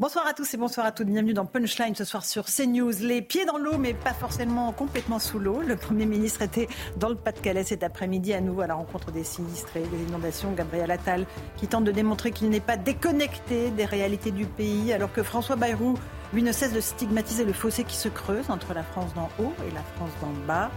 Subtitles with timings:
[0.00, 1.06] Bonsoir à tous et bonsoir à toutes.
[1.06, 2.90] Bienvenue dans Punchline ce soir sur CNews.
[3.00, 5.60] Les pieds dans l'eau, mais pas forcément complètement sous l'eau.
[5.60, 9.22] Le Premier ministre était dans le Pas-de-Calais cet après-midi à nouveau à la rencontre des
[9.22, 10.50] sinistres et des inondations.
[10.50, 11.26] Gabriel Attal
[11.56, 15.54] qui tente de démontrer qu'il n'est pas déconnecté des réalités du pays, alors que François
[15.54, 15.94] Bayrou,
[16.32, 19.52] lui, ne cesse de stigmatiser le fossé qui se creuse entre la France d'en haut
[19.68, 20.72] et la France d'en bas.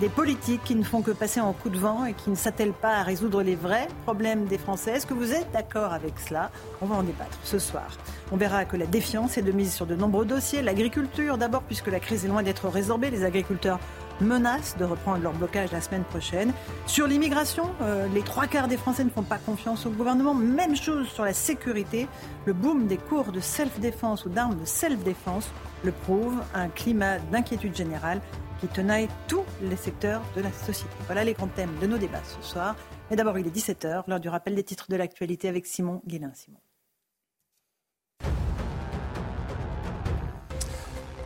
[0.00, 2.72] Des politiques qui ne font que passer en coup de vent et qui ne s'attellent
[2.72, 4.92] pas à résoudre les vrais problèmes des Français.
[4.92, 6.50] Est-ce que vous êtes d'accord avec cela?
[6.80, 7.86] On va en débattre ce soir.
[8.32, 10.62] On verra que la défiance est de mise sur de nombreux dossiers.
[10.62, 13.10] L'agriculture d'abord, puisque la crise est loin d'être résorbée.
[13.10, 13.78] Les agriculteurs
[14.22, 16.54] menacent de reprendre leur blocage la semaine prochaine.
[16.86, 20.32] Sur l'immigration, euh, les trois quarts des Français ne font pas confiance au gouvernement.
[20.32, 22.08] Même chose sur la sécurité.
[22.46, 25.50] Le boom des cours de self-défense ou d'armes de self-défense
[25.84, 26.36] le prouve.
[26.54, 28.22] Un climat d'inquiétude générale
[28.60, 30.90] qui tenaille tous les secteurs de la société.
[31.06, 32.76] Voilà les grands thèmes de nos débats ce soir.
[33.10, 36.32] Mais d'abord, il est 17h, l'heure du rappel des titres de l'actualité avec Simon Guélin.
[36.34, 36.58] Simon.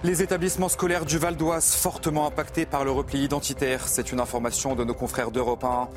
[0.04, 3.88] Les établissements scolaires du Val d'Oise fortement impactés par le repli identitaire.
[3.88, 5.88] C'est une information de nos confrères d'Europe 1.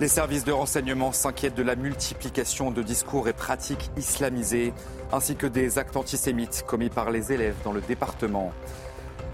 [0.00, 4.72] Les services de renseignement s'inquiètent de la multiplication de discours et pratiques islamisées,
[5.12, 8.52] ainsi que des actes antisémites commis par les élèves dans le département.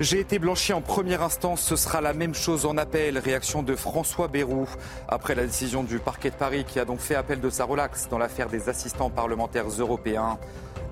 [0.01, 3.19] J'ai été blanchi en première instance, ce sera la même chose en appel.
[3.19, 4.69] Réaction de François Bayrou
[5.09, 8.07] après la décision du parquet de Paris qui a donc fait appel de sa relaxe
[8.09, 10.39] dans l'affaire des assistants parlementaires européens.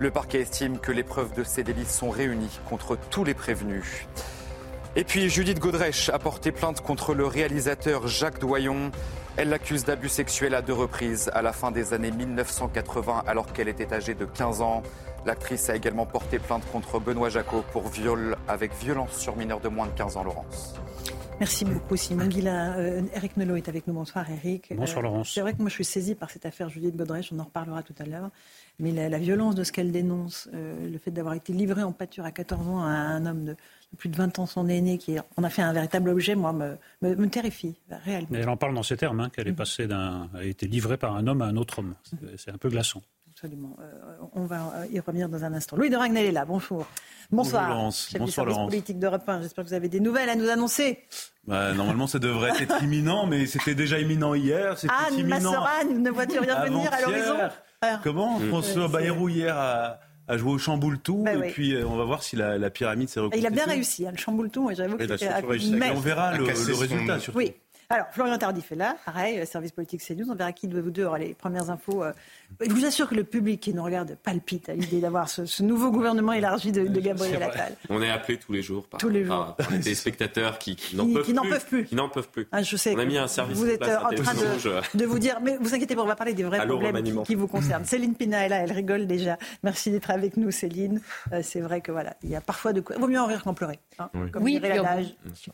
[0.00, 4.08] Le parquet estime que les preuves de ces délits sont réunies contre tous les prévenus.
[4.96, 8.90] Et puis Judith Godrèche a porté plainte contre le réalisateur Jacques Doyon.
[9.38, 13.68] Elle l'accuse d'abus sexuels à deux reprises à la fin des années 1980 alors qu'elle
[13.68, 14.82] était âgée de 15 ans.
[15.26, 19.68] L'actrice a également porté plainte contre Benoît Jacot pour viol avec violence sur mineur de
[19.68, 20.74] moins de 15 ans, Laurence.
[21.38, 22.78] Merci beaucoup, Simon Guillain.
[22.78, 23.92] Euh, Eric Nolot est avec nous.
[23.92, 24.72] Bonsoir, Eric.
[24.74, 25.32] Bonsoir, euh, Laurence.
[25.34, 27.30] c'est vrai que moi, je suis saisie par cette affaire Judith Godrèche.
[27.30, 28.30] On en reparlera tout à l'heure.
[28.78, 32.24] Mais la, violence de ce qu'elle dénonce, euh, le fait d'avoir été livrée en pâture
[32.24, 33.56] à 14 ans à un homme de,
[33.96, 36.76] plus de 20 ans, son aîné, qui en a fait un véritable objet, moi, me,
[37.02, 37.74] me, terrifie,
[38.04, 38.28] réellement.
[38.30, 39.56] Mais elle en parle dans ces termes, hein, qu'elle est mm.
[39.56, 41.94] passée d'un, a été livrée par un homme à un autre homme.
[42.36, 43.02] C'est un peu glaçant.
[43.36, 43.76] Absolument.
[43.80, 45.76] Euh, on va euh, y revenir dans un instant.
[45.76, 46.46] Louis de Ragnel est là.
[46.46, 46.86] Bonjour.
[47.30, 47.64] Bonsoir.
[47.64, 48.08] Bonjour Laurence.
[48.10, 48.70] Chef Bonsoir Laurence.
[48.70, 49.42] politique d'Europe 1.
[49.42, 51.00] J'espère que vous avez des nouvelles à nous annoncer.
[51.46, 54.76] Bah, normalement, ça devrait être imminent, mais c'était déjà imminent hier.
[54.88, 55.52] Ah, imminent
[55.84, 57.36] ne vois-tu rien venir à l'horizon?
[57.82, 58.00] Ah.
[58.02, 59.98] Comment François Bayrou hier a,
[60.30, 63.44] joué au chamboule-tout bah et puis euh, on va voir si la, pyramide s'est reconstruite.
[63.44, 64.70] Il a bien réussi, hein, le chamboule-tout.
[64.74, 65.90] J'avoue que c'était.
[65.94, 67.38] On verra le, le résultat surtout.
[67.38, 67.54] Oui.
[67.88, 70.28] Alors, Florian Tardif est là, pareil, euh, service politique CNews.
[70.28, 72.02] On verra qui de vous deux aura les premières infos.
[72.02, 72.12] Euh.
[72.60, 75.92] Je vous assure que le public qui nous regarde palpite à l'idée d'avoir ce, nouveau
[75.92, 77.76] gouvernement élargi de, Gabriel Attal.
[77.88, 79.56] On est appelé tous les jours par, tous les jours.
[79.70, 82.48] des spectateurs qui, n'en peuvent, plus, Qui n'en peuvent plus.
[82.50, 84.34] Ah, je sais on a mis un service vous êtes euh, en train
[84.94, 87.46] de, vous dire, mais vous inquiétez pas, on va parler des vrais problèmes qui, vous
[87.46, 87.84] concernent.
[87.84, 89.38] Céline Pina est là, elle rigole déjà.
[89.62, 91.00] Merci d'être avec nous, Céline.
[91.42, 92.96] c'est vrai que voilà, il y a parfois de quoi.
[92.98, 93.78] Vaut mieux en rire qu'en pleurer.
[93.98, 94.10] Hein,
[94.40, 94.86] oui, puis, en,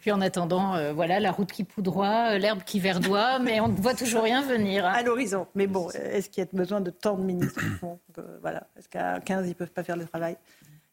[0.00, 3.10] puis en attendant, voilà, la route qui poudroie, l'herbe qui verdit
[3.42, 4.84] mais on ne voit toujours rien venir.
[4.84, 5.46] À l'horizon.
[5.54, 7.60] Mais bon, est-ce qu'il y a besoin de tant de ministres
[8.40, 8.66] voilà.
[8.78, 10.36] Est-ce qu'à 15, ils ne peuvent pas faire le travail?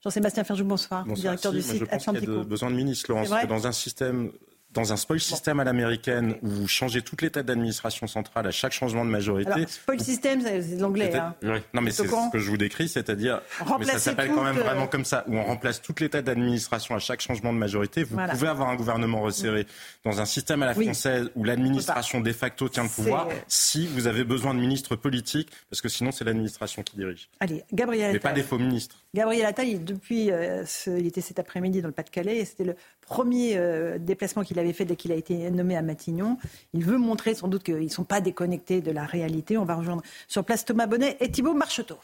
[0.04, 2.32] Jean-Sébastien Ferjou, bonsoir, bonsoir, directeur du site Atlantico.
[2.32, 4.32] Il y a besoin de ministres, Laurence, dans un système
[4.72, 8.52] dans un spoil system à l'américaine où vous changez toutes les têtes d'administration centrale à
[8.52, 9.52] chaque changement de majorité.
[9.52, 11.16] Alors, spoil system, c'est de l'anglais.
[11.16, 11.34] Hein.
[11.74, 13.42] Non, mais c'est ce que je vous décris, c'est-à-dire,
[13.80, 16.96] mais ça s'appelle quand même vraiment comme ça, où on remplace toutes les têtes d'administration
[16.96, 18.04] à chaque changement de majorité.
[18.04, 19.66] Vous pouvez avoir un gouvernement resserré
[20.04, 24.08] dans un système à la française où l'administration de facto tient le pouvoir, si vous
[24.08, 27.30] avez besoin de ministres politiques, parce que sinon c'est l'administration qui dirige.
[27.40, 28.14] Allez, Gabriel.
[28.14, 28.98] Mais pas des faux ministres.
[29.14, 32.76] Gabriel Attal, depuis, euh, il était cet après-midi dans le Pas-de-Calais, et c'était le
[33.10, 36.38] premier euh, déplacement qu'il avait fait dès qu'il a été nommé à Matignon.
[36.74, 39.58] Il veut montrer sans doute qu'ils ne sont pas déconnectés de la réalité.
[39.58, 41.98] On va rejoindre sur place Thomas Bonnet et Thibault Marcheteau.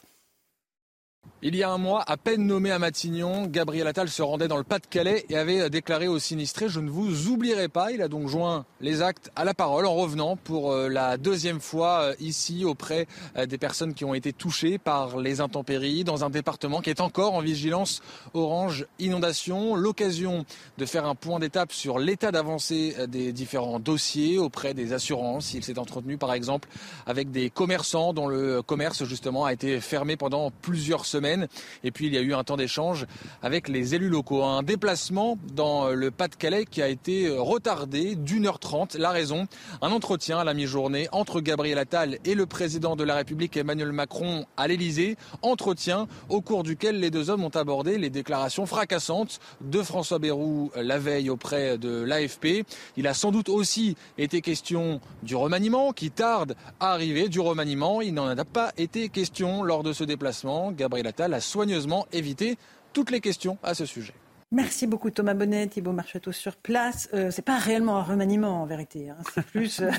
[1.48, 4.56] Il y a un mois, à peine nommé à Matignon, Gabriel Attal se rendait dans
[4.56, 7.92] le Pas-de-Calais et avait déclaré aux sinistrés Je ne vous oublierai pas.
[7.92, 11.60] Il a donc joint les actes à la parole en revenant pour euh, la deuxième
[11.60, 13.06] fois euh, ici auprès
[13.36, 17.00] euh, des personnes qui ont été touchées par les intempéries dans un département qui est
[17.00, 18.02] encore en vigilance
[18.34, 19.76] orange inondation.
[19.76, 20.44] L'occasion
[20.78, 25.54] de faire un point d'étape sur l'état d'avancée des différents dossiers auprès des assurances.
[25.54, 26.68] Il s'est entretenu par exemple
[27.06, 31.35] avec des commerçants dont le commerce justement a été fermé pendant plusieurs semaines.
[31.84, 33.06] Et puis il y a eu un temps d'échange
[33.42, 34.44] avec les élus locaux.
[34.44, 38.94] Un déplacement dans le Pas-de-Calais qui a été retardé d'une heure trente.
[38.94, 39.46] La raison,
[39.82, 43.92] un entretien à la mi-journée entre Gabriel Attal et le président de la République Emmanuel
[43.92, 45.16] Macron à l'Elysée.
[45.42, 50.70] Entretien au cours duquel les deux hommes ont abordé les déclarations fracassantes de François Bayrou
[50.76, 52.64] la veille auprès de l'AFP.
[52.96, 58.00] Il a sans doute aussi été question du remaniement qui tarde à arriver, du remaniement.
[58.00, 60.72] Il n'en a pas été question lors de ce déplacement.
[60.72, 62.56] Gabriel Attal a soigneusement évité
[62.92, 64.14] toutes les questions à ce sujet.
[64.52, 67.08] Merci beaucoup Thomas Bonnet, Thibault Marcheteau sur place.
[67.12, 69.16] Euh, c'est pas réellement un remaniement en vérité, hein.
[69.34, 69.90] c'est plus euh,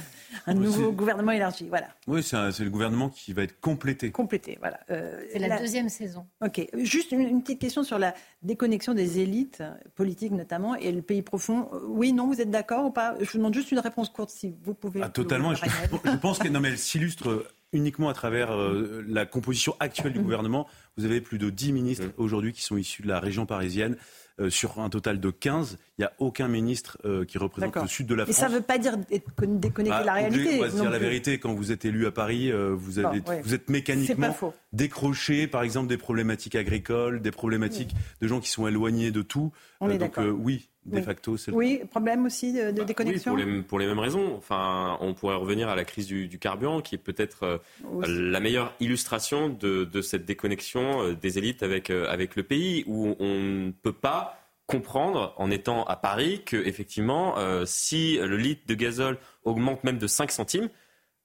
[0.46, 1.68] un nouveau gouvernement élargi.
[1.68, 1.88] Voilà.
[2.08, 4.10] Oui, c'est, le gouvernement qui va être complété.
[4.12, 4.80] Complété, voilà.
[4.90, 6.26] Euh, c'est la, deuxième saison.
[6.42, 9.64] Ok, juste une, petite question sur la déconnexion des élites
[9.96, 11.70] politiques notamment et le pays profond.
[11.84, 13.16] Oui, non, vous êtes d'accord ou pas?
[13.20, 15.02] Je vous demande juste une réponse courte si vous pouvez.
[15.04, 15.56] Ah, totalement.
[15.56, 15.66] Je,
[16.06, 20.24] je, pense qu'elle s'illustre uniquement à travers euh, la composition actuelle du mmh.
[20.24, 20.68] gouvernement.
[20.98, 22.22] Vous avez plus de 10 ministres mmh.
[22.22, 23.96] aujourd'hui qui sont issus de la région parisienne.
[24.40, 27.88] Euh, sur un total de 15, il n'y a aucun ministre euh, qui représente le
[27.88, 28.38] sud de la France.
[28.38, 30.58] Et ça ne veut pas dire déconnecter bah, la réalité.
[30.60, 33.68] On va dire la vérité, quand vous êtes élu à Paris, vous, avez, vous êtes
[33.72, 34.38] mécaniquement
[34.74, 39.52] décroché, par exemple, des problématiques agricoles, des problématiques de gens qui sont éloignés de tout.
[39.80, 43.34] On est donc oui, de facto, c'est Oui, problème aussi de, de bah, déconnexion.
[43.34, 44.36] Oui, pour, les, mêmes raisons.
[44.38, 47.58] Enfin, on pourrait revenir à la crise du, carburant, qui est peut-être euh,
[48.08, 53.16] la meilleure illustration de, cette déconnexion euh, des élites avec, euh, avec le pays, où
[53.20, 57.36] on ne peut pas comprendre, en étant à Paris, que effectivement,
[57.66, 60.68] si le litre de gazole augmente même de 5 centimes,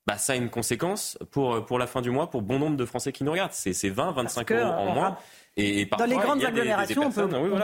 [0.06, 2.84] bah, ça a une conséquence pour, pour la fin du mois pour bon nombre de
[2.84, 3.50] Français qui nous regardent.
[3.52, 5.18] C'est 20, 25 euros en moins.
[5.56, 7.10] Et Dans les grandes agglomérations,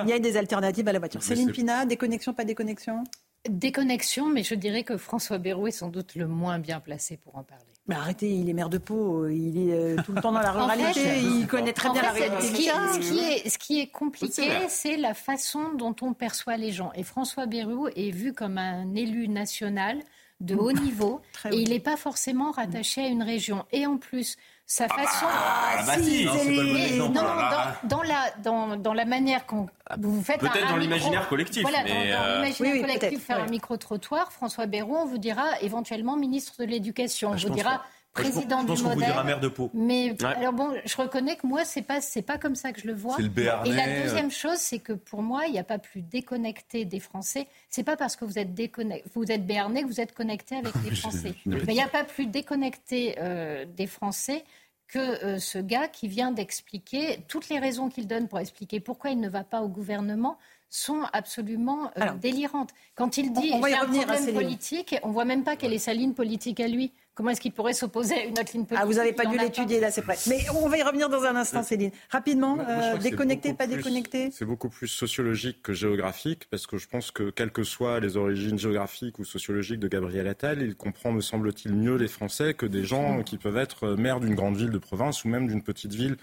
[0.05, 1.23] il y a des alternatives à la voiture.
[1.23, 3.05] Céline Pina, déconnexion, pas déconnexion?
[3.49, 7.37] Déconnexion, mais je dirais que François Bayrou est sans doute le moins bien placé pour
[7.37, 7.65] en parler.
[7.89, 10.53] Mais arrêtez, il est maire de Pau, il est euh, tout le temps dans la
[10.53, 12.47] ruralité, il connaît très bien la réalité.
[12.47, 16.93] Ce qui, est, ce qui est compliqué, c'est la façon dont on perçoit les gens.
[16.95, 20.01] Et François Bayrou est vu comme un élu national
[20.41, 23.65] de haut niveau, et il n'est pas forcément rattaché à une région.
[23.73, 24.37] Et en plus,
[24.71, 25.27] sa ah façon.
[25.27, 26.27] Ah, bah si,
[26.99, 27.23] non, dans,
[27.85, 29.67] dans, la, dans, dans la manière qu'on
[29.99, 30.41] vous faites.
[30.41, 31.63] Peut-être dans l'imaginaire collectif.
[31.63, 36.17] Voilà, mais dans, euh, l'imaginaire collectif, faire un micro-trottoir, François Bayrou, on vous dira éventuellement
[36.17, 37.31] ministre de l'Éducation.
[37.31, 37.83] on vous dira
[38.13, 38.99] président je pense, du modèle.
[38.99, 39.71] Vous dira maire de Pau.
[39.73, 42.87] Mais alors bon, je reconnais que moi c'est pas c'est pas comme ça que je
[42.87, 43.17] le vois.
[43.19, 44.03] Le Et la euh.
[44.03, 47.47] deuxième chose, c'est que pour moi, il n'y a pas plus déconnecté des Français.
[47.71, 50.75] C'est pas parce que vous êtes déconnecté, vous êtes béarnais que vous êtes connecté avec
[50.85, 51.35] les Français.
[51.47, 54.45] Mais il n'y a pas plus déconnecté euh, des Français
[54.89, 59.11] que euh, ce gars qui vient d'expliquer toutes les raisons qu'il donne pour expliquer pourquoi
[59.11, 60.39] il ne va pas au gouvernement
[60.71, 61.91] sont absolument
[62.21, 62.71] délirantes.
[62.95, 66.13] Quand il dit j'ai un problème politique, on voit même pas quelle est sa ligne
[66.13, 66.93] politique à lui.
[67.19, 69.37] Comment est-ce qu'il pourrait s'opposer à une autre ligne politique Ah, vous n'avez pas dû
[69.37, 70.17] l'étudier, là, c'est prêt.
[70.29, 71.91] Mais on va y revenir dans un instant, Céline.
[72.11, 74.31] Rapidement, euh, déconnecté, pas déconnecté?
[74.31, 78.17] C'est beaucoup plus sociologique que géographique, parce que je pense que, quelles que soient les
[78.17, 82.67] origines géographiques ou sociologiques de Gabriel Attal, il comprend, me semble-t-il, mieux les Français que
[82.67, 85.95] des gens qui peuvent être maires d'une grande ville de province ou même d'une petite
[85.95, 86.19] ville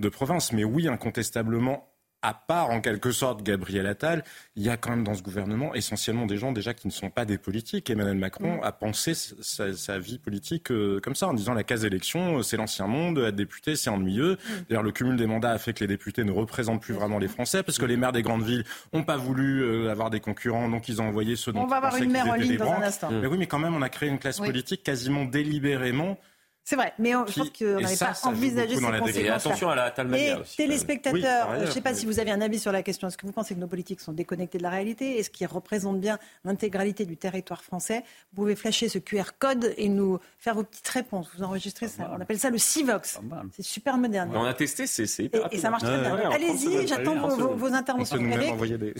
[0.00, 0.52] de province.
[0.52, 1.89] Mais oui, incontestablement,
[2.22, 4.24] à part en quelque sorte Gabriel Attal,
[4.56, 7.10] il y a quand même dans ce gouvernement essentiellement des gens déjà qui ne sont
[7.10, 7.88] pas des politiques.
[7.88, 8.64] Emmanuel Macron mm.
[8.64, 12.56] a pensé sa, vie politique euh, comme ça, en disant la case élection, euh, c'est
[12.56, 14.34] l'ancien monde, être député, c'est ennuyeux.
[14.34, 14.52] Mm.
[14.68, 17.28] D'ailleurs, le cumul des mandats a fait que les députés ne représentent plus vraiment les
[17.28, 20.68] Français, parce que les maires des grandes villes n'ont pas voulu euh, avoir des concurrents,
[20.68, 22.82] donc ils ont envoyé ceux dont on va avoir une maire en ligne dans un
[22.82, 23.10] instant.
[23.10, 26.18] Mais oui, mais quand même, on a créé une classe politique quasiment délibérément
[26.64, 29.16] c'est vrai, mais je pense qu'on n'avait pas envisagé ces conséquences.
[29.16, 30.56] Et attention à la Talmania aussi.
[30.56, 33.08] téléspectateurs, je ne sais pas si vous avez un avis sur la question.
[33.08, 35.18] Est-ce que vous pensez que nos politiques sont déconnectés de la réalité?
[35.18, 38.04] Est-ce qu'ils représentent bien l'intégralité du territoire français?
[38.32, 41.28] Vous pouvez flasher ce QR code et nous faire vos petites réponses.
[41.36, 42.10] Vous enregistrez ça.
[42.16, 43.20] On appelle ça le Civox.
[43.52, 44.30] C'est super moderne.
[44.34, 46.30] On a testé, c'est hyper et, et ça marche très bien.
[46.30, 48.18] Allez-y, j'attends vos, interventions.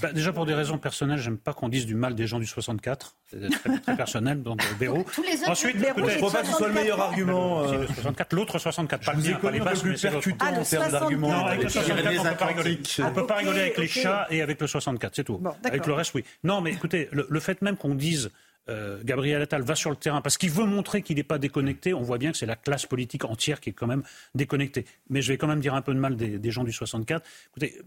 [0.00, 2.46] Bah, déjà, pour des raisons personnelles, j'aime pas qu'on dise du mal des gens du
[2.46, 3.16] 64.
[3.30, 5.04] C'est très, personnel, donc Béraud.
[5.46, 7.49] Ensuite, je ne crois pas que ce soit le meilleur argument.
[7.58, 7.86] Euh,
[8.32, 11.46] l'autre 64, pas le mien, pas les plus percutant en termes d'arguments.
[11.46, 12.78] avec le 64, on peut pas rigoler.
[13.00, 15.42] On peut pas rigoler avec les chats et avec le 64, c'est tout.
[15.64, 16.24] avec le reste, oui.
[16.44, 18.30] Non, mais écoutez, le fait même qu'on dise
[18.68, 21.94] euh, Gabriel Attal va sur le terrain parce qu'il veut montrer qu'il n'est pas déconnecté,
[21.94, 24.02] on voit bien que c'est la classe politique entière qui est quand même
[24.34, 24.84] déconnectée.
[25.08, 27.26] Mais je vais quand même dire un peu de mal des, des gens du 64.
[27.50, 27.80] Écoutez,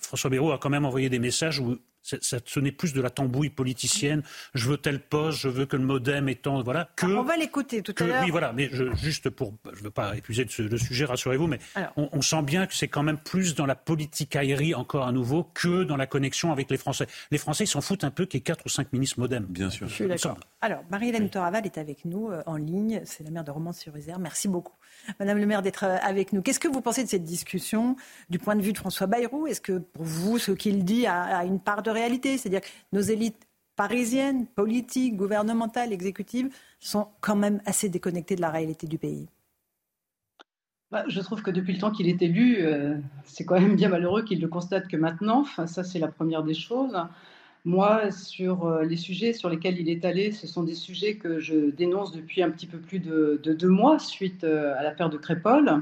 [0.00, 3.50] François Bayrou a quand même envoyé des messages où ce n'est plus de la tambouille
[3.50, 4.22] politicienne.
[4.54, 6.88] Je veux tel poste, je veux que le modem étant voilà.
[6.96, 8.22] Que, on va l'écouter tout à l'heure.
[8.24, 8.52] Oui, voilà.
[8.52, 11.58] Mais juste pour, je ne veux pas épuiser le sujet, rassurez-vous, mais
[11.96, 15.44] on, sent bien que c'est quand même plus dans la politique aérie encore à nouveau
[15.54, 17.06] que dans la connexion avec les Français.
[17.30, 19.44] Les Français s'en foutent un peu qu'il y ait 4 ou 5 ministres modem.
[19.48, 19.88] Bien sûr.
[19.88, 20.38] Je suis d'accord.
[20.60, 23.00] Alors, Marie-Hélène Toraval est avec nous euh, en ligne.
[23.04, 24.18] C'est la maire de Romans-sur-Isère.
[24.18, 24.74] Merci beaucoup,
[25.18, 26.42] Madame le maire, d'être euh, avec nous.
[26.42, 27.96] Qu'est-ce que vous pensez de cette discussion
[28.28, 29.46] du point de vue de François Bayrou?
[29.46, 33.46] Est-ce que pour vous, ce qu'il dit a, une part de réalité C'est-à-dire nos élites
[33.76, 39.28] parisiennes, politiques, gouvernementales, exécutives, sont quand même assez déconnectées de la réalité du pays.
[40.90, 43.88] Bah, je trouve que depuis le temps qu'il est élu, euh, c'est quand même bien
[43.88, 45.44] malheureux qu'il le constate que maintenant.
[45.66, 46.96] Ça, c'est la première des choses.
[47.64, 51.38] Moi, sur euh, les sujets sur lesquels il est allé, ce sont des sujets que
[51.38, 55.10] je dénonce depuis un petit peu plus de, de deux mois suite euh, à l'affaire
[55.10, 55.80] de Crépole.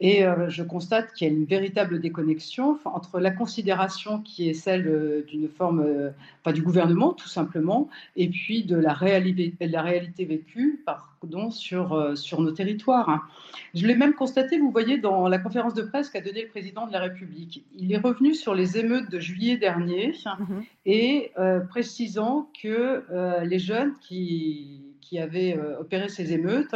[0.00, 4.54] Et euh, je constate qu'il y a une véritable déconnexion entre la considération qui est
[4.54, 9.54] celle euh, d'une forme, euh, enfin, du gouvernement tout simplement, et puis de la réalité,
[9.60, 13.28] de la réalité vécue pardon, sur, sur nos territoires.
[13.74, 16.86] Je l'ai même constaté, vous voyez, dans la conférence de presse qu'a donnée le président
[16.86, 17.64] de la République.
[17.76, 21.32] Il est revenu sur les émeutes de juillet dernier mmh et
[21.68, 23.04] précisant que
[23.44, 26.74] les jeunes qui qui avait euh, opéré ces émeutes,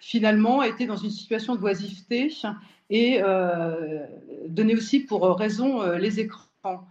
[0.00, 2.32] finalement étaient dans une situation d'oisiveté
[2.90, 4.06] et euh,
[4.48, 6.86] donnait aussi pour raison euh, les écrans.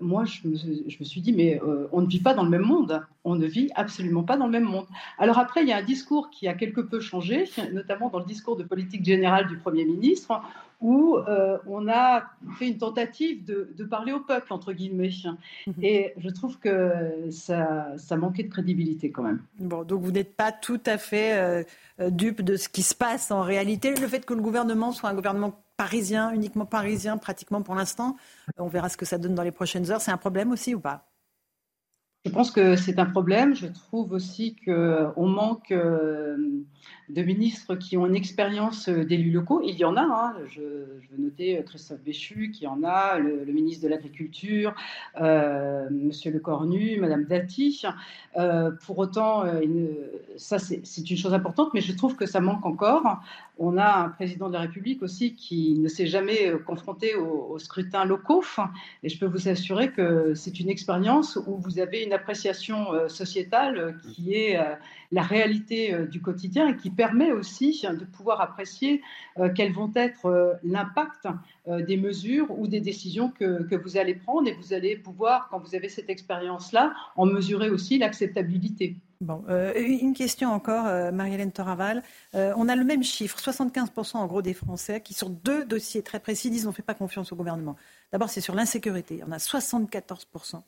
[0.00, 1.60] moi, je me, suis dit, mais
[1.92, 3.02] on ne vit pas dans le même monde.
[3.24, 4.86] On ne vit absolument pas dans le même monde.
[5.18, 8.24] Alors après, il y a un discours qui a quelque peu changé, notamment dans le
[8.24, 10.40] discours de politique générale du Premier ministre,
[10.80, 12.24] où euh, on a
[12.58, 15.10] fait une tentative de, parler au peuple, entre guillemets.
[15.66, 15.74] Mhm.
[15.82, 19.42] Et je trouve que ça, ça, manquait de crédibilité quand même.
[19.58, 21.62] Bon, donc vous n'êtes pas tout à fait euh,
[22.00, 23.94] euh, dupe de ce qui se passe en réalité.
[23.94, 28.16] Le fait que le gouvernement soit un gouvernement parisien, uniquement parisien, pratiquement pour l'instant,
[28.58, 30.80] on verra ce que ça donne dans les prochaines heures, c'est un problème aussi ou
[30.80, 31.06] pas?
[32.24, 33.54] Je pense que c'est un problème.
[33.54, 35.72] Je trouve aussi qu'on manque
[37.08, 39.60] de ministres qui ont une expérience euh, d'élus locaux.
[39.64, 40.34] Il y en a, hein.
[40.48, 44.74] je, veux noter euh, Christophe Béchu qui en a, le, ministre de l'Agriculture,
[45.20, 47.82] euh, Monsieur Le Cornu, Madame Dati.
[48.36, 49.44] Euh, pour autant,
[50.36, 53.22] ça c'est une chose importante, mais je trouve que ça manque encore.
[53.58, 57.58] On a un président de la République aussi qui ne s'est jamais confronté aux au
[57.58, 58.44] scrutins locaux.
[59.02, 63.98] Et je peux vous assurer que c'est une expérience où vous avez une appréciation sociétale
[64.12, 64.58] qui est
[65.12, 69.02] la réalité du quotidien et qui permet aussi de pouvoir apprécier
[69.38, 71.28] euh, quels vont être euh, l'impact
[71.68, 75.48] euh, des mesures ou des décisions que, que, vous allez prendre et vous allez pouvoir,
[75.50, 78.96] quand vous avez cette expérience-là, en mesurer aussi l'acceptabilité.
[79.20, 79.42] Bon,
[79.76, 82.02] une question encore, Marie-Hélène Toraval.
[82.34, 86.20] on a le même chiffre, 75% en gros des Français qui, sur deux dossiers très
[86.20, 87.76] précis, disent qu'on ne fait pas confiance au gouvernement.
[88.12, 89.22] D'abord, c'est sur l'insécurité.
[89.26, 90.60] On a 74%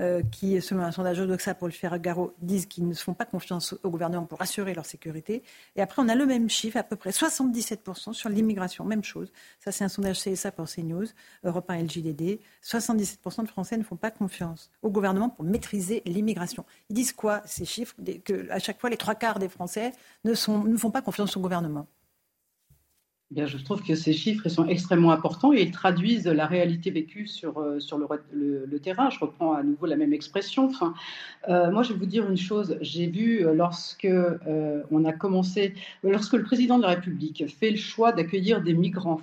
[0.00, 3.74] euh, qui, selon un sondage Odoxa pour le Figaro, disent qu'ils ne font pas confiance
[3.82, 5.42] au gouvernement pour assurer leur sécurité.
[5.76, 9.32] Et après, on a le même chiffre, à peu près 77% sur l'immigration, même chose.
[9.60, 11.06] Ça, c'est un sondage CSA pour CNews,
[11.44, 12.40] Europe 1 LGDD.
[12.62, 16.64] 77% de Français ne font pas confiance au gouvernement pour maîtriser l'immigration.
[16.90, 19.92] Ils disent quoi, ces chiffres Que à chaque fois, les trois quarts des Français
[20.24, 21.86] ne, ne font pas confiance au gouvernement?
[23.36, 27.58] Je trouve que ces chiffres sont extrêmement importants et ils traduisent la réalité vécue sur,
[27.58, 27.78] euh,
[28.32, 29.10] le, terrain.
[29.10, 30.70] Je reprends à nouveau la même expression.
[31.48, 32.76] Euh, moi, je vais vous dire une chose.
[32.80, 34.08] J'ai vu euh, lorsque
[34.90, 39.20] on a commencé, lorsque le président de la République fait le choix d'accueillir des migrants,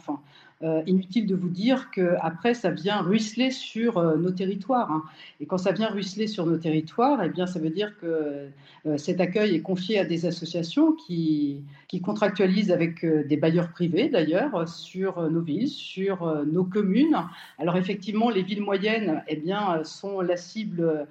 [0.63, 4.91] euh, inutile de vous dire qu'après, ça vient ruisseler sur euh, nos territoires.
[4.91, 5.03] Hein.
[5.39, 8.49] Et quand ça vient ruisseler sur nos territoires, eh bien, ça veut dire que
[8.85, 14.09] euh, cet accueil est confié à des associations qui, qui contractualisent avec des bailleurs privés,
[14.09, 17.17] d'ailleurs, sur nos villes, sur nos communes.
[17.57, 21.07] Alors, effectivement, les villes moyennes eh bien, sont la cible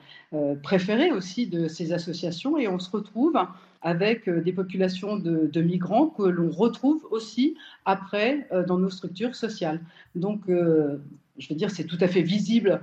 [0.62, 3.36] préférée aussi de ces associations et on se retrouve
[3.82, 9.34] avec euh, des populations de, migrants que l'on retrouve aussi après euh, dans nos structures
[9.34, 9.80] sociales.
[10.14, 10.98] Donc, euh,
[11.38, 12.82] je veux dire, c'est tout à fait visible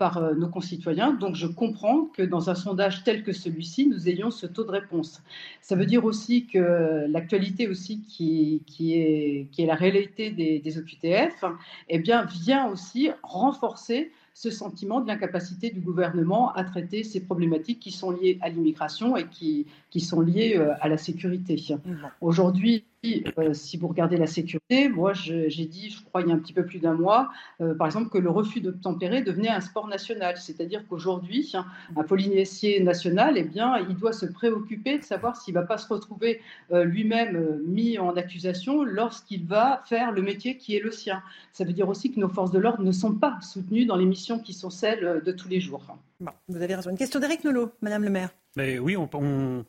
[0.00, 1.12] par nos concitoyens.
[1.12, 4.72] Donc, je comprends que dans un sondage tel que celui-ci, nous ayons ce taux de
[4.72, 5.22] réponse.
[5.60, 8.60] Ça veut dire aussi que l'actualité aussi qui,
[8.92, 11.44] est, la réalité des, des OQTF,
[11.90, 14.10] eh bien, vient aussi renforcer
[14.42, 19.16] ce sentiment de l'incapacité du gouvernement à traiter ces problématiques qui sont liées à l'immigration
[19.16, 21.62] et qui, qui sont liées euh, à la sécurité.
[22.20, 22.84] Aujourd'hui,
[23.38, 26.38] euh, si vous regardez la sécurité, moi j'ai dit, je crois il y a un
[26.38, 27.30] petit peu plus d'un mois,
[27.60, 30.36] euh, par exemple, que le refus d'obtempérer devenait un sport national.
[30.36, 31.66] C'est-à-dire qu'aujourd'hui, hein,
[31.96, 35.78] un polynésien national, eh bien, il doit se préoccuper de savoir s'il ne va pas
[35.78, 36.40] se retrouver
[36.70, 41.22] euh, lui-même mis en accusation lorsqu'il va faire le métier qui est le sien.
[41.52, 44.06] Ça veut dire aussi que nos forces de l'ordre ne sont pas soutenues dans les
[44.06, 45.84] missions qui sont celles de tous les jours.
[46.20, 46.90] vous avez raison.
[46.90, 48.30] Une question d'Éric Nolot, Madame le maire.
[48.56, 49.64] Mais oui, on, on,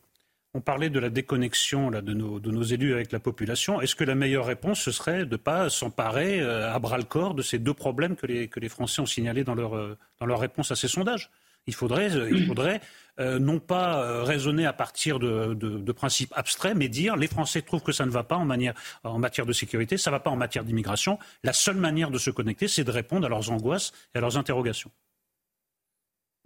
[0.54, 3.82] on parlait de la déconnexion de, nos, élus avec la population.
[3.82, 7.42] Est-ce que la meilleure réponse, ce serait de ne pas s'emparer euh, à bras-le-corps de
[7.42, 10.76] ces deux problèmes que les, Français ont signalés dans leur, euh, dans leur réponse à
[10.76, 11.32] ces sondages?
[11.66, 12.82] Il faudrait, euh, il faudrait
[13.20, 17.62] euh, non pas raisonner à partir de, de, de, principes abstraits, mais dire les Français
[17.62, 20.20] trouvent que ça ne va pas en, manière, en matière de sécurité, ça ne va
[20.20, 21.18] pas en matière d'immigration.
[21.44, 24.38] La seule manière de se connecter, c'est de répondre à leurs angoisses et à leurs
[24.38, 24.92] interrogations.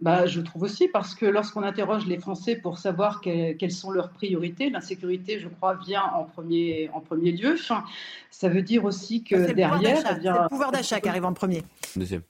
[0.00, 4.10] Bah, je trouve aussi, parce que lorsqu'on interroge les Français pour savoir quelles sont leurs
[4.10, 7.56] priorités, l'insécurité, je crois, vient en premier, en premier lieu.
[8.30, 9.98] Ça veut dire aussi que derrière.
[9.98, 11.62] C'est le pouvoir d'achat qui arrive en premier.
[11.96, 12.22] Deuxième.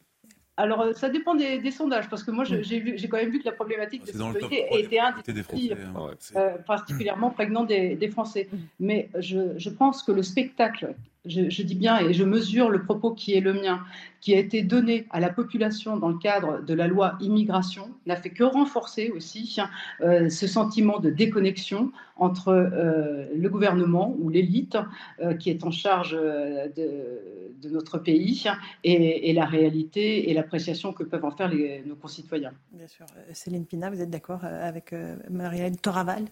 [0.59, 3.53] Alors, euh, ça dépend des, sondages, parce que moi, j'ai quand même vu que la
[3.53, 6.11] problématique de sécurité était un des, des hein.
[6.35, 8.49] euh, particulièrement prégnant des, des Français.
[8.81, 10.97] Mais je, je, pense que le spectacle
[11.29, 13.85] je, dis bien et je mesure le propos qui est le mien,
[14.21, 18.17] qui a été donné à la population dans le cadre de la loi immigration, n'a
[18.17, 19.59] fait que renforcer aussi
[20.01, 24.77] euh, ce sentiment de déconnexion entre euh, le gouvernement ou l'élite
[25.21, 28.45] euh, qui est en charge de, notre pays
[28.85, 31.51] et, la réalité et l'appréciation que peuvent en faire
[31.87, 32.53] nos concitoyens.
[32.73, 33.07] Bien sûr.
[33.33, 34.95] Céline Pina, vous êtes d'accord avec
[35.29, 36.25] Marielle Toraval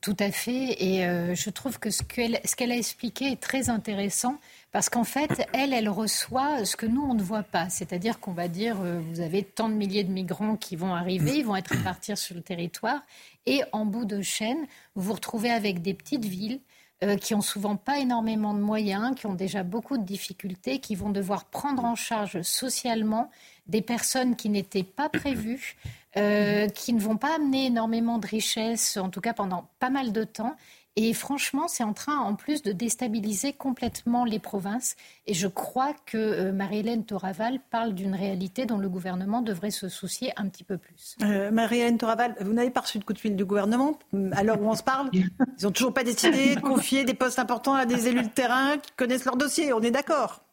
[0.00, 0.82] tout à fait.
[0.82, 4.38] Et euh, je trouve que ce qu'elle a expliqué est très intéressant
[4.72, 7.68] parce qu'en fait, elle, elle reçoit ce que nous, on ne voit pas.
[7.70, 11.38] C'est-à-dire qu'on va dire, euh, vous avez tant de milliers de migrants qui vont arriver,
[11.38, 13.00] ils vont être répartis sur le territoire.
[13.46, 16.60] Et en bout de chaîne, vous vous retrouvez avec des petites villes
[17.02, 20.94] euh, qui ont souvent pas énormément de moyens, qui ont déjà beaucoup de difficultés, qui
[20.94, 23.30] vont devoir prendre en charge socialement
[23.66, 25.76] des personnes qui n'étaient pas prévues,
[26.16, 30.12] euh, qui ne vont pas amener énormément de richesses, en tout cas pendant pas mal
[30.12, 30.56] de temps.
[30.96, 34.94] Et franchement, c'est en train, en plus, de déstabiliser complètement les provinces.
[35.26, 39.88] Et je crois que euh, Marie-Hélène Toraval parle d'une réalité dont le gouvernement devrait se
[39.88, 41.16] soucier un petit peu plus.
[41.22, 43.98] Euh, Marie-Hélène Toraval, vous n'avez pas reçu de coup de fil du gouvernement
[44.32, 45.10] à l'heure où on se parle?
[45.12, 45.28] Ils
[45.62, 48.92] n'ont toujours pas décidé de confier des postes importants à des élus de terrain qui
[48.96, 49.72] connaissent leur dossier.
[49.72, 50.44] On est d'accord?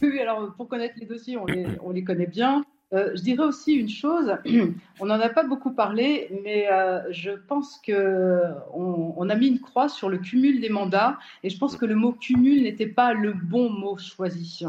[0.00, 2.64] Oui, alors pour connaître les dossiers, on les, on les connaît bien.
[2.92, 4.36] Euh, je dirais aussi une chose,
[5.00, 9.60] on n'en a pas beaucoup parlé, mais euh, je pense qu'on on a mis une
[9.60, 13.14] croix sur le cumul des mandats, et je pense que le mot cumul n'était pas
[13.14, 14.64] le bon mot choisi.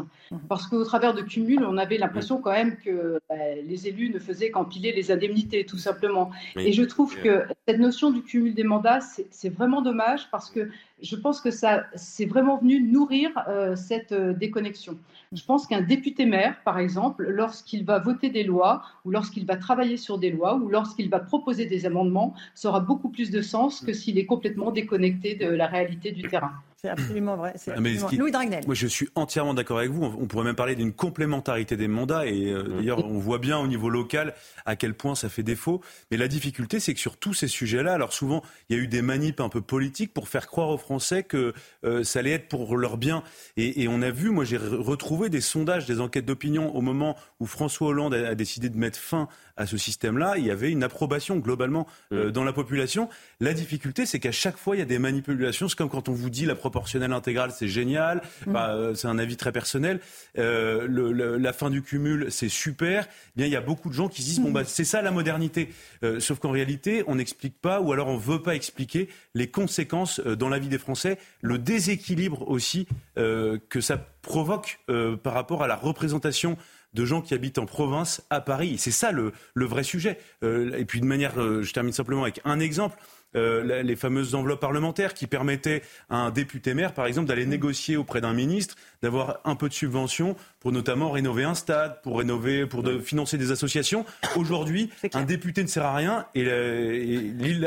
[0.48, 4.18] Parce qu'au travers de cumul, on avait l'impression quand même que bah, les élus ne
[4.18, 6.30] faisaient qu'empiler les indemnités, tout simplement.
[6.56, 10.70] Et je trouve que cette notion du cumul des mandats, c'est vraiment dommage, parce que
[11.02, 14.98] je pense que ça, c'est vraiment venu nourrir euh, cette euh, déconnexion.
[15.32, 19.56] Je pense qu'un député maire, par exemple, lorsqu'il va voter des lois, ou lorsqu'il va
[19.56, 23.42] travailler sur des lois, ou lorsqu'il va proposer des amendements, ça aura beaucoup plus de
[23.42, 26.52] sens que s'il est complètement déconnecté de la réalité du terrain.
[26.84, 27.54] C'est absolument vrai.
[27.68, 28.62] Ah, Louis Dragnel.
[28.66, 30.04] Moi, je suis entièrement d'accord avec vous.
[30.04, 32.26] On pourrait même parler d'une complémentarité des mandats.
[32.26, 32.76] Et euh, mmh.
[32.76, 34.34] d'ailleurs, on voit bien au niveau local
[34.66, 35.80] à quel point ça fait défaut.
[36.10, 38.86] Mais la difficulté, c'est que sur tous ces sujets-là, alors souvent, il y a eu
[38.86, 42.48] des manips un peu politiques pour faire croire aux Français que euh, ça allait être
[42.48, 43.22] pour leur bien.
[43.56, 47.16] Et, et on a vu, moi, j'ai retrouvé des sondages, des enquêtes d'opinion au moment
[47.40, 50.34] où François Hollande a, a décidé de mettre fin à ce système-là.
[50.38, 52.30] Il y avait une approbation globalement euh, mmh.
[52.32, 53.08] dans la population.
[53.40, 55.68] La difficulté, c'est qu'à chaque fois, il y a des manipulations.
[55.68, 58.22] C'est comme quand on vous dit la proportionnelle intégrale, c'est génial.
[58.46, 58.52] Mmh.
[58.52, 60.00] Bah, euh, c'est un avis très personnel.
[60.38, 63.06] Euh, le, la fin du cumul, c'est super.
[63.08, 65.02] Eh bien, il y a beaucoup de gens qui se disent bon bah c'est ça
[65.02, 65.70] la modernité.
[66.02, 70.20] Euh, sauf qu'en réalité, on n'explique pas ou alors on veut pas expliquer les conséquences
[70.20, 74.80] euh, dans la vie des Français, le déséquilibre aussi que ça provoque
[75.22, 76.56] par rapport à la représentation
[76.94, 78.76] de gens qui habitent en province à Paris.
[78.78, 80.18] C'est ça le, vrai sujet.
[80.42, 82.98] Euh, et puis de manière, euh, je termine simplement avec un exemple.
[83.36, 87.96] Euh, les fameuses enveloppes parlementaires qui permettaient à un député maire, par exemple, d'aller négocier
[87.96, 92.64] auprès d'un ministre, d'avoir un peu de subvention pour notamment rénover un stade, pour rénover,
[92.64, 94.06] pour de, financer des associations.
[94.34, 96.42] Aujourd'hui, un député ne sert à rien et,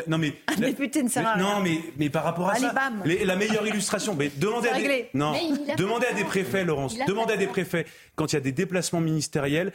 [0.07, 1.43] non mais un député ne sert à rien.
[1.43, 2.73] Non mais mais par rapport à ça,
[3.05, 5.33] la meilleure illustration, mais demandez à des, non,
[5.77, 8.99] demandez à des préfets, Laurence, demandez à des préfets quand il y a des déplacements
[8.99, 9.71] ministériels.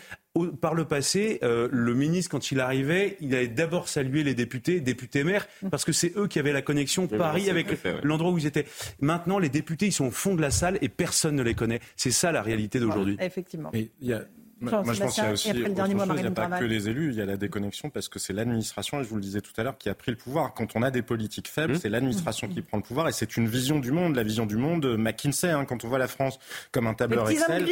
[0.60, 4.80] par le passé, euh, le ministre, quand il arrivait, il allait d'abord saluer les députés,
[4.80, 7.68] députés maires, parce que c'est eux qui avaient la connexion Paris avec
[8.02, 8.66] l'endroit où ils étaient.
[9.00, 11.80] Maintenant, les députés, ils sont au fond de la salle et personne ne les connaît.
[11.96, 13.16] C'est ça la réalité d'aujourd'hui.
[13.20, 13.70] effectivement.
[13.72, 14.22] il y a
[14.60, 16.16] Moi, je pense qu'il y a aussi autre chose.
[16.16, 18.32] Il n'y a pas que les élus, il y a la déconnexion parce que c'est
[18.32, 20.54] l'administration, et je vous le disais tout à l'heure, qui a pris le pouvoir.
[20.54, 21.78] Quand on a des politiques faibles, mmh.
[21.78, 24.14] c'est l'administration qui prend le pouvoir et c'est une vision du monde.
[24.14, 26.38] La vision du monde, McKinsey, hein, quand on voit la France
[26.70, 27.66] comme un tableur Excel.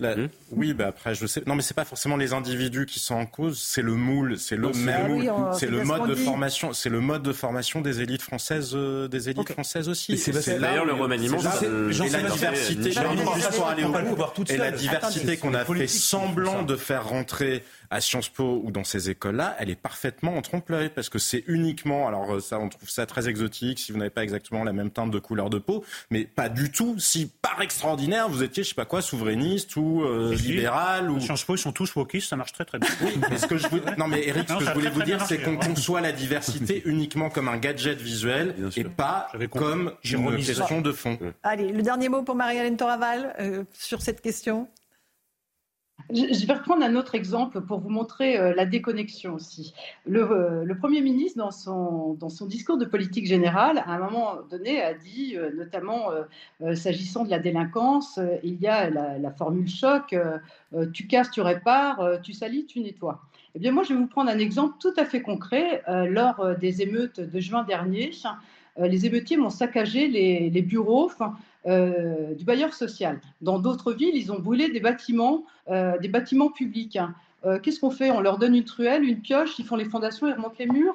[0.00, 0.28] Mmh.
[0.52, 1.42] Oui, bah après, je sais.
[1.46, 4.56] Non, mais c'est pas forcément les individus qui sont en cause, c'est le moule, c'est
[4.56, 8.72] le même, c'est le mode de formation, c'est le mode de formation des élites françaises,
[8.74, 10.16] euh, des élites françaises aussi.
[10.18, 11.38] C'est d'ailleurs le remaniement.
[11.38, 11.42] Et
[12.08, 12.90] la diversité,
[14.48, 18.84] et la diversité qu'on a fait semblant de faire rentrer à Sciences Po ou dans
[18.84, 22.68] ces écoles-là, elle est parfaitement en trompe-l'œil parce que c'est uniquement, alors euh, ça, on
[22.68, 25.58] trouve ça très exotique si vous n'avez pas exactement la même teinte de couleur de
[25.58, 29.76] peau, mais pas du tout si par extraordinaire vous étiez, je sais pas quoi, souverainiste
[29.76, 31.20] ou euh, libéral ou.
[31.20, 32.88] Sciences Po, ils sont tous wokistes, ça marche très très bien.
[33.02, 35.38] Oui, mais ce que je non mais Eric, ce que je voulais vous dire, c'est
[35.38, 40.92] qu'on conçoit la diversité uniquement comme un gadget visuel et pas comme une question de
[40.92, 41.18] fond.
[41.42, 44.68] Allez, le dernier mot pour Marie-Hélène Toraval euh, sur cette question.
[46.10, 49.74] Je vais reprendre un autre exemple pour vous montrer euh, la déconnexion aussi.
[50.06, 54.94] Le, le, Premier ministre, dans son, discours de politique générale, à un moment donné, a
[54.94, 56.10] dit, euh, notamment
[56.62, 60.16] euh, s'agissant de la délinquance, il y a la, formule choc,
[60.94, 63.20] tu casses, tu répares, tu salis, tu nettoies.
[63.54, 65.82] Eh bien, moi, je vais vous prendre un exemple tout à fait concret.
[65.86, 68.12] lors des émeutes de juin dernier,
[68.78, 71.10] les émeutiers m'ont saccagé les bureaux
[71.68, 73.20] euh, du bailleur social.
[73.42, 76.98] Dans d'autres villes, ils ont brûlé des bâtiments, euh, des bâtiments publics.
[77.44, 78.10] Euh, qu'est-ce qu'on fait?
[78.10, 80.94] On leur donne une truelle, une pioche, ils font les fondations, ils remontent les murs.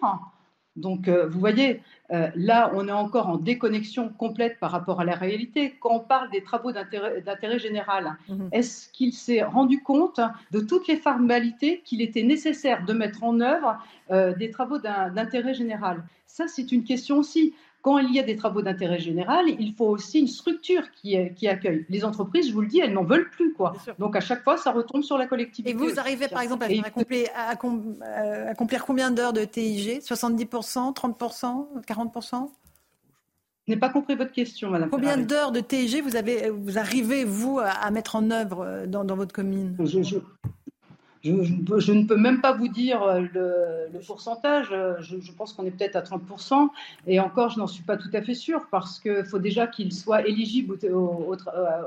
[0.76, 5.76] Donc, vous voyez, là, on est encore en déconnexion complète par rapport à la réalité.
[5.80, 8.50] Quand on parle des travaux d'intérêt général, mhm.
[8.52, 13.40] est-ce qu'il s'est rendu compte de toutes les formalités qu'il était nécessaire de mettre en
[13.40, 13.78] œuvre
[14.40, 16.04] des travaux d'intérêt général?
[16.26, 19.88] Ça, c'est une question aussi quand il y a des travaux d'intérêt général, il faut
[19.88, 21.86] aussi une structure qui, qui, accueille.
[21.90, 23.54] Les entreprises, je vous le dis, elles n'en veulent plus.
[23.54, 23.74] Quoi.
[24.00, 25.70] Donc à chaque fois, ça retombe sur la collectivité.
[25.70, 27.50] Et vous arrivez par exemple à, accomplir, à
[28.50, 32.50] accomplir combien d'heures de TIG 70%, 30%, 40%
[33.66, 34.90] je n'ai pas compris votre question, Madame.
[34.90, 39.16] Combien d'heures de TIG vous, avez, vous arrivez, vous, à mettre en œuvre dans, dans
[39.16, 39.78] votre commune?
[39.80, 40.18] Je,
[41.32, 43.22] ne peux même pas vous dire euh,
[43.92, 44.70] le, pourcentage.
[44.72, 46.70] Euh, je, pense qu'on est peut-être à 30%.
[47.08, 49.94] Et encore, je n'en suis pas tout à fait sûre parce qu'il faut déjà qu'il
[49.94, 51.36] soit éligible au,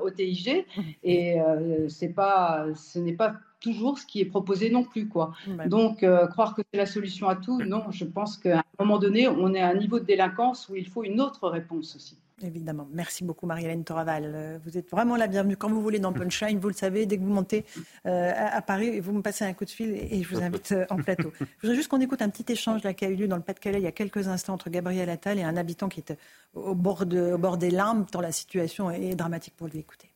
[0.02, 0.64] au, TIG.
[0.76, 0.80] Mmh.
[1.04, 5.08] Et euh, pas, ce n'est pas toujours ce qui est proposé non plus.
[5.08, 5.32] Quoi.
[5.46, 5.68] Mmh.
[5.68, 7.84] Donc, croire que c'est la solution à tout, non.
[7.90, 10.88] Je pense qu'à un moment donné, on est à un niveau de délinquance où il
[10.88, 12.16] faut une autre réponse aussi.
[12.42, 12.86] Évidemment.
[12.92, 14.32] Merci beaucoup, Marie-Hélène Toraval.
[14.34, 16.58] Euh, vous êtes vraiment la bienvenue quand vous voulez dans Punchline.
[16.58, 17.64] Vous le savez, dès que vous montez
[18.04, 20.84] euh, à, Paris, vous me passez un coup de fil et, je vous invite euh,
[20.90, 21.32] en plateau.
[21.40, 23.42] Je voudrais juste qu'on écoute un petit échange là, qui a eu lieu dans le
[23.42, 26.14] Pas-de-Calais il y a quelques instants entre Gabriel Attal et un habitant qui est
[26.52, 29.78] au bord, de, au bord des larmes, tant la situation est dramatique pour lui.
[29.78, 30.15] Écoutez.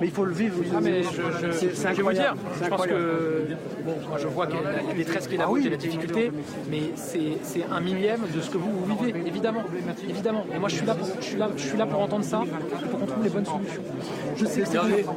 [0.00, 0.56] Mais il faut le vivre.
[0.74, 3.46] Ah, mais je, je, je vais vous dire, je pense que
[3.84, 5.76] bon, moi je vois qu'il y a la détresse qui est la route et la
[5.76, 6.32] difficulté,
[6.68, 9.62] mais c'est un millième de ce que vous, vous, vivez, évidemment,
[10.08, 10.46] évidemment.
[10.52, 12.42] Et moi je suis là pour, je suis là, je suis là pour entendre ça,
[12.90, 13.82] pour qu'on trouve les bonnes solutions.
[14.36, 15.14] Je sais que c'est dur.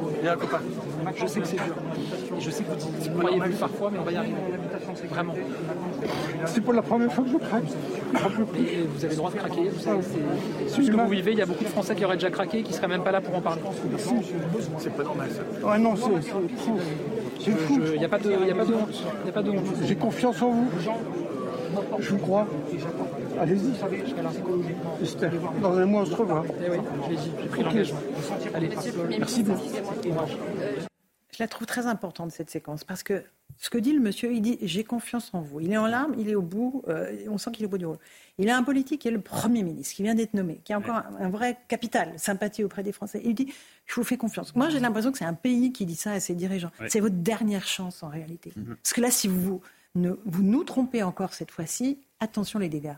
[1.16, 1.74] Je sais que c'est dur.
[2.36, 4.36] Et je sais que vous, vous croyez plus parfois, mais on va y arriver.
[5.10, 5.34] Vraiment.
[6.46, 7.64] C'est pour la première fois que je craque.
[8.56, 9.68] Et vous avez le droit de craquer.
[9.70, 10.02] Vous savez,
[10.68, 11.32] c'est ce que vous vivez.
[11.32, 13.20] Il y a beaucoup de Français qui auraient déjà craqué, qui seraient même pas là
[13.20, 13.60] pour en parler.
[14.78, 15.66] C'est pas normal ça.
[15.66, 16.78] Ouais, non, c'est fou.
[17.40, 17.80] C'est fou.
[17.94, 18.74] Il n'y a pas de, y a pas de.
[19.26, 19.66] Y a pas de honte.
[19.84, 20.70] J'ai confiance en vous.
[21.98, 22.46] Je vous crois.
[23.40, 23.72] Allez-y.
[25.62, 26.44] Dans un mois, on se revoit.
[26.64, 28.00] Eh oui, j'ai pris l'engagement.
[28.54, 28.70] Allez,
[29.18, 29.60] merci beaucoup.
[31.30, 33.22] Je la trouve très importante, cette séquence, parce que
[33.56, 35.60] ce que dit le monsieur, il dit j'ai confiance en vous.
[35.60, 37.78] Il est en larmes, il est au bout, euh, on sent qu'il est au bout
[37.78, 37.98] du rôle.
[38.38, 40.78] Il a un politique qui est le Premier ministre, qui vient d'être nommé, qui a
[40.78, 43.20] encore un, vrai capital, sympathie auprès des Français.
[43.24, 43.52] Il dit
[43.86, 44.54] je vous fais confiance.
[44.54, 46.70] Moi, j'ai l'impression que c'est un pays qui dit ça à ses dirigeants.
[46.88, 48.52] C'est votre dernière chance en réalité.
[48.54, 48.76] Mhm.
[48.76, 49.60] Parce que là, si vous,
[49.94, 52.96] ne, vous nous trompez encore cette fois-ci, attention les dégâts.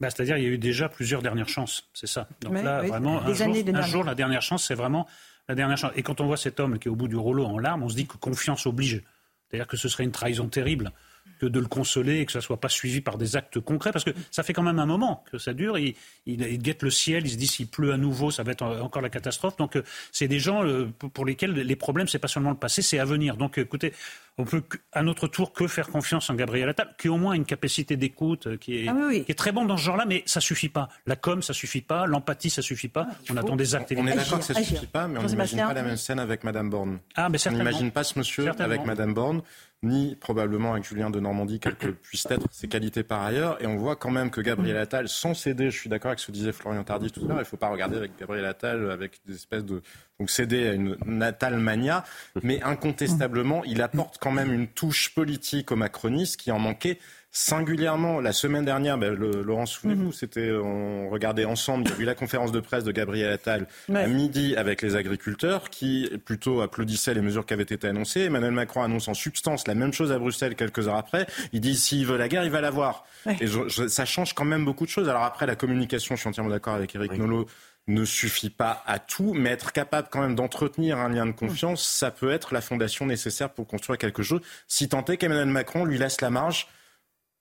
[0.00, 2.26] Bah, c'est-à-dire il y a eu déjà plusieurs dernières chances, c'est ça.
[2.40, 5.06] Donc là, vraiment, un, jour, un jour, la dernière chance, c'est vraiment
[5.46, 5.92] la dernière chance.
[5.94, 7.88] Et quand on voit cet homme qui est au bout du rouleau en larmes, on
[7.88, 9.02] se dit que confiance oblige.
[9.50, 10.92] C'est-à-dire que ce serait une trahison terrible
[11.40, 13.92] que de le consoler et que ça ne soit pas suivi par des actes concrets,
[13.92, 15.78] parce que ça fait quand même un moment que ça dure.
[15.78, 15.94] Il,
[16.26, 19.00] il, guette le ciel, il se dit s'il pleut à nouveau, ça va être encore
[19.00, 19.56] la catastrophe.
[19.56, 22.82] Donc euh, c'est des gens euh, pour lesquels les problèmes, c'est pas seulement le passé,
[22.82, 23.36] c'est à venir.
[23.38, 23.94] Donc écoutez,
[24.36, 27.32] on peut à notre tour que faire confiance en Gabriel Attal, qui a au moins
[27.32, 30.40] une capacité d'écoute euh, qui, ah qui, est très bon dans ce genre-là, mais ça
[30.40, 30.90] suffit pas.
[31.06, 32.06] La com, ça suffit pas.
[32.06, 33.06] L'empathie, ça suffit pas.
[33.10, 33.94] Ah, on attend des actes.
[33.96, 36.44] On est d'accord que ça suffit pas, mais on n'imagine pas la même scène avec
[36.44, 36.98] Madame Borne.
[37.14, 39.42] Ah, mais on n'imagine pas ce monsieur avec Madame Borne
[39.82, 43.62] ni probablement avec Julien de Normandie, quelles que puissent être ses qualités par ailleurs.
[43.62, 46.26] Et on voit quand même que Gabriel Attal, sans céder, je suis d'accord avec ce
[46.26, 48.90] que disait Florian Tardif tout à l'heure, il ne faut pas regarder avec Gabriel Attal
[48.90, 49.82] avec des espèces de...
[50.18, 52.04] Donc céder à une Natal mania,
[52.42, 56.98] mais incontestablement, il apporte quand même une touche politique au macronisme qui en manquait
[57.32, 60.12] singulièrement la semaine dernière, ben, le, Laurent, souvenez-vous, mhm.
[60.12, 63.68] c'était on regardait ensemble, il y a eu la conférence de presse de Gabriel Attal
[63.94, 68.22] à midi avec les agriculteurs qui plutôt applaudissaient les mesures qui avaient été annoncées.
[68.22, 71.26] Emmanuel Macron annonce en substance la même chose à Bruxelles quelques heures après.
[71.52, 73.04] Il dit s'il veut la guerre, il va l'avoir.
[73.40, 73.46] Et
[73.88, 75.08] ça change quand même beaucoup de choses.
[75.08, 77.46] Alors après la communication, je suis entièrement d'accord avec Eric Nolot
[77.86, 81.86] ne suffit pas à tout, mais être capable quand même d'entretenir un lien de confiance,
[81.86, 85.84] ça peut être la fondation nécessaire pour construire quelque chose, si tant est qu'Emmanuel Macron
[85.84, 86.68] lui laisse la marge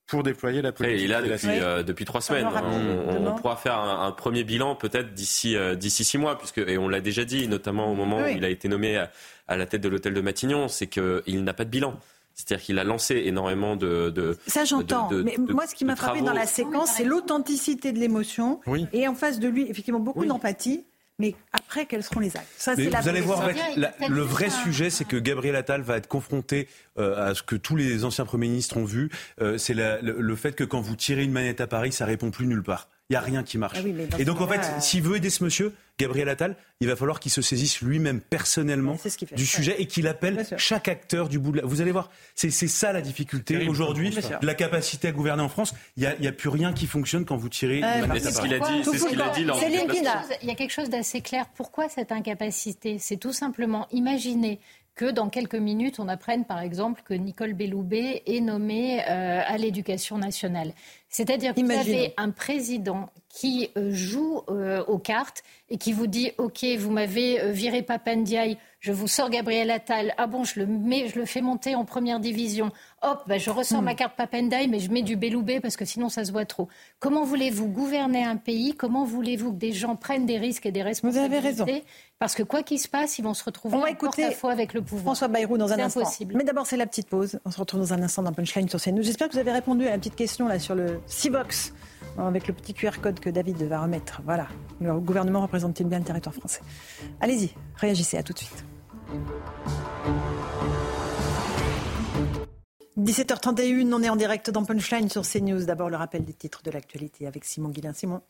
[0.10, 1.02] pour déployer la politique.
[1.02, 2.48] Et il a depuis, euh, depuis trois semaines.
[2.48, 6.89] On, pourra faire un, premier bilan peut-être d'ici euh, d'ici six mois, puisque et on
[6.89, 8.98] l'a déjà dit, notamment au moment où il a été nommé
[9.48, 11.98] à, la tête de l'hôtel de Matignon, c'est qu'il n'a pas de bilan.
[12.34, 14.10] C'est-à-dire qu'il a lancé énormément de.
[14.10, 15.10] de ça, j'entends.
[15.12, 18.62] Mais moi, ce qui m'a frappé dans la séquence, c'est l'authenticité de l'émotion.
[18.93, 20.86] Et en face de lui, effectivement, beaucoup d'empathie.
[21.20, 22.48] Mais après, quels seront les actes?
[22.58, 27.30] Ça, Vous allez voir, le vrai sujet, c'est que Gabriel Attal va être confronté euh,
[27.30, 29.10] à ce que tous les anciens premiers ministres ont vu.
[29.42, 32.48] Euh, c'est le, fait que quand vous tirez une manette à Paris, ça répond plus
[32.48, 32.90] nulle part.
[33.10, 33.80] Il n'y a rien qui marche.
[33.80, 36.95] Ah et donc, en fait, euh, s'il veut aider ce monsieur, Gabriel Attal, il va
[36.95, 38.98] falloir qu'il se saisisse lui-même personnellement
[39.36, 41.65] du sujet et qu'il appelle chaque acteur du bout de la...
[41.65, 45.74] Vous allez voir, c'est ça la difficulté aujourd'hui, la capacité à gouverner en France.
[45.98, 48.84] Il n'y a, plus rien qui fonctionne quand vous tirez une manette à Paris.
[48.84, 49.41] C'est ce qu'il a dit.
[50.43, 51.48] Il y a quelque chose d'assez clair.
[51.56, 52.98] Pourquoi cette incapacité?
[53.00, 54.60] C'est tout simplement imaginer
[55.00, 59.58] que dans quelques minutes, on apprenne par exemple que Nicole Belloubet est nommée euh, à
[59.58, 60.74] l'éducation nationale.
[61.10, 66.08] C'est-à-dire que vous avez un président qui euh, joue euh, aux cartes et qui vous
[66.08, 70.13] dit OK, vous m'avez viré Papandiaï, je vous sors Gabriel Attal.
[70.17, 72.72] Ah bon, je le mets, je le fais monter en première division.
[73.02, 73.98] Hop, bah, je ressors ma hmm.
[73.98, 76.69] carte Papendaï, mais je mets du Belloubet parce que sinon ça se voit trop.
[77.00, 78.74] Comment voulez-vous gouverner un pays?
[78.76, 81.65] Comment voulez-vous que des gens prennent des risques et des responsabilités Vous avez raison.
[82.19, 84.52] Parce que quoi qu'il se passe, ils vont se retrouver On va écouter à fois
[84.52, 85.15] avec le pouvoir.
[85.15, 86.02] François Bayrou dans un instant.
[86.02, 86.36] Impossible.
[86.38, 87.39] Mais d'abord, c'est la petite pause.
[87.43, 89.04] On se retrouve dans un instant dans Punchline sur CNews.
[89.04, 91.74] J'espère que vous avez répondu à la petite question là sur le Civox
[92.18, 94.22] avec le petit QR code que David va remettre.
[94.26, 94.48] Voilà.
[94.82, 96.62] Le gouvernement représente-t-il bien le territoire français?
[97.22, 98.18] Allez-y, réagissez.
[98.18, 98.66] À tout de suite.
[102.98, 105.64] 17h31, on est en direct dans Punchline sur CNews.
[105.64, 107.94] D'abord le rappel des titres de l'actualité avec Simon Guillain.
[107.94, 108.22] Simon.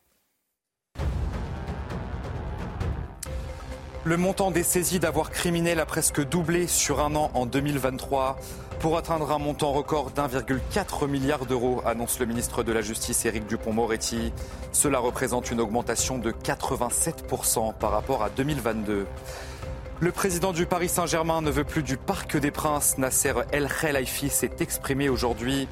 [4.06, 8.40] Le montant des saisies d'avoir criminel a presque doublé sur un an en 2023
[8.80, 13.46] pour atteindre un montant record d'1,4 milliard d'euros, annonce le ministre de la Justice Éric
[13.46, 14.32] Dupont-Moretti.
[14.72, 19.06] Cela représente une augmentation de 87% par rapport à 2022.
[20.00, 22.98] Le président du Paris Saint-Germain ne veut plus du Parc des Princes.
[22.98, 25.68] Nasser El Khelaifi s'est exprimé aujourd'hui,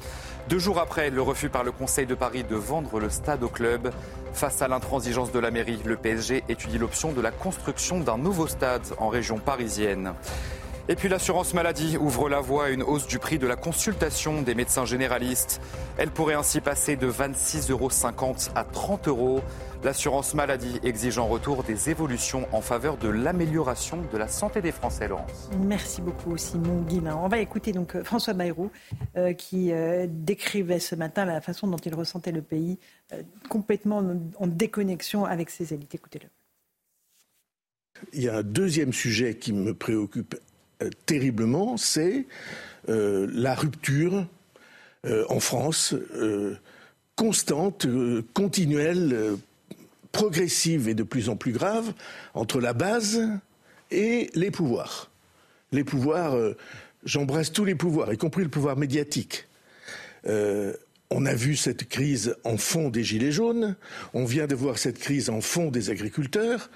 [0.50, 3.48] deux jours après le refus par le Conseil de Paris de vendre le stade au
[3.48, 3.90] club.
[4.34, 8.46] Face à l'intransigeance de la mairie, le PSG étudie l'option de la construction d'un nouveau
[8.46, 10.12] stade en région parisienne.
[10.90, 14.40] Et puis l'assurance maladie ouvre la voie à une hausse du prix de la consultation
[14.40, 15.60] des médecins généralistes.
[15.98, 17.90] Elle pourrait ainsi passer de 26,50 euros
[18.54, 19.42] à 30 euros.
[19.84, 24.72] L'assurance maladie exige en retour des évolutions en faveur de l'amélioration de la santé des
[24.72, 25.50] Français, Laurence.
[25.60, 27.16] Merci beaucoup, Simon Guillain.
[27.22, 28.70] On va écouter donc euh, François Bayrou
[29.18, 32.78] euh, qui euh, décrivait ce matin la façon dont il ressentait le pays
[33.50, 34.02] complètement
[34.38, 35.94] en déconnexion avec ses élites.
[35.94, 36.28] Écoutez-le.
[38.12, 40.36] Il y a un deuxième sujet qui me préoccupe
[41.06, 42.26] terriblement, c'est
[42.86, 44.26] la rupture
[45.04, 45.94] en France
[47.16, 47.86] constante,
[48.32, 49.36] continuelle,
[50.12, 51.92] progressive et de plus en plus grave
[52.34, 53.20] entre la base
[53.90, 55.10] et les pouvoirs.
[55.72, 56.56] Les pouvoirs, euh,
[57.04, 59.46] j'embrasse tous les pouvoirs, y compris le pouvoir médiatique.
[60.26, 60.74] Euh,
[61.10, 63.76] on a vu cette crise en fond des Gilets jaunes,
[64.12, 66.70] on vient de voir cette crise en fond des agriculteurs,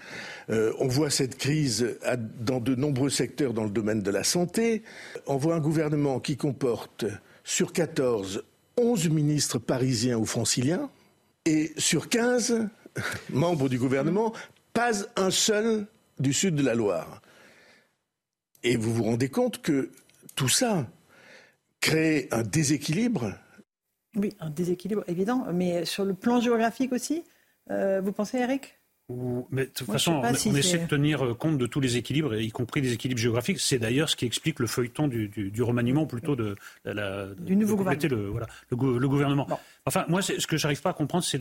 [0.51, 1.99] euh, on voit cette crise
[2.41, 4.83] dans de nombreux secteurs dans le domaine de la santé,
[5.27, 7.05] on voit un gouvernement qui comporte
[7.45, 8.45] sur 14,
[8.79, 10.91] 11 ministres parisiens ou franciliens,
[11.45, 12.69] et sur 15,
[13.31, 14.33] membre du gouvernement,
[14.73, 15.87] pas un seul
[16.19, 17.21] du sud de la Loire.
[18.65, 19.91] Et vous vous rendez compte que
[20.37, 20.87] tout ça
[21.81, 23.35] crée un déséquilibre
[24.17, 27.25] Oui, un déséquilibre évident, mais sur le plan géographique aussi,
[27.71, 28.79] euh, vous pensez, Eric?
[29.51, 32.81] Mais de toute façon, on, essaie de tenir compte de tous les équilibres, y compris
[32.81, 33.61] des équilibres géographiques.
[33.61, 38.17] C'est d'ailleurs ce qui explique le feuilleton du, remaniement, plutôt de, la, du nouveau gouvernement.
[38.17, 39.61] Le, voilà, le, gouvernement.
[39.85, 41.41] Enfin, moi, ce que j'arrive pas à comprendre, c'est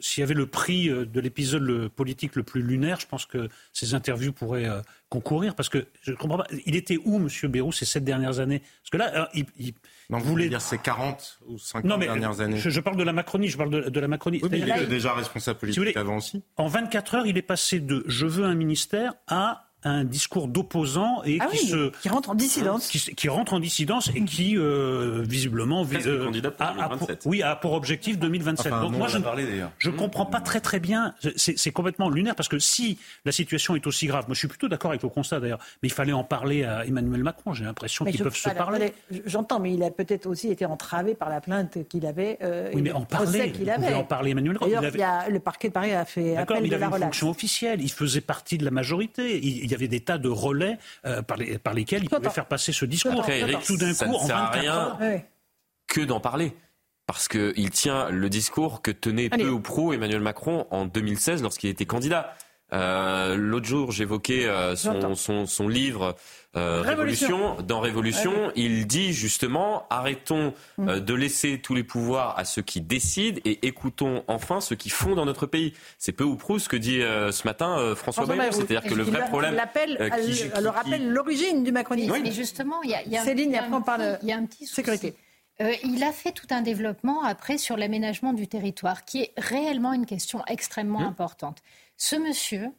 [0.00, 3.48] s'il y avait le prix euh, de l'épisode politique le plus lunaire, je pense que
[3.72, 6.46] ces interviews pourraient euh, concourir, parce que je ne comprends pas.
[6.66, 7.28] Il était où, M.
[7.50, 8.62] Bérou, ces sept dernières années?
[8.82, 9.72] Parce que là, il,
[10.10, 13.12] non, vous voulez dire ces 40 ou 50 dernières années je, je, parle de la
[13.12, 14.40] Macronie, je parle de, la Macronie.
[14.42, 16.42] Oui, mais il était déjà responsable politique avant aussi.
[16.56, 21.22] En 24 heures, il est passé de je veux un ministère à un discours d'opposant
[21.24, 25.22] et ah qui se qui rentre en dissidence, qui, rentre en dissidence et qui euh,
[25.22, 28.72] visiblement euh, a, pour, oui a pour objectif 2027.
[28.72, 29.96] Donc moi je ne mmh.
[29.96, 31.14] comprends pas très très bien.
[31.36, 34.68] C'est complètement lunaire parce que si la situation est aussi grave, moi je suis plutôt
[34.68, 37.54] d'accord avec le constat d'ailleurs, mais il fallait en parler à Emmanuel Macron.
[37.54, 38.92] J'ai l'impression qu'ils peuvent se parler.
[39.24, 42.38] J'entends, mais il a peut-être aussi été entravé par la plainte qu'il avait.
[42.42, 43.52] Euh, oui, mais en parler.
[43.60, 43.94] Il avait.
[43.94, 44.68] en parler Emmanuel Macron.
[44.68, 47.80] D'ailleurs, le parquet de Paris a fait appel il de avait une fonction officielle.
[47.80, 49.38] Il faisait partie de la majorité.
[49.38, 52.72] il y avait des tas de relais euh, par, par, lesquels il pouvait faire passer
[52.72, 53.24] ce discours.
[53.66, 54.98] tout d'un coup, ne sert à rien
[55.86, 56.54] que d'en parler.
[57.06, 61.70] Parce qu'il tient le discours que tenait peu ou prou Emmanuel Macron en 2016 lorsqu'il
[61.70, 62.34] était candidat.
[62.72, 66.16] Euh, l'autre jour, j'évoquais euh, son, livre
[66.56, 67.56] euh, Révolution.
[67.62, 70.98] Dans Révolution, il dit justement arrêtons mm.
[70.98, 75.14] de laisser tous les pouvoirs à ceux qui décident et écoutons enfin ceux qui font
[75.14, 75.74] dans notre pays.
[75.98, 78.52] C'est peu ou prou ce que dit ce matin François Bayrou.
[78.52, 79.54] C'est-à-dire que le vrai problème.
[79.54, 82.16] le rappelle l'origine du macronisme.
[82.22, 84.66] Mais, justement, il y a, y a, Céline, y a, un, y a un petit
[84.66, 85.14] sécurité.
[85.60, 90.06] il a fait tout un développement après sur l'aménagement du territoire, qui est réellement une
[90.06, 91.06] question extrêmement mm.
[91.06, 91.62] importante.
[91.96, 92.70] Ce monsieur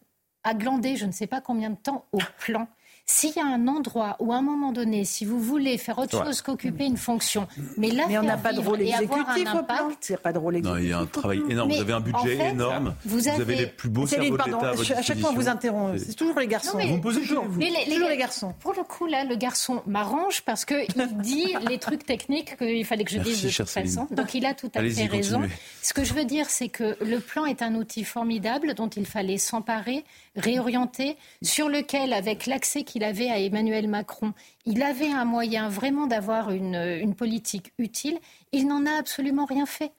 [0.43, 2.67] a glandé je ne sais pas combien de temps au plan
[3.09, 6.25] s'il y a un endroit où, à un moment donné, si vous voulez faire autre
[6.25, 9.89] chose qu'occuper une fonction, mais là, mais on n'a pas de rôle exécutif au plan.
[9.89, 10.81] Il n'y a pas de rôle exécutif.
[10.81, 11.71] Non, il y a un travail énorme.
[11.71, 12.95] vous avez un budget énorme.
[13.05, 15.99] Vous avez, les plus beaux cerveaux de l'État à, chaque fois, on vous interrompt.
[15.99, 16.77] C'est toujours les garçons.
[16.77, 18.53] vous me posez toujours, les, toujours les garçons.
[18.59, 20.85] Pour le coup, là, le garçon m'arrange parce qu'il
[21.21, 24.07] dit les trucs techniques qu'il fallait que je dise de toute façon.
[24.11, 25.41] Donc, il a tout à fait raison.
[25.81, 29.05] Ce que je veux dire, c'est que le plan est un outil formidable dont il
[29.05, 30.03] fallait s'emparer,
[30.35, 34.33] réorienter, sur lequel, avec l'accès qu'il avait à Emmanuel Macron,
[34.65, 38.17] il avait un moyen vraiment d'avoir une, politique utile.
[38.51, 39.91] Il n'en a absolument rien fait.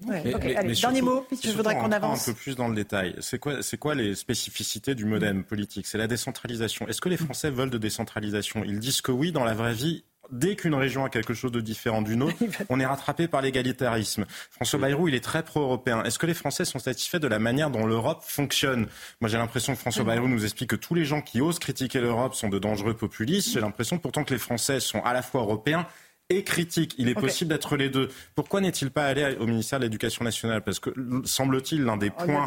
[0.00, 2.28] dernier mot, je voudrais qu'on avance.
[2.28, 3.16] Un peu plus dans le détail.
[3.18, 5.88] C'est quoi, c'est quoi les spécificités du modèle politique?
[5.88, 6.86] C'est la décentralisation.
[6.86, 8.62] Est-ce que les Français veulent de décentralisation?
[8.62, 11.60] Ils disent que oui, dans la vraie vie, dès qu'une région a quelque chose de
[11.60, 12.36] différent d'une autre,
[12.68, 14.26] on est rattrapé par l'égalitarisme.
[14.50, 16.02] François Bayrou, il est très pro-européen.
[16.04, 18.86] Est-ce que les Français sont satisfaits de la manière dont l'Europe fonctionne?
[19.20, 22.00] Moi, j'ai l'impression que François Bayrou nous explique que tous les gens qui osent critiquer
[22.00, 23.52] l'Europe sont de dangereux populistes.
[23.52, 25.86] J'ai l'impression pourtant que les Français sont à la fois européens
[26.30, 26.94] et critique.
[26.98, 28.10] Il est possible d'être les deux.
[28.34, 30.60] Pourquoi n'est-il pas allé au ministère de l'Éducation nationale?
[30.60, 30.90] Parce que,
[31.24, 32.46] semble-t-il, l'un des points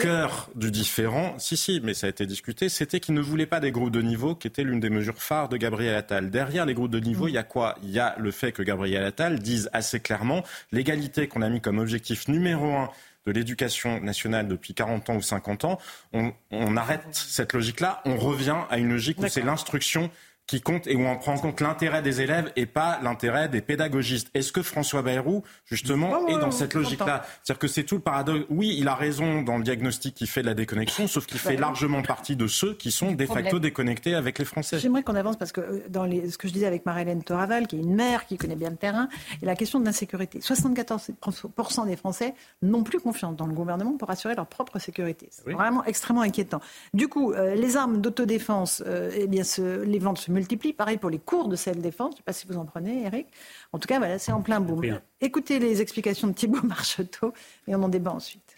[0.00, 3.60] cœur du différent, si, si, mais ça a été discuté, c'était qu'il ne voulait pas
[3.60, 6.30] des groupes de niveau, qui était l'une des mesures phares de Gabriel Attal.
[6.30, 7.76] Derrière les groupes de niveau, il y a quoi?
[7.84, 11.60] Il y a le fait que Gabriel Attal dise assez clairement l'égalité qu'on a mis
[11.60, 12.90] comme objectif numéro un
[13.24, 15.78] de l'éducation nationale depuis 40 ans ou 50 ans,
[16.12, 20.10] on, on arrête cette logique-là, on revient à une logique où c'est l'instruction
[20.46, 23.60] qui compte et où on prend en compte l'intérêt des élèves et pas l'intérêt des
[23.60, 24.28] pédagogistes.
[24.34, 28.44] Est-ce que François Bayrou, justement, est dans cette logique-là C'est-à-dire que c'est tout le paradoxe.
[28.50, 31.56] Oui, il a raison dans le diagnostic qui fait de la déconnexion, sauf qu'il fait
[31.56, 34.78] largement partie de ceux qui sont de facto déconnectés avec les Français.
[34.78, 37.66] J'aimerais qu'on avance parce que euh, dans les, ce que je disais avec Marie-Hélène Toraval,
[37.66, 39.08] qui est une mère qui connaît bien le terrain,
[39.40, 40.40] et la question de l'insécurité.
[40.40, 45.28] 74% des Français n'ont plus confiance dans le gouvernement pour assurer leur propre sécurité.
[45.30, 46.60] C'est vraiment extrêmement inquiétant.
[46.94, 49.42] Du coup, euh, les armes d'autodéfense, euh, eh bien,
[49.84, 50.72] les ventes se multiplie.
[50.72, 52.10] Pareil pour les cours de self-défense.
[52.10, 53.26] Je ne sais pas si vous en prenez, Eric.
[53.72, 55.00] En tout cas, voilà, c'est en plein boom.
[55.20, 57.32] Écoutez les explications de Thibault Marcheteau
[57.68, 58.56] et on en débat ensuite.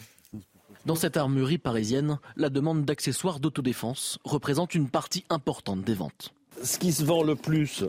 [0.86, 6.34] Dans cette armurerie parisienne, la demande d'accessoires d'autodéfense représente une partie importante des ventes.
[6.62, 7.84] Ce qui se vend le plus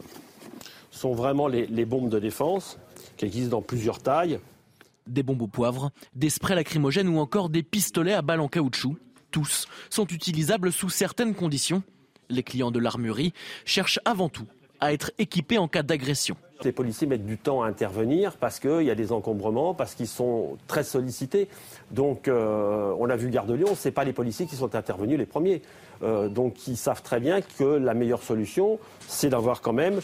[0.92, 2.78] sont vraiment les, les bombes de défense
[3.18, 4.40] qui existent dans plusieurs tailles.
[5.08, 8.98] Des bombes au poivre, des sprays lacrymogènes ou encore des pistolets à balles en caoutchouc.
[9.30, 11.84] Tous sont utilisables sous certaines conditions
[12.30, 13.34] les clients de l'armurerie
[13.66, 14.48] cherchent avant tout
[14.80, 16.36] à être équipés en cas d'agression.
[16.64, 20.08] Les policiers mettent du temps à intervenir parce qu'il y a des encombrements, parce qu'ils
[20.08, 21.48] sont très sollicités.
[21.92, 25.18] Donc, euh, on a vu Garde de Lyon, ce pas les policiers qui sont intervenus
[25.18, 25.62] les premiers.
[26.02, 30.00] Euh, donc, ils savent très bien que la meilleure solution, c'est d'avoir quand même,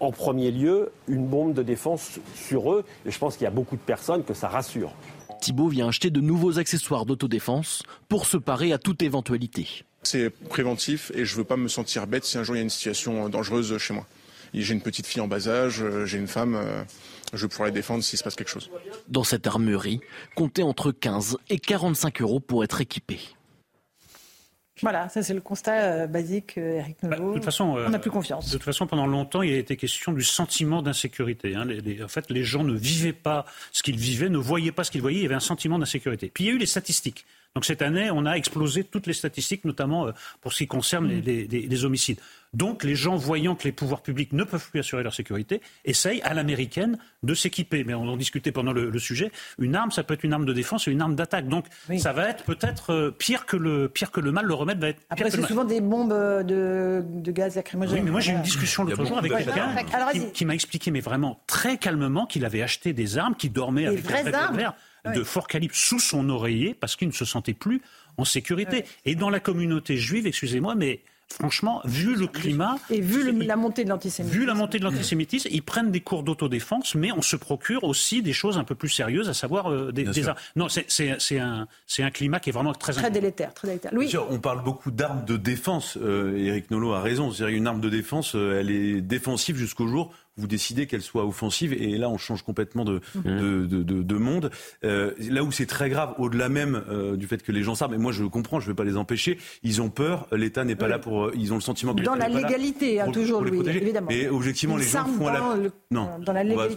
[0.00, 2.84] en premier lieu, une bombe de défense sur eux.
[3.06, 4.92] Et je pense qu'il y a beaucoup de personnes que ça rassure.
[5.40, 9.84] Thibault vient acheter de nouveaux accessoires d'autodéfense pour se parer à toute éventualité.
[10.02, 12.60] C'est préventif et je ne veux pas me sentir bête si un jour il y
[12.60, 14.06] a une situation dangereuse chez moi.
[14.54, 16.58] j'ai une petite fille en bas âge, j'ai une femme,
[17.32, 18.70] je pourrais défendre s'il se passe quelque chose.
[19.08, 20.00] Dans cette armurerie,
[20.36, 23.18] comptez entre 15 et 45 euros pour être équipé.
[24.82, 27.98] Voilà, ça c'est le constat euh, basique, euh, Eric bah, de toute façon, on n'a
[27.98, 28.48] plus confiance.
[28.48, 31.54] De toute façon, pendant longtemps, il a été question du sentiment d'insécurité.
[31.54, 31.66] Hein.
[32.04, 35.00] en fait, les gens ne vivaient pas ce qu'ils vivaient, ne voyaient pas ce qu'ils
[35.00, 35.20] voyaient.
[35.20, 36.30] Il y avait un sentiment d'insécurité.
[36.32, 37.24] Puis il y a eu les statistiques.
[37.56, 41.08] Donc cette année, on a explosé toutes les statistiques, notamment euh, pour ce qui concerne
[41.08, 42.20] les, les, homicides.
[42.52, 46.20] Donc les gens, voyant que les pouvoirs publics ne peuvent plus assurer leur sécurité, essayent
[46.20, 47.82] à l'américaine de s'équiper.
[47.82, 49.32] Mais on en discutait pendant le, sujet.
[49.58, 51.48] Une arme, ça peut être une arme de défense et une arme d'attaque.
[51.48, 51.64] Donc
[51.96, 54.44] ça va être peut-être euh, pire, que le, pire que le mal.
[54.44, 57.94] Le remède va être pire Après, c'est souvent des bombes euh, de, de gaz lacrymogène.
[57.94, 59.74] Oui, mais moi j'ai eu une discussion l'autre jour avec quelqu'un
[60.34, 64.02] qui, m'a expliqué, mais vraiment très calmement, qu'il avait acheté des armes, qui dormait avec
[64.02, 64.30] des vraies
[65.14, 67.82] de fort calibre sous son oreiller parce qu'il ne se sentait plus
[68.16, 68.84] en sécurité.
[69.04, 72.78] Et dans la communauté juive, excusez-moi, mais franchement, vu le climat.
[72.90, 74.38] Et vu la montée de l'antisémitisme.
[74.38, 78.22] Vu la montée de l'antisémitisme, ils prennent des cours d'autodéfense, mais on se procure aussi
[78.22, 80.38] des choses un peu plus sérieuses, à savoir euh, des, armes.
[80.54, 81.66] Non, c'est un,
[81.98, 82.92] un, climat qui est vraiment très.
[82.92, 83.92] Très délétère, très délétère.
[84.30, 85.98] on parle beaucoup d'armes de défense.
[86.00, 87.30] Euh, Éric Nolot a raison.
[87.32, 91.24] C'est une arme de défense, euh, elle est défensive jusqu'au jour vous décidez qu'elle soit
[91.24, 93.66] offensive, et là on change complètement de, mhm.
[93.66, 94.50] de, de, de, monde.
[94.84, 97.90] Euh, là où c'est très grave, au-delà même euh, du fait que les gens savent,
[97.90, 100.76] mais moi je comprends, je ne vais pas les empêcher, ils ont peur, l'État n'est
[100.76, 101.26] pas là pour...
[101.26, 104.10] Euh, ils ont le sentiment que Dans la légalité, hein, toujours, lui, évidemment.
[104.10, 105.56] Et objectivement, les gens font la...
[105.90, 106.76] Non, dans la légalité.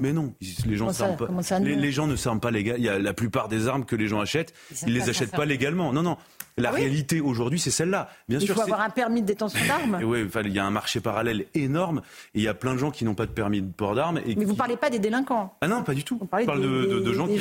[0.00, 0.34] mais non,
[0.66, 1.28] les gens, pas.
[1.60, 2.78] Les, gens ne s'arment pas légalement.
[2.78, 4.52] Il y a la plupart des armes que les gens achètent,
[4.86, 5.92] ils ne les achètent pas légalement.
[5.92, 6.16] Non, non.
[6.58, 8.10] La ah réalité aujourd'hui, c'est celle-là.
[8.28, 10.00] Bien il sûr, faut avoir un permis de détention d'armes.
[10.04, 12.02] oui, il y a un marché parallèle énorme
[12.34, 14.20] et il y a plein de gens qui n'ont pas de permis de port d'armes.
[14.26, 16.18] Mais vous ne parlez pas des délinquants Ah non, pas du tout.
[16.20, 17.40] On parle de, gens, qui,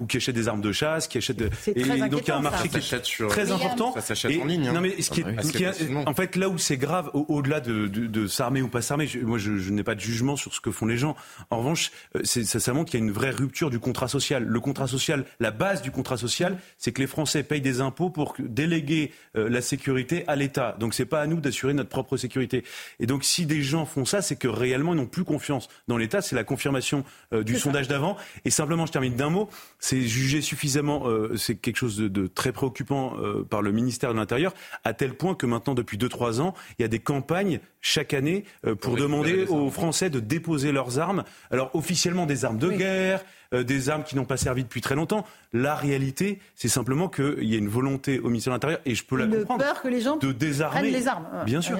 [0.00, 1.40] ou qui achètent des armes de chasse, qui achètent.
[1.40, 3.92] Et donc il y a un marché qui est très important.
[3.94, 4.68] Ça s'achète en ligne.
[4.68, 4.72] Hein.
[4.72, 5.20] Non mais ce qui
[5.64, 9.70] est, en fait là où c'est grave, au-delà de, s'armer ou pas s'armer, moi je,
[9.70, 11.16] n'ai pas de jugement sur ce que font les gens.
[11.50, 14.44] En revanche, euh, ça, ça montre qu'il y a une vraie rupture du contrat social.
[14.44, 18.10] Le contrat social, la base du contrat social, c'est que les Français payent des impôts
[18.10, 20.76] pour déléguer euh, la sécurité à l'État.
[20.78, 22.64] Donc c'est pas à nous d'assurer notre propre sécurité.
[23.00, 25.96] Et donc si des gens font ça, c'est que réellement ils n'ont plus confiance dans
[25.96, 26.22] l'État.
[26.22, 28.16] C'est la confirmation euh, du sondage d'avant.
[28.44, 29.48] Et simplement, je termine d'un mot,
[29.78, 33.16] c'est jugé suffisamment, euh, c'est quelque chose de, très préoccupant
[33.48, 36.84] par le ministère de l'Intérieur, à tel point que maintenant, depuis 2-3 ans, il y
[36.84, 38.44] a des campagnes chaque année
[38.80, 41.24] pour demander aux Français de déposer leurs armes.
[41.50, 43.22] Alors officiellement des armes de guerre.
[43.52, 45.26] Euh, des armes qui n'ont pas servi depuis très longtemps.
[45.52, 49.04] La réalité, c'est simplement qu'il y a une volonté au ministère de l'Intérieur, et je
[49.04, 50.90] peux la comprendre, peur que les gens de désarmer.
[50.90, 51.26] les armes.
[51.44, 51.76] Bien sûr,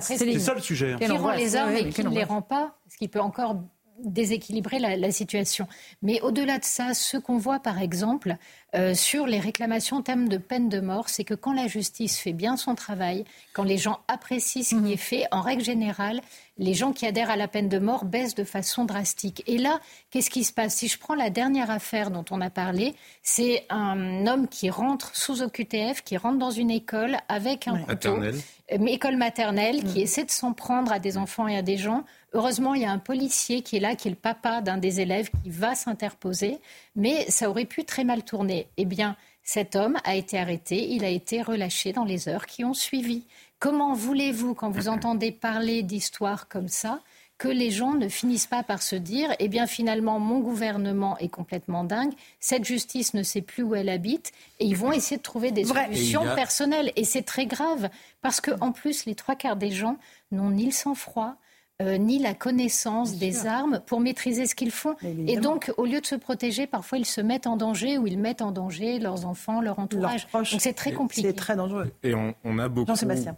[0.00, 0.96] c'est ça le sujet.
[0.98, 3.56] Qui rend les armes et qui ne les rend pas, ce qui peut encore
[4.04, 5.66] déséquilibrer la, situation.
[6.02, 8.36] Mais au-delà de ça, ce qu'on voit par exemple
[8.74, 12.18] euh, sur les réclamations en termes de peine de mort, c'est que quand la justice
[12.18, 14.86] fait bien son travail, quand les gens apprécient ce qui mhm.
[14.86, 16.20] est fait, en règle générale,
[16.58, 19.42] les gens qui adhèrent à la peine de mort baissent de façon drastique.
[19.46, 19.80] Et là,
[20.10, 20.76] qu'est-ce qui se passe?
[20.76, 25.14] Si je prends la dernière affaire dont on a parlé, c'est un homme qui rentre
[25.14, 30.04] sous OQTF, qui rentre dans une école avec un couteau, euh, école maternelle, qui mhm.
[30.04, 32.04] essaie de s'en prendre à des enfants et à des gens.
[32.32, 35.00] Heureusement, il y a un policier qui est là, qui est le papa d'un des
[35.00, 36.58] élèves, qui va s'interposer,
[36.94, 38.66] mais ça aurait pu très mal tourner.
[38.76, 42.64] Eh bien, cet homme a été arrêté, il a été relâché dans les heures qui
[42.64, 43.24] ont suivi.
[43.58, 47.00] Comment voulez-vous, quand vous entendez parler d'histoires comme ça,
[47.38, 51.28] que les gens ne finissent pas par se dire, eh bien finalement, mon gouvernement est
[51.28, 55.22] complètement dingue, cette justice ne sait plus où elle habite, et ils vont essayer de
[55.22, 56.92] trouver des solutions personnelles.
[56.96, 57.90] Et c'est très grave,
[58.22, 59.98] parce qu'en plus, les trois quarts des gens
[60.32, 61.36] n'ont ni le sang-froid,
[61.82, 64.96] euh, ni la connaissance des armes pour maîtriser ce qu'ils font.
[65.02, 68.18] Et donc, au lieu de se protéger, parfois ils se mettent en danger ou ils
[68.18, 70.26] mettent en danger leurs enfants, leur entourage.
[70.32, 71.28] donc c'est très compliqué.
[71.28, 71.92] C'est très dangereux.
[72.02, 72.92] Et on, a beaucoup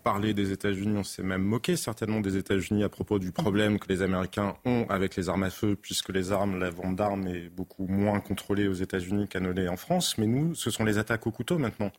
[0.05, 3.89] parlé des États-Unis, on s'est même moqué certainement des États-Unis à propos du problème que
[3.89, 7.49] les Américains ont avec les armes à feu, puisque les armes, la vente d'armes est
[7.49, 10.16] beaucoup moins contrôlée aux États-Unis qu'à en France.
[10.16, 11.91] Mais nous, ce sont les attaques au couteau maintenant.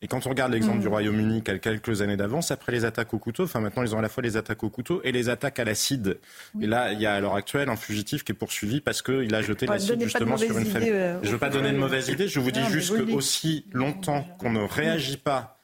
[0.00, 0.90] Et quand on regarde l'exemple du mm.
[0.90, 3.98] Royaume-Uni qui a quelques années d'avance, après les attaques au couteau, enfin maintenant ils ont
[3.98, 6.18] à la fois les attaques au couteau et les attaques à l'acide.
[6.60, 9.34] Et là, il y a à l'heure actuelle un fugitif qui est poursuivi parce qu'il
[9.34, 10.90] a jeté l'acide justement sur une famille.
[10.90, 13.66] Euh, je ne veux pas donner de mauvaises idées, je vous dis juste que aussi
[13.72, 15.58] longtemps qu'on ne réagit pas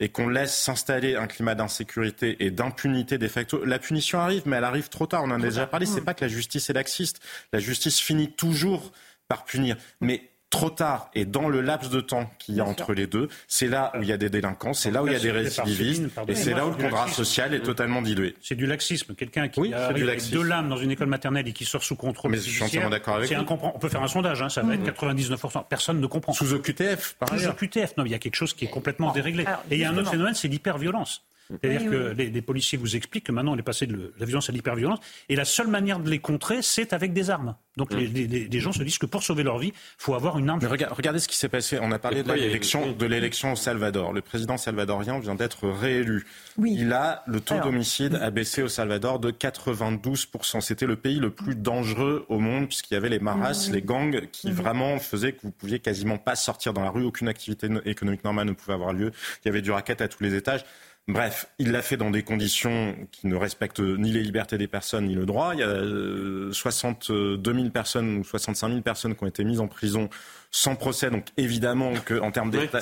[0.00, 3.64] et qu'on laisse s'installer un climat d'insécurité et d'impunité des facto.
[3.64, 5.24] La punition arrive, mais elle arrive trop tard.
[5.24, 5.86] On en a déjà parlé.
[5.86, 6.04] C'est mm.
[6.04, 7.20] pas que la justice est laxiste.
[7.52, 8.92] La justice finit toujours
[9.26, 9.76] par punir.
[10.00, 13.28] Mais trop tard et dans le laps de temps qu'il y a entre les deux,
[13.48, 15.30] c'est là où il y a des délinquants, c'est là où il y a des
[15.30, 18.34] récidivistes, et c'est là où le contrat social est totalement dilué.
[18.40, 19.14] C'est du laxisme.
[19.14, 22.38] Quelqu'un qui a deux lames dans une école maternelle et qui sort sous contrôle Mais
[22.38, 23.44] je suis entièrement d'accord avec vous.
[23.48, 25.64] On peut faire un sondage, hein, ça va être 99%.
[25.68, 26.32] Personne ne comprend.
[26.32, 29.44] Sous OQTF, par Sous OQTF, non, il y a quelque chose qui est complètement déréglé.
[29.70, 31.24] et il y a un autre phénomène, c'est l'hyperviolence.
[31.50, 34.52] C'est-à-dire que les, policiers vous expliquent que maintenant on est passé de la violence à
[34.52, 37.54] l'hyperviolence et la seule manière de les contrer, c'est avec des armes.
[37.76, 37.96] Donc mm.
[37.96, 40.60] les, gens se disent que pour sauver leur vie, il faut avoir une arme.
[40.60, 41.78] Mais regardez ce qui s'est passé.
[41.80, 44.12] On a parlé de l'élection de l'élection au Salvador.
[44.12, 46.26] Le président salvadorien vient d'être réélu.
[46.56, 46.76] Oui.
[46.78, 50.28] Il a le taux d'homicide a baissé au Salvador de 92
[50.60, 54.26] C'était le pays le plus dangereux au monde puisqu'il y avait les maras, les gangs
[54.32, 58.24] qui vraiment faisaient que vous pouviez quasiment pas sortir dans la rue, aucune activité économique
[58.24, 59.12] normale ne pouvait avoir lieu.
[59.44, 60.64] Il y avait du racket à tous les étages.
[61.08, 65.06] Bref, il l'a fait dans des conditions qui ne respectent ni les libertés des personnes
[65.06, 65.54] ni le droit.
[65.54, 69.60] Il y a 62 000 euh, personnes ou 65 000 personnes qui ont été mises
[69.60, 70.10] en prison
[70.50, 71.10] sans procès.
[71.10, 72.80] Donc évidemment qu'en termes d'État...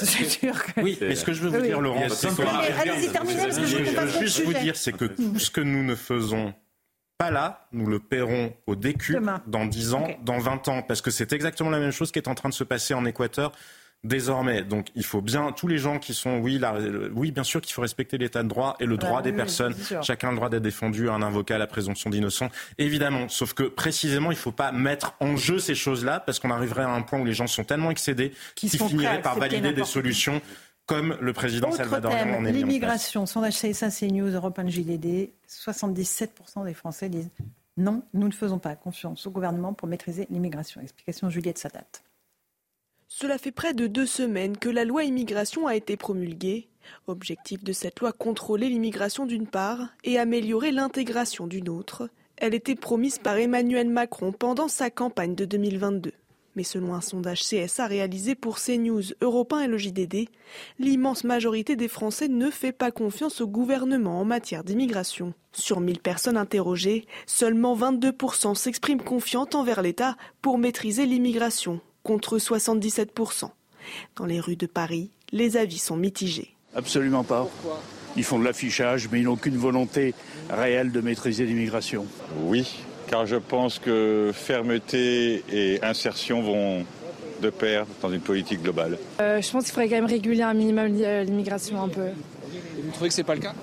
[0.78, 2.42] Oui, mais ce que je veux vous dire, Laurent, c'est que...
[2.42, 6.52] Je veux juste vous dire, c'est que tout ce que nous ne faisons
[7.18, 11.12] pas là, nous le paierons au DQ dans 10 ans, dans 20 ans, parce que
[11.12, 13.52] c'est exactement la même chose qui est en train de se passer en Équateur
[14.06, 14.62] désormais.
[14.62, 16.60] Donc il faut bien, tous les gens qui sont, oui,
[17.14, 19.74] oui bien sûr qu'il faut respecter l'état de droit et le droit des personnes.
[20.02, 23.28] Chacun a le droit d'être défendu, un invocat à la présomption d'innocence, évidemment.
[23.28, 26.84] Sauf que précisément, il ne faut pas mettre en jeu ces choses-là parce qu'on arriverait
[26.84, 30.40] à un point où les gens sont tellement excédés qu'ils finiraient par valider des solutions
[30.86, 36.74] comme le président Salvador en est L'immigration, sondage CSA, CNews, Europe 1 JDD, 77% des
[36.74, 37.30] Français disent
[37.76, 40.80] non, nous ne faisons pas confiance au gouvernement pour maîtriser l'immigration.
[40.80, 41.84] Explication Juliette Sadat.
[43.08, 46.68] Cela fait près de deux semaines que la loi immigration a été promulguée.
[47.06, 52.10] Objectif de cette loi contrôler l'immigration d'une part et améliorer l'intégration d'une autre.
[52.36, 56.12] Elle était promise par Emmanuel Macron pendant sa campagne de 2022.
[56.56, 60.28] Mais selon un sondage CSA réalisé pour CNews, Europe 1 et le JDD,
[60.78, 65.32] l'immense majorité des Français ne fait pas confiance au gouvernement en matière d'immigration.
[65.52, 73.50] Sur 1000 personnes interrogées, seulement 22% s'expriment confiantes envers l'État pour maîtriser l'immigration, contre 77%.
[74.14, 76.54] Dans les rues de Paris, les avis sont mitigés.
[76.74, 77.48] Absolument pas.
[78.16, 80.14] Ils font de l'affichage, mais ils n'ont aucune volonté
[80.48, 82.06] réelle de maîtriser l'immigration.
[82.44, 86.84] Oui, car je pense que fermeté et insertion vont
[87.42, 88.98] de pair dans une politique globale.
[89.20, 92.08] Euh, je pense qu'il faudrait quand même réguler un minimum l'immigration un peu.
[92.82, 93.54] Vous trouvez que c'est pas le cas?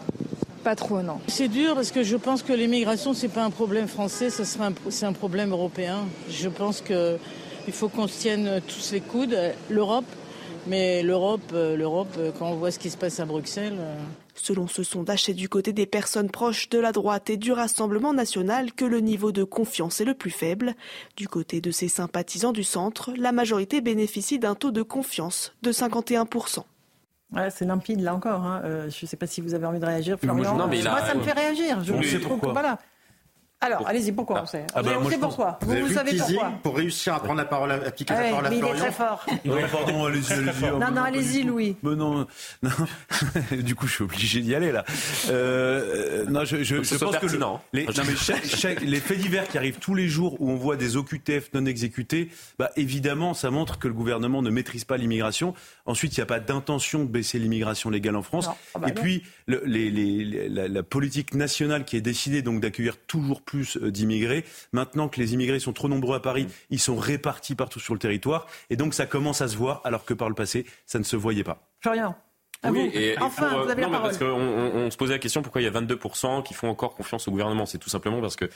[0.63, 1.19] Pas trop, non.
[1.27, 4.73] C'est dur parce que je pense que l'immigration c'est pas un problème français, c'est un,
[5.07, 5.99] un problème européen.
[6.29, 7.17] Je pense que
[7.68, 9.38] il faut qu'on se tienne tous les coudes,
[9.70, 10.05] l'Europe.
[10.68, 13.78] Mais l'Europe, euh, l'Europe, euh, quand on voit ce qui se passe à Bruxelles.
[13.78, 13.95] Euh,
[14.36, 18.14] Selon ce sondage, c'est du côté des personnes proches de la droite et du Rassemblement
[18.14, 20.74] national que le niveau de confiance est le plus faible.
[21.16, 25.72] Du côté de ses sympathisants du centre, la majorité bénéficie d'un taux de confiance de
[25.72, 26.64] 51%.
[27.32, 28.43] Ouais, c'est limpide là encore.
[28.43, 28.61] Hein.
[28.89, 30.55] je ne sais pas si vous avez envie de réagir, Florian.
[30.55, 31.84] Moi, ça me fait réagir.
[31.84, 32.53] Je, sais pourquoi.
[32.53, 32.80] Voilà.
[33.64, 35.57] Alors, allez-y, pourquoi on sait ah bah, On sait pourquoi.
[35.61, 36.51] Vous, vous, savez pourquoi.
[36.61, 38.68] Pour réussir à prendre la parole, à appliquer la parole à Florian.
[38.68, 39.26] Il est très fort.
[39.72, 40.72] pardon, allez-y, allez-y.
[40.72, 41.78] Non, non, allez-y, Louis.
[41.82, 42.28] Mais non,
[42.61, 42.70] non.
[43.51, 44.84] du coup, je suis obligé d'y aller, là.
[45.30, 47.39] Euh, non, je, je, je pense que le,
[47.72, 50.57] les, non, mais chaque, chaque, les faits divers qui arrivent tous les jours où on
[50.57, 54.97] voit des OQTF non exécutés, bah, évidemment, ça montre que le gouvernement ne maîtrise pas
[54.97, 55.53] l'immigration.
[55.86, 58.49] Ensuite, il n'y a pas d'intention de baisser l'immigration légale en France.
[58.76, 62.59] Ah bah Et puis, le, les, les, la, la, politique nationale qui est décidée donc
[62.59, 64.45] d'accueillir toujours plus plus euh, d'immigrés.
[64.71, 67.99] Maintenant que les immigrés sont trop nombreux à Paris, ils sont répartis partout sur le
[67.99, 68.47] territoire.
[68.71, 71.15] Et donc ça commence à se voir, alors que par le passé, ça ne se
[71.15, 71.67] voyait pas.
[71.79, 72.15] Florian
[72.71, 75.59] oui, et, enfin, vous avez non, la parce qu'on on se posait la question pourquoi
[75.59, 77.65] il y a 22% qui font encore confiance au gouvernement?
[77.65, 78.47] C'est tout simplement parce qu'il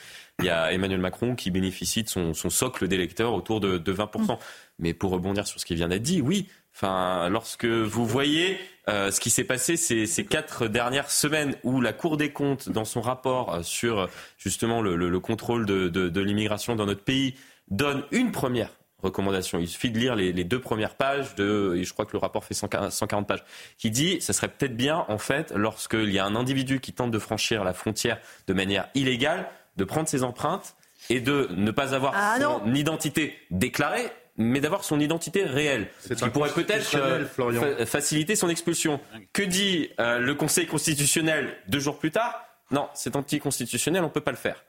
[0.42, 4.32] y a Emmanuel Macron qui bénéficie de son, socle d'électeurs autour de, de 20%.
[4.32, 4.36] Mm.
[4.78, 8.58] Mais pour rebondir sur ce qui vient d'être dit, oui, Enfin, lorsque vous voyez
[8.88, 12.68] euh, ce qui s'est passé ces, ces, quatre dernières semaines, où la Cour des comptes,
[12.68, 14.08] dans son rapport euh, sur
[14.38, 17.34] justement le, le, le contrôle de, de, de l'immigration dans notre pays,
[17.70, 18.70] donne une première
[19.02, 19.58] recommandation.
[19.58, 22.18] Il suffit de lire les, les, deux premières pages de, et je crois que le
[22.18, 23.44] rapport fait 140 pages,
[23.76, 27.10] qui dit, ça serait peut-être bien, en fait, lorsqu'il y a un individu qui tente
[27.10, 30.74] de franchir la frontière de manière illégale, de prendre ses empreintes
[31.10, 35.88] et de ne pas avoir ah, son identité déclarée, mais d'avoir son identité réelle.
[36.00, 39.00] Ce qui pourrait peut-être euh, faciliter son expulsion.
[39.32, 42.44] Que dit euh, le Conseil constitutionnel deux jours plus tard?
[42.70, 44.64] Non, c'est anticonstitutionnel, on ne peut pas le faire.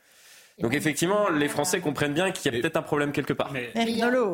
[0.61, 3.51] Donc effectivement, les Français comprennent bien qu'il y a peut-être un problème quelque part.
[3.51, 3.71] Mais,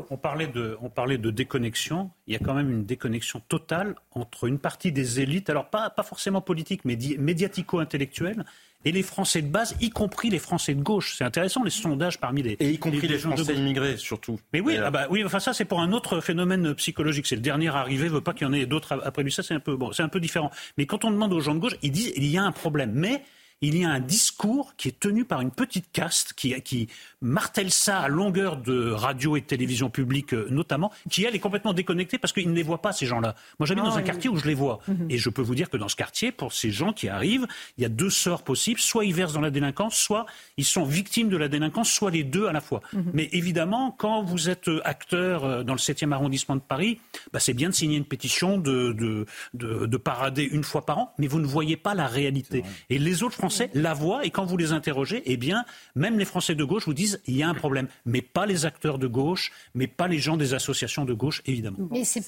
[0.09, 2.09] on, parlait de, on parlait de déconnexion.
[2.27, 5.89] Il y a quand même une déconnexion totale entre une partie des élites, alors pas,
[5.89, 8.45] pas forcément politique, mais médiatico-intellectuelle,
[8.85, 11.15] et les Français de base, y compris les Français de gauche.
[11.17, 14.39] C'est intéressant les sondages parmi les et y compris les, Français immigrés surtout.
[14.53, 17.25] Mais oui, ah bah oui, enfin ça c'est pour un autre phénomène psychologique.
[17.25, 19.31] C'est le dernier arrivé, veut pas qu'il y en ait d'autres après lui.
[19.31, 20.51] Ça c'est un peu bon, c'est un peu différent.
[20.77, 22.91] Mais quand on demande aux gens de gauche, ils disent il y a un problème,
[22.93, 23.23] mais
[23.61, 26.89] il y a un discours qui est tenu par une petite caste qui, qui
[27.25, 31.39] martèle ça à longueur de radio et de télévision publique euh, notamment, qui elle est
[31.39, 33.35] complètement déconnectée parce qu'ils ne les voient pas ces gens-là.
[33.59, 35.07] Moi j'habite dans un quartier où je les vois mhm.
[35.09, 37.47] et je peux vous dire que dans ce quartier, pour ces gens qui arrivent,
[37.77, 40.25] il y a deux sorts possibles, soit ils versent dans la délinquance, soit
[40.57, 42.81] ils sont victimes de la délinquance, soit les deux à la fois.
[42.93, 43.11] Mhm.
[43.13, 46.99] Mais évidemment, quand vous êtes euh, acteur euh, dans le 7e arrondissement de Paris,
[47.33, 50.99] bah, c'est bien de signer une pétition, de, de, de, de, parader une fois par
[50.99, 52.63] an, mais vous ne voyez pas la réalité.
[52.89, 55.65] Et les autres Français la voient et quand vous les interrogez, eh bien,
[55.95, 58.65] même les Français de gauche vous disent il y a un problème, mais pas les
[58.65, 61.77] acteurs de gauche, mais pas les gens des associations de gauche, évidemment.
[61.91, 62.21] Mais c'est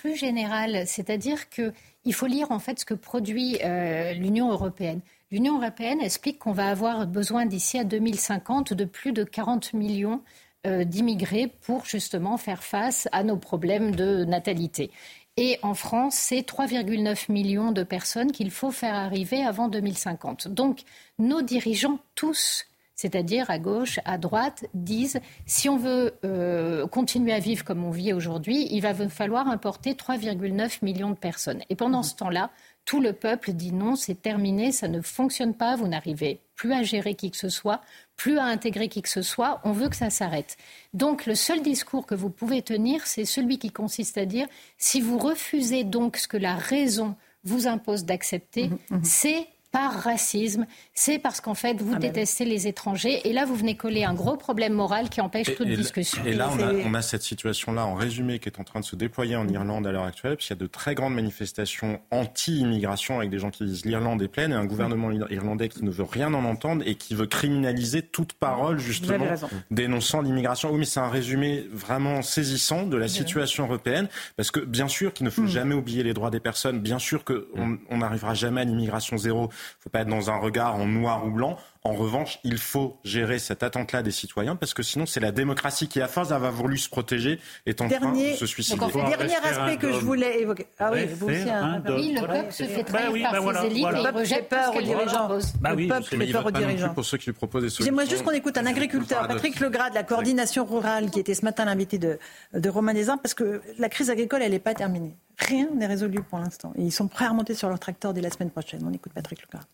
[0.00, 5.00] plus général, c'est-à-dire qu'il faut lire en fait ce que produit euh, l'Union européenne.
[5.30, 10.22] L'Union européenne explique qu'on va avoir besoin d'ici à 2050 de plus de 40 millions
[10.66, 14.90] euh, d'immigrés pour justement faire face à nos problèmes de natalité.
[15.36, 20.48] Et en France, c'est 3,9 millions de personnes qu'il faut faire arriver avant 2050.
[20.48, 20.82] Donc,
[21.18, 27.38] nos dirigeants, tous, c'est-à-dire à gauche, à droite, disent si on veut euh, continuer à
[27.38, 31.62] vivre comme on vit aujourd'hui, il va falloir importer 3,9 millions de personnes.
[31.70, 32.50] Et pendant ce temps-là,
[32.84, 36.82] tout le peuple dit non, c'est terminé, ça ne fonctionne pas, vous n'arrivez plus à
[36.82, 37.80] gérer qui que ce soit,
[38.16, 40.56] plus à intégrer qui que ce soit, on veut que ça s'arrête.
[40.92, 44.46] Donc le seul discours que vous pouvez tenir, c'est celui qui consiste à dire
[44.78, 49.00] si vous refusez donc ce que la raison vous impose d'accepter, mmh, mmh.
[49.04, 53.28] c'est par racisme, c'est parce qu'en fait, vous ah, détestez les étrangers.
[53.28, 56.22] Et là, vous venez coller un gros problème moral qui empêche toute discussion.
[56.24, 56.48] Et là,
[56.84, 59.84] on a, cette situation-là en résumé qui est en train de se déployer en Irlande
[59.88, 63.64] à l'heure actuelle, puisqu'il y a de très grandes manifestations anti-immigration avec des gens qui
[63.64, 66.94] disent l'Irlande est pleine et un gouvernement irlandais qui ne veut rien en entendre et
[66.94, 69.26] qui veut criminaliser toute parole, justement,
[69.72, 70.70] dénonçant l'immigration.
[70.70, 74.06] Oui, mais c'est un résumé vraiment saisissant de la situation européenne,
[74.36, 75.48] parce que bien sûr qu'il ne faut hmm.
[75.48, 79.50] jamais oublier les droits des personnes, bien sûr qu'on n'arrivera jamais à l'immigration zéro
[79.80, 81.58] faut pas être dans un regard en noir ou blanc.
[81.86, 85.86] En revanche, il faut gérer cette attente-là des citoyens parce que sinon, c'est la démocratie
[85.86, 88.78] qui, à force d'avoir voulu se protéger, est en train de se suicider.
[88.78, 90.66] Donc, dernier aspect que je voulais évoquer.
[90.78, 91.82] Ah oui, vous aussi, un...
[91.94, 94.08] oui, le peuple se fait trahir bah par bah ses élites voilà.
[94.08, 95.28] et rejette peur aux dirigeants.
[95.60, 96.94] Bah le peuple fait peur aux dirigeants.
[96.94, 97.84] Pour ceux qui lui proposent des solutions.
[97.84, 101.44] J'aimerais juste qu'on écoute un agriculteur, Patrick Legras, de la coordination rurale, qui était ce
[101.44, 102.18] matin l'invité de,
[102.54, 105.18] de Romain parce que la crise agricole, elle n'est pas terminée.
[105.38, 106.72] Rien n'est résolu pour l'instant.
[106.78, 108.80] Et ils sont prêts à remonter sur leur tracteur dès la semaine prochaine.
[108.86, 109.66] On écoute Patrick Legras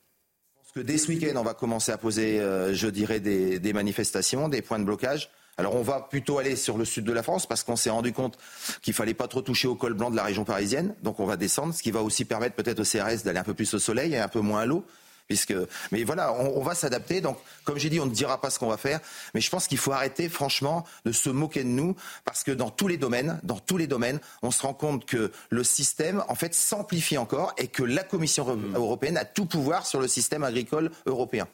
[0.72, 4.62] que dès ce week-end, on va commencer à poser, euh, je dirais, des, manifestations, des
[4.62, 5.30] points de blocage.
[5.58, 8.12] Alors on va plutôt aller sur le sud de la France parce qu'on s'est rendu
[8.12, 8.38] compte
[8.80, 10.94] qu'il fallait pas trop toucher au col blanc de la région parisienne.
[11.02, 13.52] Donc on va descendre, ce qui va aussi permettre peut-être au CRS d'aller un peu
[13.52, 14.86] plus au soleil et un peu moins à l'eau
[15.92, 17.20] mais voilà, on, va s'adapter.
[17.20, 19.00] Donc, comme j'ai dit, on ne dira pas ce qu'on va faire,
[19.34, 22.70] mais je pense qu'il faut arrêter, franchement, de se moquer de nous, parce que dans
[22.70, 26.34] tous les domaines, dans tous les domaines, on se rend compte que le système, en
[26.34, 30.90] fait, s'amplifie encore et que la Commission européenne a tout pouvoir sur le système agricole
[31.06, 31.46] européen.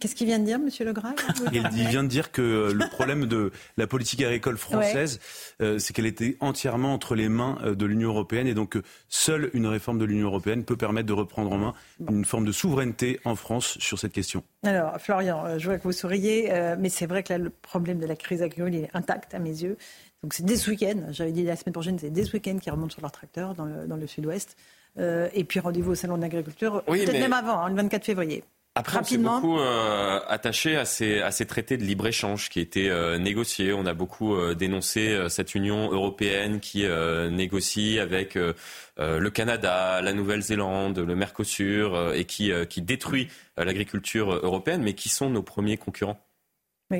[0.00, 1.14] Qu'est-ce qu'il vient de dire, Monsieur Legrand
[1.52, 5.20] il, vient de dire que le problème de la politique agricole française,
[5.60, 8.78] euh, c'est qu'elle était entièrement entre les mains euh, de l'Union européenne et donc
[9.10, 11.74] seule une réforme de l'Union européenne peut permettre de reprendre en main
[12.08, 14.42] une forme de souveraineté en France sur cette question.
[14.62, 17.98] Alors, Florian, euh, je vois que vous souriez, mais c'est vrai que là, le problème
[17.98, 19.76] de la crise agricole est intact à mes yeux.
[20.22, 22.72] Donc c'est dès ce week-end, j'avais dit la semaine prochaine, c'est dès ce week-end qu'ils
[22.72, 24.56] remontent sur leur tracteur dans le, dans le sud-ouest.
[24.98, 28.42] et puis rendez-vous au Salon de l'agriculture, peut-être même avant, hein, le 24 février.
[28.76, 32.88] Après, on s'est beaucoup euh, attaché à ces, à ces traités de libre-échange qui étaient
[32.88, 33.72] euh, négociés.
[33.72, 36.86] On a beaucoup euh, dénoncé cette Union européenne qui
[37.30, 44.94] négocie avec le Canada, la Nouvelle-Zélande, le Mercosur et qui, qui détruit l'agriculture européenne, mais
[44.94, 46.20] qui sont nos premiers concurrents?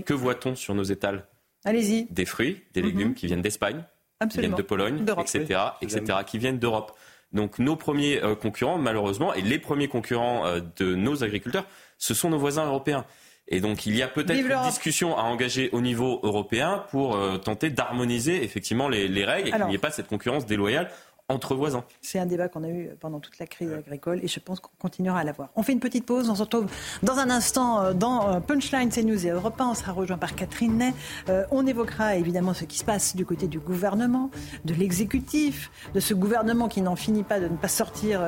[0.04, 1.26] Que voit-on sur nos étals?
[1.64, 2.06] Allez-y.
[2.10, 3.14] Des fruits, des légumes mhm.
[3.14, 3.84] qui viennent d'Espagne,
[4.30, 6.96] qui viennent de Pologne, etc., etc., qui viennent d'Europe.
[7.32, 11.66] Donc nos premiers euh, concurrents, malheureusement, et les premiers concurrents euh, de nos agriculteurs,
[11.98, 13.04] ce sont nos voisins européens.
[13.48, 17.36] Et donc il y a peut-être une discussion à engager au niveau européen pour euh,
[17.36, 20.88] tenter d'harmoniser effectivement les, les règles et qu'il n'y ait pas cette concurrence déloyale
[21.30, 21.84] entre voisins.
[22.00, 24.70] C'est un débat qu'on a eu pendant toute la crise agricole et je pense qu'on
[24.78, 25.50] continuera à l'avoir.
[25.56, 26.66] On fait une petite pause, on se retrouve
[27.02, 29.68] dans un instant euh, dans euh, Punchline CNews et Europe 1.
[29.68, 30.94] On sera rejoint par Catherine Ney.
[31.28, 34.30] Euh, on évoquera évidemment ce qui se passe du côté du gouvernement,
[34.64, 38.20] de l'exécutif, de ce gouvernement qui n'en finit pas de ne pas sortir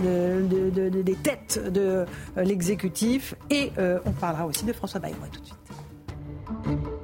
[0.00, 2.04] des têtes de
[2.36, 3.34] l'exécutif.
[3.50, 3.72] Et
[4.04, 5.16] on parlera aussi de François Bayrou.
[5.32, 6.95] tout de suite.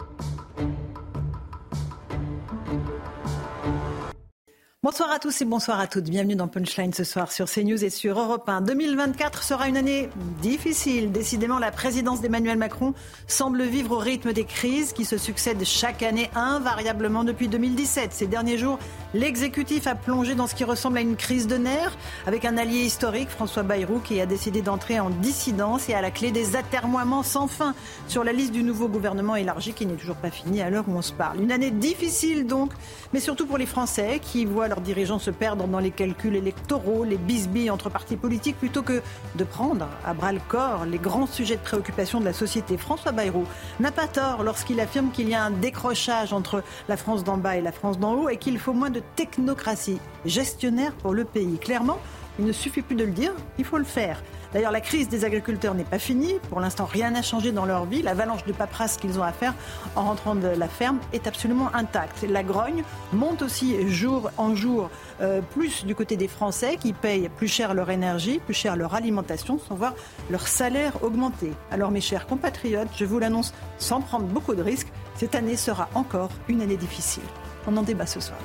[4.85, 6.11] Bonsoir à tous et bonsoir à toutes.
[6.11, 8.63] Bienvenue dans Punchline ce soir sur CNews et sur Europe 1.
[8.63, 10.09] 2024 sera une année
[10.41, 11.13] difficile.
[11.13, 12.93] Décidément, la présidence d'Emmanuel Macron
[13.29, 18.13] semble vivre au rythme des crises qui se succèdent chaque année invariablement depuis 2017.
[18.13, 18.81] Ces derniers jours,
[19.15, 22.81] l'exécutif a plongé dans ce qui ressemble à une crise de nerfs avec un allié
[22.81, 27.23] historique, François Bayrou, qui a décidé d'entrer en dissidence et à la clé des atermoiements
[27.23, 27.77] sans fin
[28.09, 30.97] sur la liste du nouveau gouvernement élargi qui n'est toujours pas fini à l'heure où
[30.97, 31.41] on se parle.
[31.41, 32.73] Une année difficile donc,
[33.13, 37.05] mais surtout pour les Français qui voient leurs dirigeants se perdre dans les calculs électoraux,
[37.05, 39.03] les bisbilles entre partis politiques, plutôt que
[39.35, 42.79] de prendre à bras le corps les grands sujets de préoccupation de la société.
[42.79, 43.45] François Bayrou
[43.81, 47.59] n'a pas tort lorsqu'il affirme qu'il y a un décrochage entre la France d'en bas
[47.59, 51.59] et la France d'en haut et qu'il faut moins de technocratie gestionnaire pour le pays.
[51.59, 51.99] Clairement,
[52.39, 54.23] il ne suffit plus de le dire, il faut le faire.
[54.53, 56.35] D'ailleurs, la crise des agriculteurs n'est pas finie.
[56.51, 58.03] Pour l'instant, rien n'a changé dans leur vie.
[58.03, 59.55] L'avalanche de paperasse qu'ils ont à faire
[59.97, 62.25] en rentrant de la ferme est absolument intacte.
[62.29, 64.91] La grogne monte aussi jour en jour
[65.23, 68.95] euh, plus du côté des Français qui payent plus cher leur énergie, plus cher leur
[68.95, 69.95] alimentation, sans voir
[70.31, 71.53] leur salaire augmenter.
[71.71, 75.89] Alors, mes chers compatriotes, je vous l'annonce sans prendre beaucoup de risques, cette année sera
[75.95, 77.23] encore une année difficile.
[77.67, 78.39] On en débat ce soir.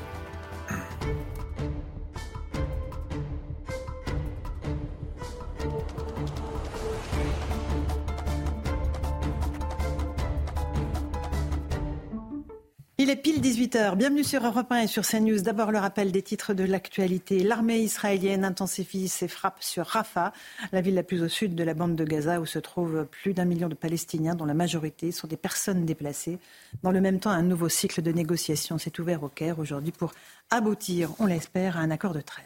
[13.00, 13.96] Il est pile 18h.
[13.96, 15.42] Bienvenue sur Europe 1 et sur CNews.
[15.42, 17.44] D'abord le rappel des titres de l'actualité.
[17.44, 20.34] L'armée israélienne intensifie ses frappes sur Rafah,
[20.72, 23.36] la ville la plus au sud de la bande de Gaza où se trouvent plus
[23.36, 26.40] d'un million de Palestiniens dont la majorité sont des personnes déplacées.
[26.82, 30.14] Dans le même temps, un nouveau cycle de négociations s'est ouvert au Caire aujourd'hui pour
[30.50, 32.46] aboutir, on l'espère, à un accord de trêve.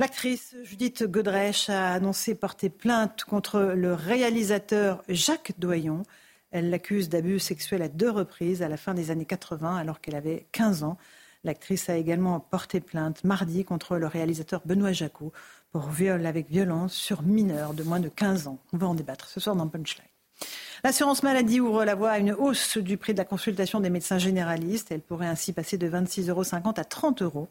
[0.00, 6.02] L'actrice Judith Godrèche a annoncé porter plainte contre le réalisateur Jacques Doyon.
[6.54, 10.14] Elle l'accuse d'abus sexuels à deux reprises à la fin des années 80 alors qu'elle
[10.14, 10.96] avait 15 ans.
[11.42, 15.32] L'actrice a également porté plainte mardi contre le réalisateur Benoît Jacot
[15.72, 18.60] pour viol avec violence sur mineur de moins de 15 ans.
[18.72, 20.06] On va en débattre ce soir dans Punchline.
[20.84, 24.18] L'assurance maladie ouvre la voie à une hausse du prix de la consultation des médecins
[24.18, 24.92] généralistes.
[24.92, 26.44] Elle pourrait ainsi passer de 26,50 euros
[26.76, 27.48] à 30 euros.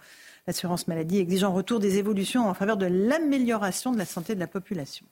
[0.47, 4.39] L'assurance maladie exige en retour des évolutions en faveur de l'amélioration de la santé de
[4.39, 5.05] la population.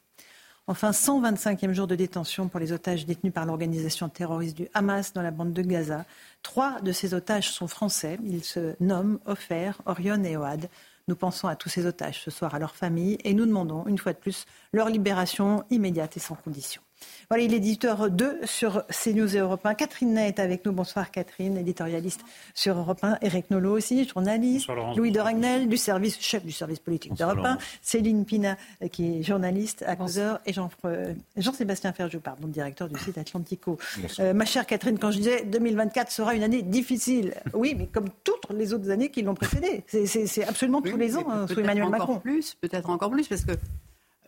[0.72, 5.22] Enfin, 125e jour de détention pour les otages détenus par l'organisation terroriste du Hamas dans
[5.22, 6.06] la bande de Gaza.
[6.44, 8.18] Trois de ces otages sont français.
[8.24, 10.70] Ils se nomment Ofer, Orion et Oad.
[11.10, 13.98] Nous pensons à tous ces otages ce soir, à leurs familles, et nous demandons, une
[13.98, 16.82] fois de plus, leur libération immédiate et sans condition.
[17.32, 19.74] Voilà, il est éditeur 2 sur CNews et Europe 1.
[19.76, 20.74] Catherine Ney est avec nous.
[20.74, 22.20] Bonsoir Catherine, éditorialiste
[22.54, 23.20] sur Europe 1.
[23.22, 24.68] Eric Nolot aussi, journaliste.
[24.98, 27.58] Louis de Ragnel, du service, chef du service politique d'Europe 1.
[27.82, 30.42] Céline Pina, euh, qui est journaliste, à causeur.
[30.46, 33.78] Et euh, Jean-Sébastien Ferjou, pardon, directeur du site Atlantico.
[34.20, 38.10] Euh, ma chère Catherine, quand je disais 2024 sera une année difficile, oui, mais comme
[38.26, 39.86] toutes les autres années qui l'ont précédée.
[39.88, 42.20] C'est absolument tous les ans hein, sous Emmanuel Macron.
[42.20, 43.54] Plus, peut-être encore plus, parce que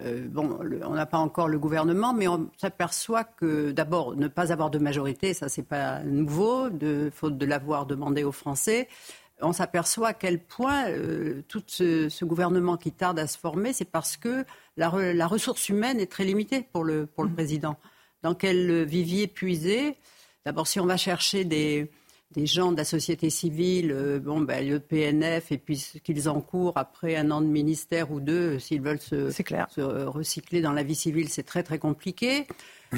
[0.02, 4.52] euh, bon, on n'a pas encore le gouvernement, mais on s'aperçoit que d'abord, ne pas
[4.52, 8.88] avoir de majorité, ça c'est pas nouveau, de, faute de l'avoir demandé aux Français.
[9.42, 13.90] On s'aperçoit à quel point euh, tout ce, gouvernement qui tarde à se former, c'est
[13.90, 14.46] parce que
[14.78, 17.36] la, ressource humaine est très limitée pour le, pour le mmh.
[17.36, 17.78] président.
[18.24, 19.98] Dans quel vivier puiser?
[20.46, 21.92] D'abord, si on va chercher des,
[22.34, 26.78] des gens de la société civile, euh, bon, ben, le PNF, et puis qu'ils encourent
[26.78, 30.96] après un an de ministère ou deux, s'ils veulent se, se, recycler dans la vie
[30.96, 32.48] civile, c'est très très compliqué.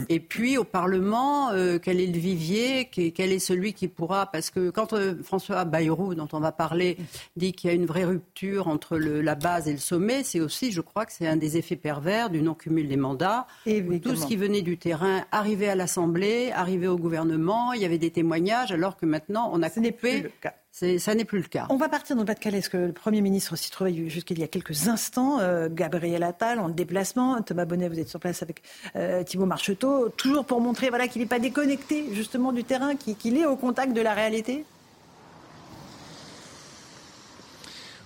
[0.09, 4.49] Et puis au Parlement, euh, quel est le vivier Quel est celui qui pourra Parce
[4.49, 6.97] que quand euh, François Bayrou, dont on va parler,
[7.35, 10.71] dit qu'il y a une vraie rupture entre la base et le sommet, c'est aussi,
[10.71, 13.47] je crois, que c'est un des effets pervers du non-cumul des mandats.
[13.65, 17.97] Tout ce qui venait du terrain arrivait à l'Assemblée, arrivait au gouvernement, il y avait
[17.97, 20.21] des témoignages, alors que maintenant on a coupé.
[20.21, 20.53] le cas
[20.97, 21.67] ça n'est plus le cas.
[21.69, 24.43] On va partir dans le Pas-de-Calais, parce que le Premier ministre s'y trouvait jusqu'il y
[24.43, 25.39] a quelques instants.
[25.39, 27.41] Euh, Gabriel Attal en déplacement.
[27.41, 28.61] Thomas Bonnet, vous êtes sur place avec
[28.97, 30.09] euh, Thibault Marcheteau.
[30.09, 33.93] Toujours pour montrer voilà, qu'il n'est pas déconnecté justement du terrain, qu'il est au contact
[33.93, 34.65] de la réalité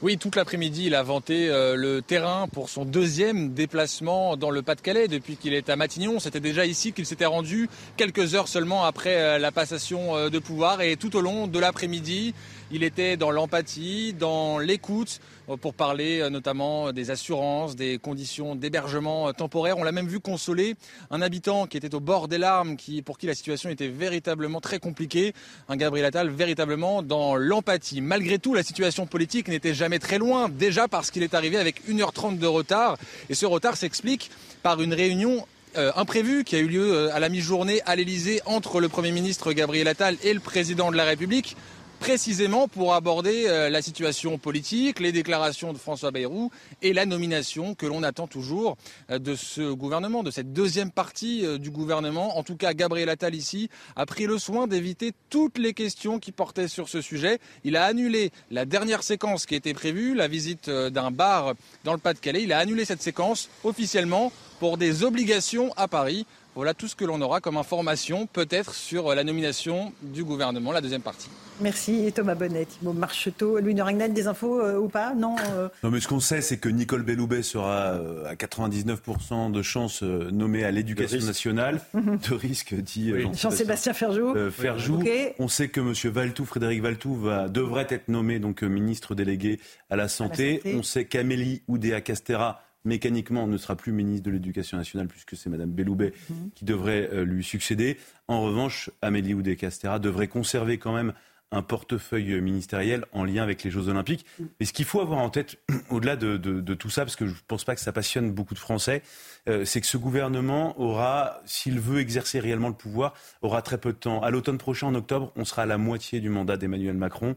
[0.02, 4.62] Oui, toute l'après-midi, il a vanté euh, le terrain pour son deuxième déplacement dans le
[4.62, 6.20] Pas-de-Calais depuis qu'il est à Matignon.
[6.20, 7.68] C'était déjà ici qu'il s'était rendu
[7.98, 12.34] quelques heures seulement après la passation de pouvoir et tout au long de l'après-midi,
[12.72, 18.56] il était dans l'empathie, dans l'écoute, euh, pour parler euh, notamment des assurances, des conditions
[18.56, 19.78] d'hébergement euh, temporaire.
[19.78, 20.76] On l'a même vu consoler
[21.10, 24.62] un habitant qui était au bord des larmes, qui, pour qui la situation était véritablement
[24.62, 25.34] très compliquée.
[25.68, 28.02] Un Gabriel Attal véritablement dans l'empathie.
[28.02, 31.88] Malgré tout, la situation politique n'était jamais très loin, déjà parce qu'il est arrivé avec
[31.88, 32.98] 1h30 de retard.
[33.30, 34.30] Et ce retard s'explique
[34.64, 35.46] par une réunion
[35.76, 39.88] imprévue qui a eu lieu à la mi-journée à l'Elysée entre le Premier ministre Gabriel
[39.88, 41.56] Attal et le Président de la République
[42.00, 46.50] précisément pour aborder euh, la situation politique, les déclarations de François Bayrou
[46.82, 48.78] et la nomination que l'on attend toujours
[49.12, 52.38] euh, de ce gouvernement, de cette deuxième partie euh, du gouvernement.
[52.38, 56.32] En tout cas, Gabriel Attal ici a pris le soin d'éviter toutes les questions qui
[56.32, 57.40] portaient sur ce sujet.
[57.64, 62.00] Il a annulé la dernière séquence qui était prévue, la visite d'un bar dans le
[62.00, 62.44] Pas-de-Calais.
[62.44, 66.26] Il a annulé cette séquence officiellement pour des obligations à Paris.
[66.56, 70.82] Voilà tout ce que l'on aura comme information, peut-être sur la nomination du gouvernement, la
[70.82, 71.30] deuxième partie.
[71.62, 73.60] Merci Thomas Bonnet, Thibault Marcheteau.
[73.60, 75.14] Louis Noringnet, des infos euh, ou pas?
[75.14, 79.52] Non euh Non, mais ce qu'on sait, c'est que Nicole Belloubet sera euh, à 99%
[79.52, 81.82] de chances nommée à l'éducation nationale.
[81.94, 82.20] Mhm.
[82.30, 84.34] De risque, dit Jean-Sébastien Ferjou.
[84.52, 85.04] Ferjou.
[85.38, 85.94] On sait que M.
[86.12, 90.62] Valtou, Frédéric Valtou, va, devrait être nommé donc ministre délégué à la santé.
[90.66, 95.72] On sait qu'Amélie Oudéa-Castera mécaniquement ne sera plus ministre de l'Éducation nationale puisque c'est Mme
[95.72, 96.52] Belloubet mhm.
[96.56, 97.98] qui devrait lui succéder.
[98.28, 101.14] En revanche, Amélie Oudéa-Castera devrait conserver quand même
[101.52, 104.26] un portefeuille ministériel en lien avec les Jeux Olympiques.
[104.60, 105.58] Mais ce qu'il faut avoir en tête,
[105.90, 108.60] au-delà de, tout ça, parce que je ne pense pas que ça passionne beaucoup de
[108.60, 109.02] Français,
[109.48, 113.92] euh, c'est que ce gouvernement aura, s'il veut exercer réellement le pouvoir, aura très peu
[113.92, 114.22] de temps.
[114.22, 117.36] À l'automne prochain, en octobre, on sera à la moitié du mandat d'Emmanuel Macron.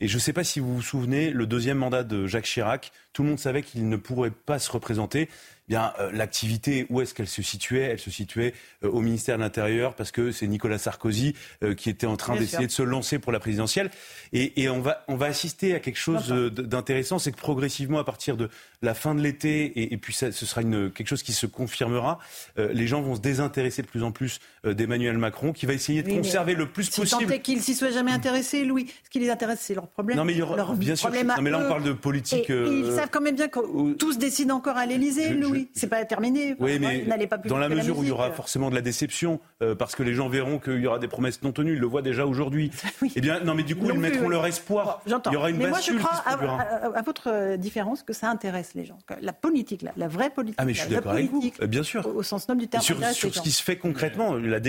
[0.00, 2.92] Et je ne sais pas si vous vous souvenez, le deuxième mandat de Jacques Chirac,
[3.12, 5.28] tout le monde savait qu'il ne pourrait pas se représenter
[5.68, 7.82] bien euh, l'activité, où est-ce qu'elle se situait?
[7.82, 8.54] Elle se situait
[8.84, 12.36] euh, au ministère de l'Intérieur parce que c'est Nicolas Sarkozy euh, qui était en train
[12.36, 13.90] d'essayer de se lancer pour la présidentielle.
[14.32, 18.04] Et, et, on, va, on va assister à quelque chose d'intéressant, c'est que progressivement, à
[18.04, 18.48] partir de
[18.82, 21.46] la fin de l'été, et, et, puis ça, ce sera une, quelque chose qui se
[21.46, 22.18] confirmera,
[22.56, 26.10] les gens vont se désintéresser de plus en plus d'Emmanuel Macron, qui va essayer de
[26.10, 27.32] conserver le plus possible.
[27.32, 28.92] Tant qu'ils s'y soient jamais intéressés, Louis.
[29.04, 30.16] Ce qui les intéresse, c'est leur problème.
[30.16, 31.10] Non, mais il y aura, bien sûr.
[31.10, 32.50] Non, mais là, on parle de politique.
[32.50, 35.86] Et, ils savent quand même bien que tous décident encore à l'Élysée, Louis oui, c'est
[35.86, 36.56] pas terminé.
[36.58, 39.74] Oui, mais pas dans la mesure où il y aura forcément de la déception, euh,
[39.74, 42.02] parce que les gens verront qu'il y aura des promesses non tenues, ils le voient
[42.02, 42.70] déjà aujourd'hui.
[43.14, 45.02] Eh bien, non, mais du coup, ils mettront leur espoir.
[45.06, 45.30] J'entends.
[45.30, 48.71] Il y aura une mais moi, je crois, à, votre euh, différence, que ça intéresse
[48.74, 48.98] les gens.
[49.20, 50.56] la politique, la, vraie politique.
[50.58, 51.42] Ah, mais je suis d'accord avec vous.
[51.66, 52.06] Bien sûr.
[52.06, 52.82] Au, sens noble du terme.
[52.82, 54.60] Sur, sur ce qui se fait concrètement, la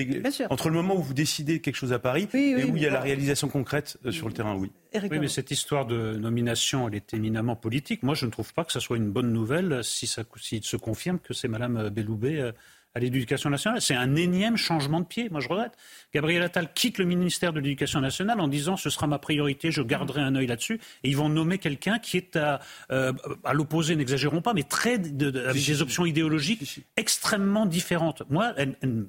[0.49, 2.91] entre le moment où vous décidez quelque chose à Paris et où il y a
[2.91, 4.72] la réalisation concrète euh, sur le terrain, oui.
[4.93, 8.04] Oui, mais cette histoire de nomination, elle est éminemment politique.
[8.04, 10.78] Moi, je ne trouve pas que ce soit une bonne nouvelle si ça s'il se
[10.78, 12.51] confirme que c'est Mme Belloubet euh,
[12.96, 13.82] à l'éducation nationale.
[13.82, 15.30] C'est un énième changement de pied.
[15.30, 15.74] Moi, je regrette.
[16.14, 19.82] Gabriel Attal quitte le ministère de l'Éducation nationale en disant ce sera ma priorité, je
[19.82, 20.80] garderai un œil là-dessus.
[21.04, 22.60] Et ils vont nommer quelqu'un qui est à,
[22.91, 23.14] euh,
[23.44, 28.24] à l'opposé, n'exagérons pas, mais très de, avec des options idéologiques extrêmement différentes.
[28.30, 28.54] Moi,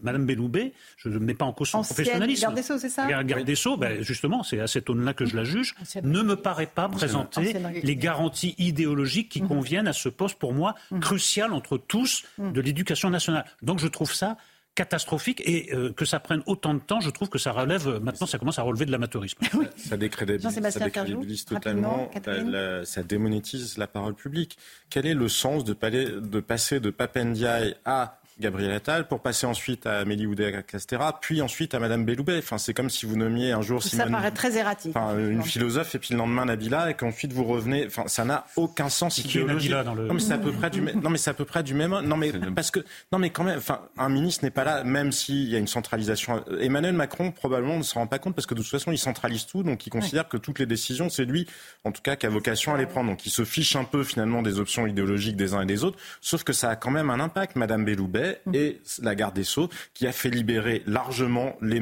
[0.02, 2.42] Madame Belloubet, je ne mets pas en cause son professionnalisme.
[2.42, 3.06] Garde des Sceaux, c'est ça?
[3.06, 6.36] Garde des Sceaux, ben, justement, c'est à cet aune-là que je la juge, ne me
[6.36, 9.48] paraît pas présenter les garanties idéologiques qui mhm.
[9.48, 11.00] conviennent à ce poste, pour moi, mhm.
[11.00, 12.52] crucial entre tous mhm.
[12.52, 13.44] de l'éducation nationale.
[13.62, 14.36] Donc je trouve ça
[14.74, 18.26] catastrophique et euh, que ça prenne autant de temps, je trouve que ça relève, maintenant
[18.26, 19.38] ça commence à relever de l'amateurisme.
[19.76, 22.10] Ça décrédibilise, totalement,
[22.84, 24.58] ça démonétise la parole publique.
[24.90, 29.86] Quel est le sens de, de passer de Papendiaï à Gabriel Attal, pour passer ensuite
[29.86, 32.38] à Amélie Oudéa-Castera, puis ensuite à Madame Belloubet.
[32.38, 34.06] Enfin, c'est comme si vous nommiez un jour Simone...
[34.06, 34.92] Ça paraît très erratique.
[34.96, 37.86] Enfin, une philosophe, et puis le lendemain Nabila, et qu'ensuite vous revenez...
[37.86, 39.70] Enfin, ça n'a aucun sens idéologique.
[39.70, 40.06] Dans le...
[40.06, 41.00] Non, mais c'est à peu près du même...
[41.00, 42.00] Non, mais c'est à peu près du même...
[42.00, 42.80] Non, mais parce que...
[43.12, 45.68] Non, mais quand même, enfin, un ministre n'est pas là, même s'il y a une
[45.68, 46.44] centralisation.
[46.60, 49.46] Emmanuel Macron, probablement, ne se rend pas compte, parce que de toute façon, il centralise
[49.46, 51.46] tout, donc il considère que toutes les décisions, c'est lui,
[51.84, 53.10] en tout cas, qui a vocation à les prendre.
[53.10, 55.98] Donc il se fiche un peu, finalement, des options idéologiques des uns et des autres,
[56.20, 57.54] sauf que ça a quand même un impact.
[57.56, 61.80] Madame Belloubet et la garde des Sceaux, qui a fait libérer largement les,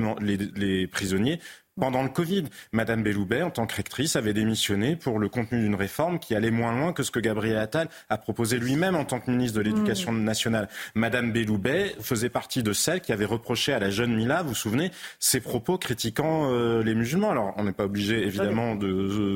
[0.57, 1.40] les prisonniers
[1.78, 5.74] pendant le Covid, Madame Belloubet, en tant que rectrice, avait démissionné pour le contenu d'une
[5.74, 9.20] réforme qui allait moins loin que ce que Gabriel Attal a proposé lui-même en tant
[9.20, 10.24] que ministre de l'Éducation mmh.
[10.24, 10.68] nationale.
[10.94, 14.54] Madame Belloubet faisait partie de celles qui avaient reproché à la jeune Mila, vous vous
[14.54, 17.30] souvenez, ses propos critiquant euh, les musulmans.
[17.30, 18.88] Alors, on n'est pas obligé, évidemment, de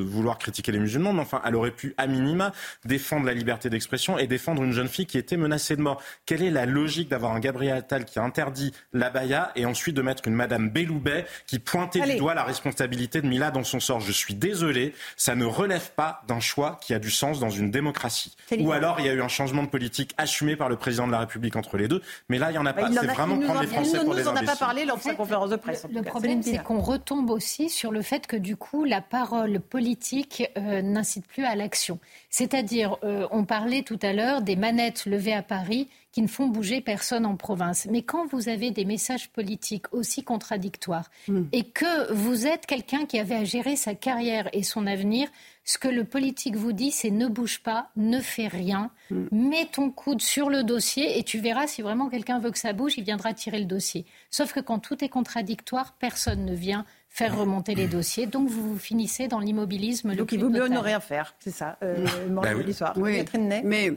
[0.03, 2.51] vouloir critiquer les musulmans, mais enfin, elle aurait pu, à minima,
[2.85, 6.01] défendre la liberté d'expression et défendre une jeune fille qui était menacée de mort.
[6.25, 10.01] Quelle est la logique d'avoir un Gabriel Attal qui interdit la baya et ensuite de
[10.01, 13.99] mettre une Madame Belloubet qui pointait du doigt la responsabilité de Mila dans son sort.
[13.99, 17.71] Je suis désolé, ça ne relève pas d'un choix qui a du sens dans une
[17.71, 18.35] démocratie.
[18.59, 21.11] Ou alors il y a eu un changement de politique assumé par le président de
[21.11, 22.01] la République entre les deux.
[22.29, 22.91] Mais là, il n'y en a bah, pas.
[22.91, 25.03] C'est vraiment prendre les Français pour des Il nous en a pas parlé lors de
[25.03, 25.85] sa conférence de presse.
[25.91, 30.43] Le, problème, c'est qu'on retombe aussi sur le fait que du coup, la parole politique
[30.57, 31.99] euh, n'incite plus à l'action.
[32.29, 35.87] C'est-à-dire, euh, on parlait tout à l'heure des manettes levées à Paris
[36.17, 37.87] qui ne font bouger personne en province.
[37.91, 41.43] Mais quand vous avez des messages politiques aussi contradictoires hmm.
[41.51, 45.29] et que vous êtes quelqu'un qui avait à gérer sa carrière et son avenir,
[45.63, 49.27] ce que le politique vous dit, c'est ne bouge pas, ne fais rien, hmm.
[49.31, 52.73] mets ton coude sur le dossier et tu verras si vraiment quelqu'un veut que ça
[52.73, 54.07] bouge, il viendra tirer le dossier.
[54.31, 58.25] Sauf que quand tout est contradictoire, personne ne vient faire remonter les dossiers.
[58.25, 61.77] Donc vous finissez dans l'immobilisme le Donc il vaut mieux ne rien faire, c'est ça,
[61.83, 62.63] euh, Bah oui.
[62.65, 62.97] l'histoire.
[62.97, 63.93] Oui, Catherine Ney mais euh,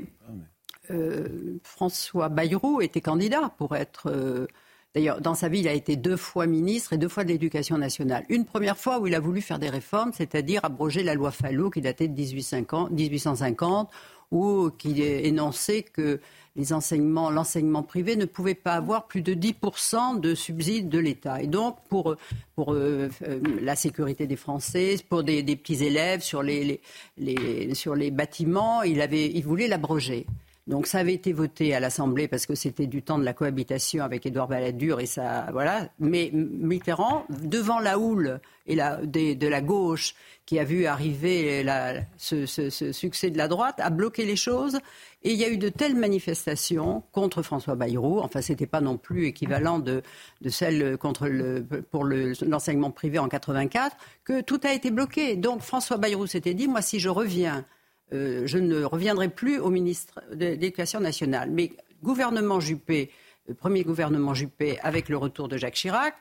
[1.62, 4.10] François Bayrou était candidat pour être.
[4.10, 4.46] euh,
[4.92, 7.78] D'ailleurs, dans sa vie, il a été deux fois ministre et deux fois de l'Éducation
[7.78, 8.24] nationale.
[8.28, 11.70] Une première fois où il a voulu faire des réformes, c'est-à-dire abroger la loi Fallot
[11.70, 13.88] qui datait de 1850, 1850
[14.32, 16.18] ou qui énonçait que
[16.72, 21.42] enseignements, l'enseignement privé ne pouvait pas avoir plus de 10% de subsides de l'État.
[21.42, 22.16] Et donc, pour, euh,
[22.68, 23.08] euh,
[23.62, 26.80] la sécurité des Français, pour des, petits élèves sur les,
[28.12, 30.26] bâtiments, il voulait l'abroger.
[30.70, 34.04] Donc ça avait été voté à l'Assemblée parce que c'était du temps de la cohabitation
[34.04, 35.88] avec Édouard Balladur et ça voilà.
[35.98, 40.14] Mais Mitterrand, devant la houle et la, de la gauche
[40.46, 41.64] qui a vu arriver
[42.16, 44.78] ce, ce- ce succès de la droite, a bloqué les choses.
[45.22, 48.20] Et il y a eu de telles manifestations contre François Bayrou.
[48.20, 50.02] Enfin, c'était pas non plus équivalent de,
[50.40, 55.36] de celles contre le, pour le- l'enseignement privé en 84 que tout a été bloqué.
[55.36, 57.64] Donc François Bayrou s'était dit, moi, si je reviens
[58.12, 61.50] euh, je ne reviendrai plus au ministre de l'Éducation nationale.
[61.50, 63.10] Mais gouvernement Juppé,
[63.48, 66.14] le premier gouvernement Juppé, avec le retour de Jacques Chirac,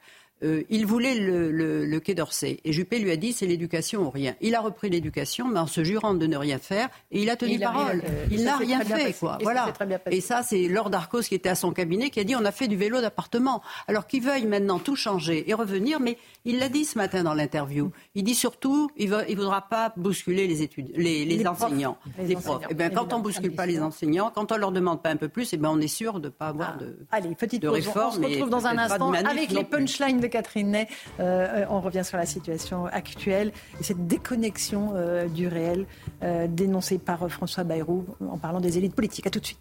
[0.44, 2.60] euh, il voulait le, le- le Quai d'Orsay.
[2.64, 4.36] Et Juppé lui a dit c'est l'éducation ou rien.
[4.42, 6.90] Il a repris l'éducation, mais en se jurant de ne rien faire.
[7.12, 8.02] Et il a tenu Et il parole.
[8.06, 9.38] euh, il ça n'a rien bien fait, quoi.
[9.40, 9.74] Et ça voilà.
[9.86, 10.18] bien passé.
[10.18, 12.52] Et ça, c'est Lord Arcos qui était à son cabinet qui a dit on a
[12.52, 13.62] fait du vélo d'appartement.
[13.88, 17.34] Alors qu'il veuille maintenant tout changer et revenir, mais il l'a dit ce matin dans
[17.34, 17.92] l'interview.
[18.16, 21.64] Il dit surtout il ne voudra pas bousculer les, études, les, les Les profs.
[21.64, 21.98] enseignants.
[22.18, 22.64] Les profs.
[22.70, 23.20] Eh ben, quand on évidemment.
[23.24, 25.80] bouscule pas les enseignants, quand on leur demande pas un peu plus, eh ben, on
[25.82, 28.08] est sûr de ne pas avoir de, Allez, petite de réforme.
[28.10, 30.88] on se retrouve et dans un instant avec les punchlines de Catherine Ney.
[31.20, 35.86] Euh, on revient sur la situation actuelle et cette déconnexion euh, du réel
[36.24, 39.28] euh, dénoncée par François Bayrou en parlant des élites politiques.
[39.28, 39.60] À tout de suite.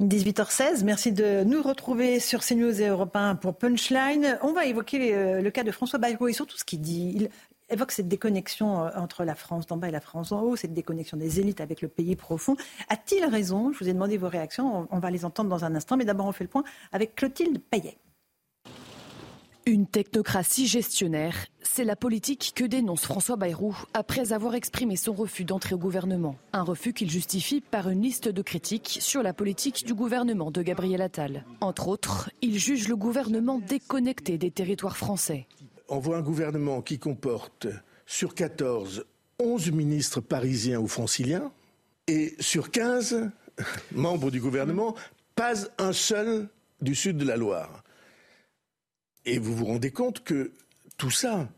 [0.00, 4.36] 18h16, merci de nous retrouver sur CNews et Europe 1 pour Punchline.
[4.42, 7.28] On va évoquer le cas de François Bayrou et surtout ce qu'il dit.
[7.72, 10.74] Évoque cette déconnexion euh, entre la France d'en bas et la France d'en haut, cette
[10.74, 12.54] déconnexion des élites avec le pays profond.
[12.90, 13.72] A-t-il raison?
[13.72, 16.04] Je vous ai demandé vos réactions, on on va les entendre dans un instant, mais
[16.04, 17.96] d'abord on fait le point avec Clotilde Payet.
[19.64, 25.44] Une technocratie gestionnaire, c'est la politique que dénonce François Bayrou après avoir exprimé son refus
[25.44, 26.36] d'entrer au gouvernement.
[26.52, 30.62] Un refus qu'il justifie par une liste de critiques sur la politique du gouvernement de
[30.62, 31.44] Gabriel Attal.
[31.60, 35.46] Entre autres, il juge le gouvernement déconnecté des territoires français.
[35.88, 37.66] On voit un gouvernement qui comporte
[38.06, 39.04] sur 14,
[39.38, 41.52] 11 ministres parisiens ou franciliens,
[42.06, 43.30] et sur 15
[43.92, 44.94] membres du gouvernement,
[45.34, 46.48] pas un seul
[46.80, 47.82] du sud de la Loire.
[49.24, 50.52] Et vous vous rendez compte que
[50.96, 51.48] tout ça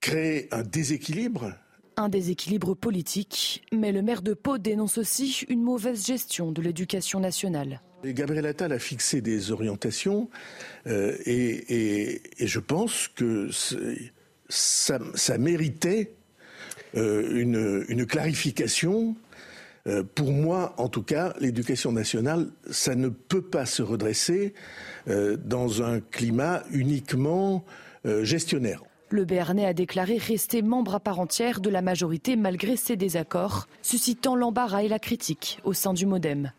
[0.00, 1.52] crée un déséquilibre
[1.96, 7.20] Un déséquilibre politique, mais le maire de Pau dénonce aussi une mauvaise gestion de l'éducation
[7.20, 7.82] nationale.
[8.04, 10.28] Gabriel Attal a fixé des orientations
[10.86, 13.48] euh, et, je pense que
[14.48, 16.12] ça, méritait
[16.96, 19.16] euh, une, clarification.
[19.86, 24.54] Euh, pour moi, en tout cas, l'éducation nationale, ça ne peut pas se redresser
[25.06, 27.64] dans un climat uniquement
[28.04, 28.82] gestionnaire.
[29.08, 33.66] Le Béarnais a déclaré rester membre à part entière de la majorité malgré ses désaccords,
[33.82, 36.52] suscitant l'embarras et la critique au sein du Modem.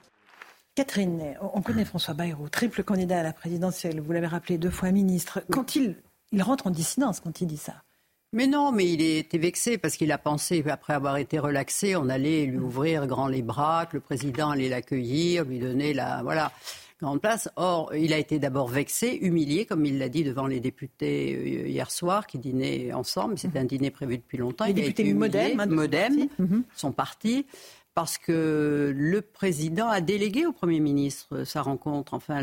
[0.75, 4.69] Catherine Ney, on connaît François Bayrou, triple candidat à la présidentielle, vous l'avez rappelé, deux
[4.69, 5.43] fois ministre.
[5.51, 5.97] Quand il,
[6.31, 7.83] il rentre en dissidence quand il dit ça.
[8.31, 12.07] Mais non, mais il était vexé parce qu'il a pensé, après avoir été relaxé, on
[12.07, 16.53] allait lui ouvrir grand les bras, que le président allait l'accueillir, lui donner la voilà
[17.01, 17.49] grande place.
[17.55, 21.67] Or, il a été d'abord vexé, humilié, comme il l'a dit devant les députés euh,
[21.67, 23.37] hier soir, qui dînaient ensemble.
[23.37, 24.65] C'était un dîner prévu depuis longtemps.
[24.65, 26.29] Les il a députés été humilié, Modem, de son parti.
[26.39, 26.63] Mhm.
[26.75, 27.45] son parti.
[27.93, 32.13] Parce que le président a délégué au Premier ministre sa rencontre.
[32.13, 32.41] Enfin,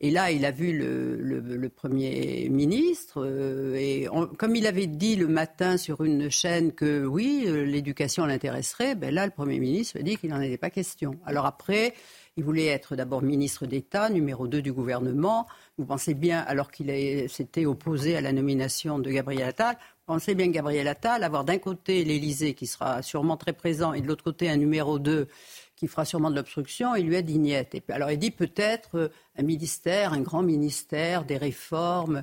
[0.00, 3.22] et là, il a vu le, Premier ministre.
[3.24, 4.08] euh, et
[4.38, 9.14] comme il avait dit le matin sur une chaîne que oui, euh, l'éducation l'intéresserait, ben
[9.14, 11.16] là, le Premier ministre a dit qu'il n'en était pas question.
[11.26, 11.92] Alors après,
[12.38, 15.46] il voulait être d'abord ministre d'État, numéro 2 du gouvernement.
[15.76, 16.90] Vous pensez bien, alors qu'il
[17.28, 19.76] s'était opposé à la nomination de Gabriel Attal,
[20.06, 24.06] pensez bien Gabriel Attal, avoir d'un côté l'Élysée qui sera sûrement très présent et de
[24.06, 25.28] l'autre côté un numéro 2
[25.76, 27.74] qui fera sûrement de l'obstruction, il lui a dit niette.
[27.74, 32.22] Et puis, alors il dit peut-être euh, un ministère, un grand ministère, des réformes,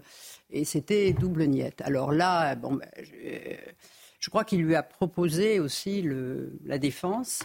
[0.50, 1.82] et c'était double niette.
[1.82, 3.56] Alors là, bon, ben, je,
[4.20, 7.44] je crois qu'il lui a proposé aussi le- la défense.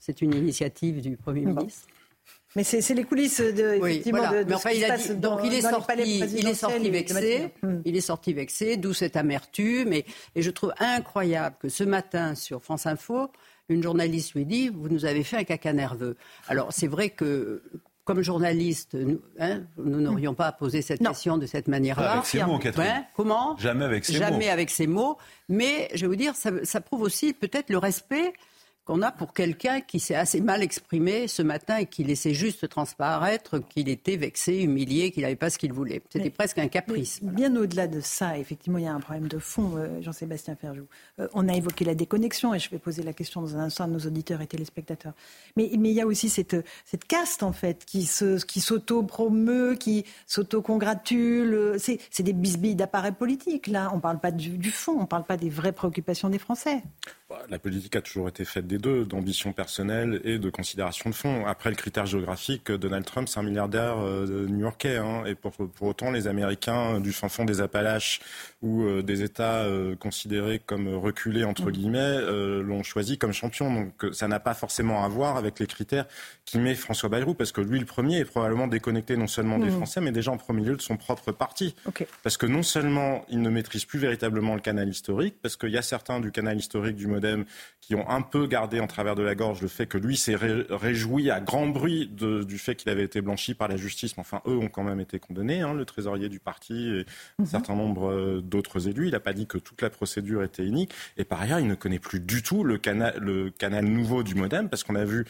[0.00, 1.86] C'est une initiative du Premier ministre.
[2.56, 4.38] Mais c'est c'est les coulisses de, Oui, effectivement, voilà.
[4.38, 6.02] de, de Mais ce enfin, qui il se passe dit- dans- donc il est sorti,
[6.36, 7.48] il est sorti vexé.
[7.62, 7.80] Hmm.
[7.84, 9.92] Il est sorti vexé, d'où cette amertume.
[9.92, 10.04] Et,
[10.36, 13.28] et je trouve incroyable que ce matin sur France Info,
[13.68, 16.16] une journaliste lui dit vous nous avez fait un caca nerveux.
[16.48, 17.62] Alors c'est vrai que
[18.04, 22.12] comme journaliste, nous hein, n'aurions pas posé cette question de cette manière-là.
[22.12, 23.06] Avec ces mots, Catherine.
[23.16, 24.18] Comment Jamais avec ces mots.
[24.18, 25.16] Jamais avec ces mots.
[25.48, 28.34] Mais je vais vous dire, ça, ça prouve aussi peut-être le respect
[28.84, 32.68] qu'on a pour quelqu'un qui s'est assez mal exprimé ce matin et qui laissait juste
[32.68, 36.02] transparaître qu'il était vexé, humilié, qu'il n'avait pas ce qu'il voulait.
[36.10, 37.20] C'était presque un caprice.
[37.22, 40.86] Bien au-delà de ça, effectivement, il y a un problème de fond, euh, Jean-Sébastien Ferjou.
[41.18, 43.84] Euh, on a évoqué la déconnexion et je vais poser la question dans un instant
[43.84, 45.14] à nos auditeurs et téléspectateurs.
[45.56, 49.76] Mais, mais il y a aussi cette, cette caste, en fait, qui, se, qui s'auto-promeut,
[49.76, 51.76] qui s'auto-congratule.
[51.78, 53.90] C'est, des bisbilles d'appareil politique, là.
[53.92, 56.38] On ne parle pas du, du fond, on ne parle pas des vraies préoccupations des
[56.38, 56.82] Français.
[57.30, 61.14] Bah, la politique a toujours été faite des deux, d'ambition personnelle et de considération de
[61.14, 61.46] fond.
[61.46, 64.98] Après le critère géographique, Donald Trump, c'est un milliardaire euh, new-yorkais.
[64.98, 68.20] Hein, et pour, pour, autant, les Américains du fin fond des Appalaches
[68.60, 71.72] ou euh, des États euh, considérés comme reculés, entre mm.
[71.72, 72.20] guillemets,
[72.60, 73.72] l'ont choisi comme champion.
[73.72, 76.04] Donc ça n'a pas forcément à voir avec les critères
[76.44, 79.70] qui met François Bayrou, parce que lui, le premier, est probablement déconnecté non seulement des
[79.70, 79.76] mm.
[79.76, 81.74] Français, mais déjà en premier lieu de son propre parti.
[82.22, 85.78] Parce que non seulement il ne maîtrise plus véritablement le canal historique, parce qu'il y
[85.78, 87.44] a certains du canal historique du Modem
[87.80, 90.36] qui ont un peu gardé en travers de la gorge le fait que lui s'est
[90.36, 94.16] réjoui à grand bruit du fait qu'il avait été blanchi par la justice.
[94.16, 97.00] Mais enfin, eux ont quand même été condamnés, hein, le trésorier du parti et
[97.38, 97.46] un mhm.
[97.46, 99.08] certain nombre euh, d'autres élus.
[99.08, 100.92] Il n'a pas dit que toute la procédure était unique.
[101.18, 104.34] Et par ailleurs, il ne connaît plus du tout le canal, le canal nouveau du
[104.34, 105.26] Modem, parce qu'on a vu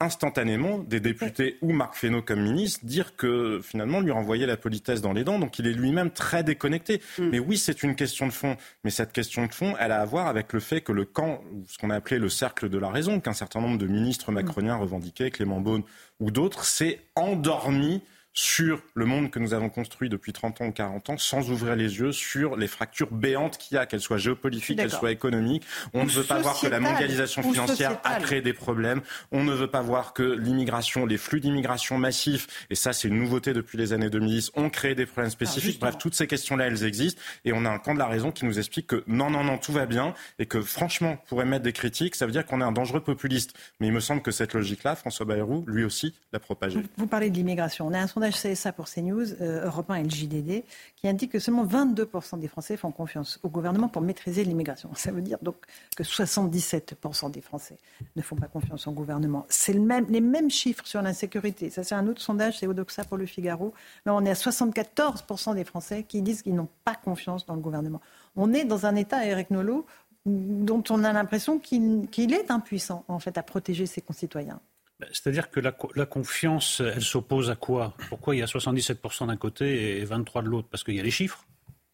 [0.00, 5.00] instantanément des députés ou Marc Fesneau comme ministre dire que finalement lui renvoyer la politesse
[5.00, 5.38] dans les dents.
[5.38, 7.00] Donc il est lui-même très déconnecté.
[7.18, 7.28] Mm.
[7.30, 8.56] Mais oui, c'est une question de fond.
[8.84, 11.42] Mais cette question de fond, elle a à voir avec le fait que le camp,
[11.66, 14.76] ce qu'on a appelé le cercle de la raison, qu'un certain nombre de ministres macroniens
[14.76, 15.82] revendiquaient, Clément Beaune
[16.20, 18.02] ou d'autres, s'est endormi
[18.38, 21.74] sur le monde que nous avons construit depuis 30 ans ou 40 ans sans ouvrir
[21.74, 25.64] les yeux sur les fractures béantes qu'il y a, qu'elles soient géopolitiques, qu'elles soient économiques.
[25.92, 29.00] On ne veut pas voir que la mondialisation financière a créé des problèmes.
[29.32, 33.18] On ne veut pas voir que l'immigration, les flux d'immigration massifs, et ça c'est une
[33.18, 35.80] nouveauté depuis les années 2010, ont créé des problèmes spécifiques.
[35.80, 37.20] Bref, toutes ces questions-là, elles existent.
[37.44, 39.58] Et on a un camp de la raison qui nous explique que non, non, non,
[39.58, 40.14] tout va bien.
[40.38, 43.54] Et que franchement, pour émettre des critiques, ça veut dire qu'on est un dangereux populiste.
[43.80, 46.84] Mais il me semble que cette logique-là, François Bayrou, lui aussi, l'a propagée.
[46.96, 47.88] Vous parlez de l'immigration.
[47.88, 50.64] On a un sondage CSA pour CNews, euh, Europe 1 et le JDD,
[50.96, 54.90] qui indique que seulement 22% des Français font confiance au gouvernement pour maîtriser l'immigration.
[54.94, 55.56] Ça veut dire donc
[55.96, 57.78] que 77% des Français
[58.16, 59.46] ne font pas confiance au gouvernement.
[59.48, 61.70] C'est les mêmes chiffres sur l'insécurité.
[61.70, 63.72] Ça, c'est un autre sondage, c'est Odoxa pour le Figaro.
[64.06, 67.60] Là, on est à 74% des Français qui disent qu'ils n'ont pas confiance dans le
[67.60, 68.00] gouvernement.
[68.36, 69.86] On est dans un État, Eric Nolot,
[70.26, 74.60] dont on a l'impression qu'il est impuissant, en fait, à protéger ses concitoyens.
[75.00, 77.94] Ben, c'est-à-dire que la, confiance, elle s'oppose à quoi?
[78.08, 80.68] Pourquoi il y a 77% d'un côté et 23% de l'autre?
[80.68, 81.44] Parce qu'il y a les chiffres.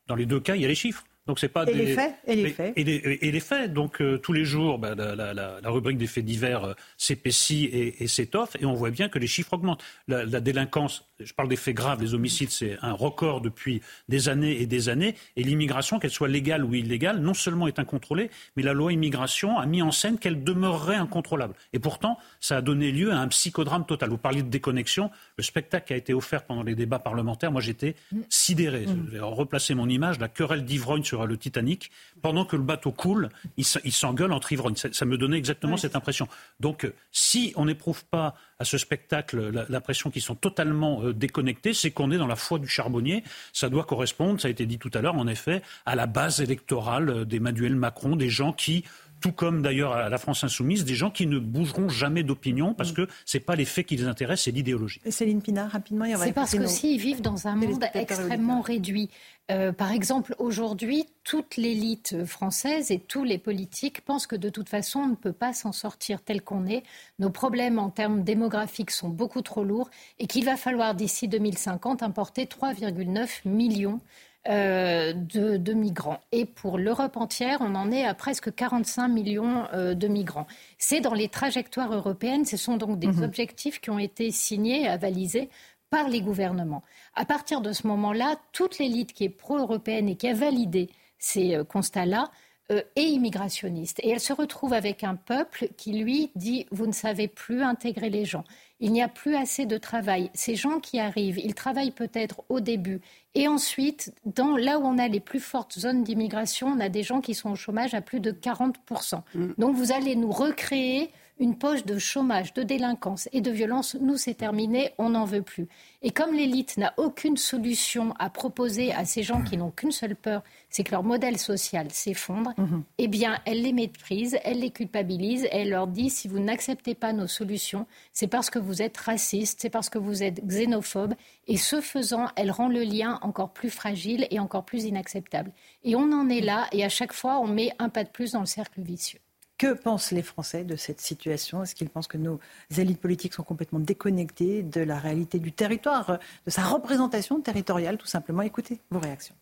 [0.06, 1.04] Dans les deux cas, il y a les chiffres.
[1.26, 2.84] Donc c'est pas et les faits et les faits et
[3.30, 3.72] les, faits.
[3.72, 8.56] Donc euh, tous les jours, bah, la, rubrique des faits divers euh, s'épaissit et, s'étoffe,
[8.60, 9.82] et on voit bien que les chiffres augmentent.
[10.06, 14.60] La, délinquance, je parle des faits graves, les homicides, c'est un record depuis des années
[14.60, 15.14] et des années.
[15.36, 19.58] Et l'immigration, qu'elle soit légale ou illégale, non seulement est incontrôlée, mais la loi immigration
[19.58, 21.54] a mis en scène qu'elle demeurerait incontrôlable.
[21.72, 24.10] Et pourtant, ça a donné lieu à un psychodrame total.
[24.10, 25.10] Vous parliez de déconnexion.
[25.36, 27.96] Le spectacle qui a été offert pendant les débats parlementaires, moi j'étais
[28.28, 28.86] sidéré.
[28.86, 29.04] Mmh.
[29.06, 31.90] Je vais replacer mon image, la querelle d'ivrogne sur le Titanic,
[32.22, 34.76] pendant que le bateau coule, il s'engueule entre ivrognes.
[34.76, 36.28] Ça, me donnait exactement cette impression.
[36.60, 41.74] Donc, euh, si on n'éprouve pas à ce spectacle l'impression qu'ils sont totalement euh, déconnectés,
[41.74, 43.24] c'est qu'on est dans la foi du charbonnier.
[43.52, 46.40] Ça doit correspondre, ça a été dit tout à l'heure, en effet, à la base
[46.40, 48.84] électorale euh, d'Emmanuel Macron, des gens qui
[49.24, 52.92] tout comme d'ailleurs à la France insoumise, des gens qui ne bougeront jamais d'opinion parce
[52.92, 52.94] mm.
[52.94, 55.00] que ce n'est pas les faits qui les intéressent, c'est l'idéologie.
[55.08, 56.04] Céline Pinard, rapidement.
[56.18, 59.08] C'est parce que s'ils vivent dans un monde extrêmement réduit.
[59.50, 64.68] Euh, par exemple, aujourd'hui, toute l'élite française et tous les politiques pensent que de toute
[64.68, 66.82] façon, on ne peut pas s'en sortir tel qu'on est.
[67.18, 72.02] Nos problèmes en termes démographiques sont beaucoup trop lourds et qu'il va falloir d'ici 2050
[72.02, 74.00] importer 3,9 millions
[74.48, 76.20] euh, de, migrants.
[76.30, 80.46] Et pour l'Europe entière, on en est à presque 45 millions euh, de migrants.
[80.76, 83.22] C'est dans les trajectoires européennes, ce sont donc des mhm.
[83.22, 85.48] objectifs qui ont été signés et avalisés
[85.88, 86.82] par les gouvernements.
[87.14, 91.54] À partir de ce moment-là, toute l'élite qui est pro-européenne et qui a validé ces
[91.54, 92.30] euh, constats-là
[92.72, 94.00] euh, est immigrationniste.
[94.02, 98.08] Et elle se retrouve avec un peuple qui, lui, dit Vous ne savez plus intégrer
[98.08, 98.44] les gens.
[98.80, 100.30] Il n'y a plus assez de travail.
[100.32, 103.00] Ces gens qui arrivent, ils travaillent peut-être au début.
[103.34, 107.02] Et ensuite, dans, là où on a les plus fortes zones d'immigration, on a des
[107.02, 109.20] gens qui sont au chômage à plus de 40%.
[109.34, 109.48] Mm.
[109.58, 113.96] Donc vous allez nous recréer une poche de chômage, de délinquance et de violence.
[114.00, 115.66] Nous, c'est terminé, on n'en veut plus.
[116.02, 120.16] Et comme l'élite n'a aucune solution à proposer à ces gens qui n'ont qu'une seule
[120.16, 122.84] peur, c'est que leur modèle social s'effondre, mhm.
[122.98, 127.12] eh bien, elle les méprise, elle les culpabilise, elle leur dit si vous n'acceptez pas
[127.12, 131.14] nos solutions, c'est parce que vous êtes raciste, c'est parce que vous êtes xénophobe.
[131.46, 135.52] Et ce faisant, elle rend le lien encore plus fragile et encore plus inacceptable.
[135.82, 138.32] Et on en est là, et à chaque fois, on met un pas de plus
[138.32, 139.20] dans le cercle vicieux.
[139.56, 141.62] Que pensent les Français de cette situation?
[141.62, 142.40] Est-ce qu'ils pensent que nos
[142.76, 148.06] élites politiques sont complètement déconnectées de la réalité du territoire, de sa représentation territoriale, tout
[148.06, 148.42] simplement?
[148.42, 149.36] Écoutez vos réactions.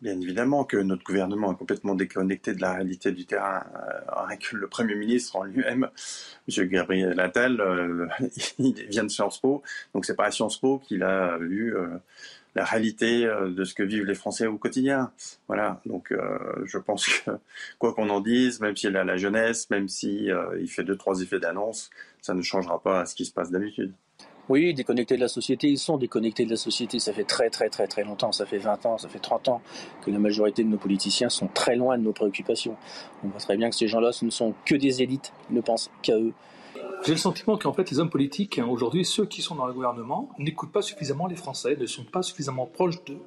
[0.00, 3.64] Bien évidemment que notre gouvernement est complètement déconnecté de la réalité du terrain.
[3.74, 5.88] Euh, le Premier ministre en lui-même,
[6.48, 6.68] M.
[6.68, 8.06] Gabriel Attal, euh,
[8.60, 9.62] il vient de Sciences Po,
[9.94, 11.98] donc c'est pas à Sciences Po qu'il a euh,
[12.58, 15.12] la réalité euh, de ce que vivent les Français au quotidien.
[15.46, 17.30] Voilà, donc euh, je pense que
[17.78, 21.20] quoi qu'on en dise, même s'il a la jeunesse, même si euh, fait deux trois
[21.22, 21.90] effets d'annonce,
[22.20, 23.92] ça ne changera pas à ce qui se passe d'habitude.
[24.48, 26.98] Oui, déconnectés de la société, ils sont déconnectés de la société.
[26.98, 29.62] Ça fait très très très très longtemps, ça fait 20 ans, ça fait 30 ans
[30.04, 32.76] que la majorité de nos politiciens sont très loin de nos préoccupations.
[33.22, 35.60] On voit très bien que ces gens-là, ce ne sont que des élites, ils ne
[35.60, 36.32] pensent qu'à eux.
[37.04, 39.72] J'ai le sentiment qu'en fait, les hommes politiques, hein, aujourd'hui, ceux qui sont dans le
[39.72, 43.20] gouvernement, n'écoutent pas suffisamment les Français, ne sont pas suffisamment proches d'eux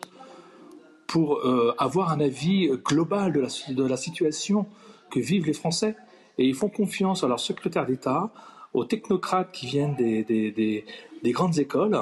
[1.08, 4.66] pour euh, avoir un avis global de la, de la situation
[5.10, 5.96] que vivent les Français.
[6.38, 8.32] Et ils font confiance à leur secrétaire d'État,
[8.74, 10.86] aux technocrates qui viennent des, des, des,
[11.24, 12.00] des, grandes écoles,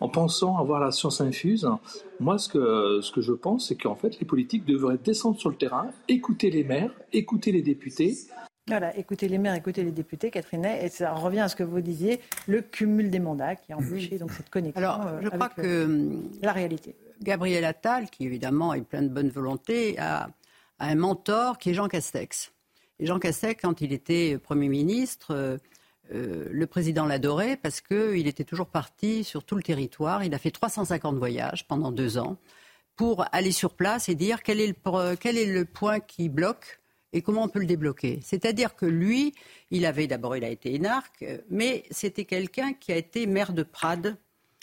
[0.00, 1.68] en pensant avoir la science infuse.
[2.18, 5.50] Moi, ce que, ce que je pense, c'est qu'en fait, les politiques devraient descendre sur
[5.50, 8.16] le terrain, écouter les maires, écouter les députés,
[8.70, 11.80] voilà, écoutez les maires, écoutez les députés, Catherine, et ça revient à ce que vous
[11.80, 15.48] disiez, le cumul des mandats qui a empêché donc cette connexion Alors, je euh, crois
[15.48, 16.94] que euh, la réalité.
[17.22, 20.30] Gabriel Attal, qui évidemment est plein de bonne volonté, a,
[20.78, 22.52] un mentor qui est Jean Castex.
[22.98, 25.58] Et Jean Castex, quand il était Premier ministre,
[26.12, 30.24] euh, le président l'adorait parce qu'il était toujours parti sur tout le territoire.
[30.24, 32.38] Il a fait 350 voyages pendant deux ans
[32.96, 36.79] pour aller sur place et dire quel est le, quel est le point qui bloque
[37.12, 38.20] et comment on peut le débloquer?
[38.22, 39.34] C'est-à-dire que lui,
[39.70, 43.62] il avait d'abord, il a été énarque, mais c'était quelqu'un qui a été maire de
[43.62, 44.16] Prades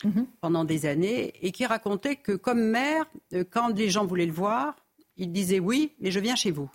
[0.03, 0.28] mhm.
[0.41, 4.32] pendant des années et qui racontait que comme maire, euh, quand les gens voulaient le
[4.32, 4.76] voir,
[5.18, 6.69] il disait oui, mais je viens chez vous.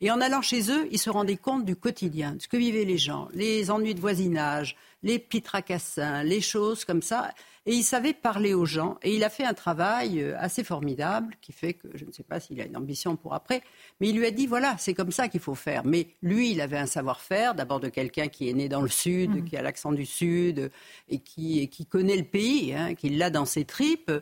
[0.00, 2.84] Et en allant chez eux, il se rendait compte du quotidien, de ce que vivaient
[2.84, 7.32] les gens, les ennuis de voisinage, les petits tracassins, les choses comme ça.
[7.66, 8.98] Et il savait parler aux gens.
[9.02, 12.22] Et il a fait un travail euh, assez formidable qui fait que je ne sais
[12.22, 13.62] pas s'il a une ambition pour après.
[14.00, 15.84] Mais il lui a dit voilà, c'est comme ça qu'il faut faire.
[15.84, 19.30] Mais lui, il avait un savoir-faire, d'abord de quelqu'un qui est né dans le Sud,
[19.30, 19.44] mmh.
[19.44, 20.70] qui a l'accent du Sud
[21.08, 24.12] et qui, qui connaît le pays, hein, qui l'a dans ses tripes.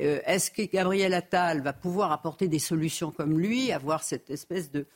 [0.00, 4.70] Euh, est-ce que Gabriel Attal va pouvoir apporter des solutions comme lui, avoir cette espèce
[4.70, 4.86] de,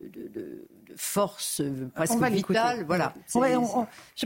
[0.00, 0.64] de, de,
[0.96, 1.62] force
[1.94, 3.42] presque vitale, voilà, on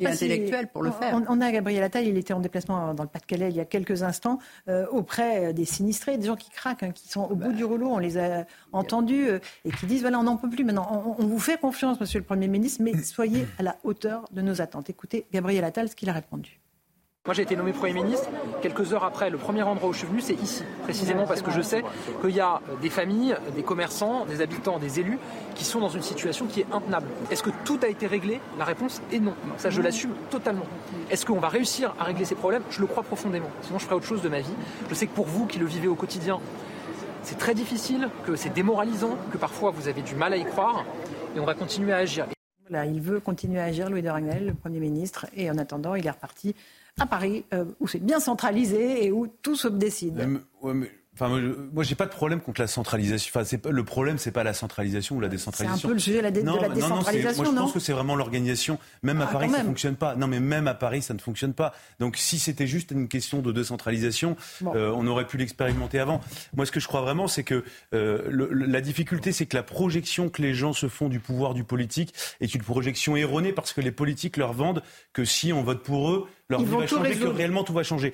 [0.05, 1.21] intellectuel pour le faire.
[1.29, 4.03] On, a Gabriel Attal, il était en déplacement dans le Pas-de-Calais il y a quelques
[4.03, 4.39] instants,
[4.69, 7.65] euh, auprès des sinistrés, des gens qui craquent, hein, qui sont au bout bah, du
[7.65, 11.17] rouleau, on les a entendus, euh, et qui disent, voilà, on n'en peut plus maintenant,
[11.19, 14.61] on, vous fait confiance, monsieur le Premier ministre, mais soyez à la hauteur de nos
[14.61, 14.91] attentes.
[14.91, 16.61] Écoutez Gabriel Attal, ce qu'il a répondu.
[17.25, 18.29] Moi j'ai été nommé Premier ministre,
[18.63, 21.53] quelques heures après, le premier endroit où je suis venu c'est ici, précisément parce que
[21.53, 21.85] je sais
[22.21, 25.21] qu'il y a des familles, des commerçants, des habitants, des élus
[25.55, 27.07] qui sont dans une situation qui est intenable.
[27.31, 28.41] Est-ce que tout a été réglé?
[28.59, 29.35] La réponse est non.
[29.57, 30.67] Ça je l'assume totalement.
[31.13, 32.65] Est-ce qu'on va réussir à régler ces problèmes?
[32.71, 33.51] Je le crois profondément.
[33.63, 34.55] Sinon je ferai autre chose de ma vie.
[34.91, 36.41] Je sais que pour vous qui le vivez au quotidien,
[37.23, 40.85] c'est très difficile, que c'est démoralisant, que parfois vous avez du mal à y croire,
[41.37, 42.27] et on va continuer à agir.
[42.69, 46.05] Il veut continuer à agir, Louis de Ragnel, le Premier ministre, et en attendant, il
[46.05, 46.57] est reparti
[47.01, 50.43] à Paris, euh, où c'est bien centralisé et où tout se décide.
[51.15, 51.29] Enfin,
[51.75, 53.31] moi, j'ai pas de problème contre la centralisation.
[53.35, 55.79] Enfin, c'est le problème, c'est pas la centralisation ou la décentralisation.
[55.79, 58.17] C'est un peu le sujet de la, décentralisation, non, moi, je pense que c'est vraiment
[58.17, 58.79] l'organisation.
[59.03, 60.17] Même à ah, Paris, ça ne fonctionne pas.
[60.17, 61.75] Non, mais même à Paris, ça ne fonctionne pas.
[62.01, 66.23] Donc, si c'était juste une question de décentralisation, euh, on aurait pu l'expérimenter avant.
[66.57, 67.63] Moi, ce que je crois vraiment, c'est que
[67.93, 71.63] euh, la difficulté, c'est que la projection que les gens se font du pouvoir du
[71.63, 74.83] politique est une projection erronée parce que les politiques leur vendent
[75.13, 78.13] que si on vote pour eux, leur vie va changer, que réellement tout va changer.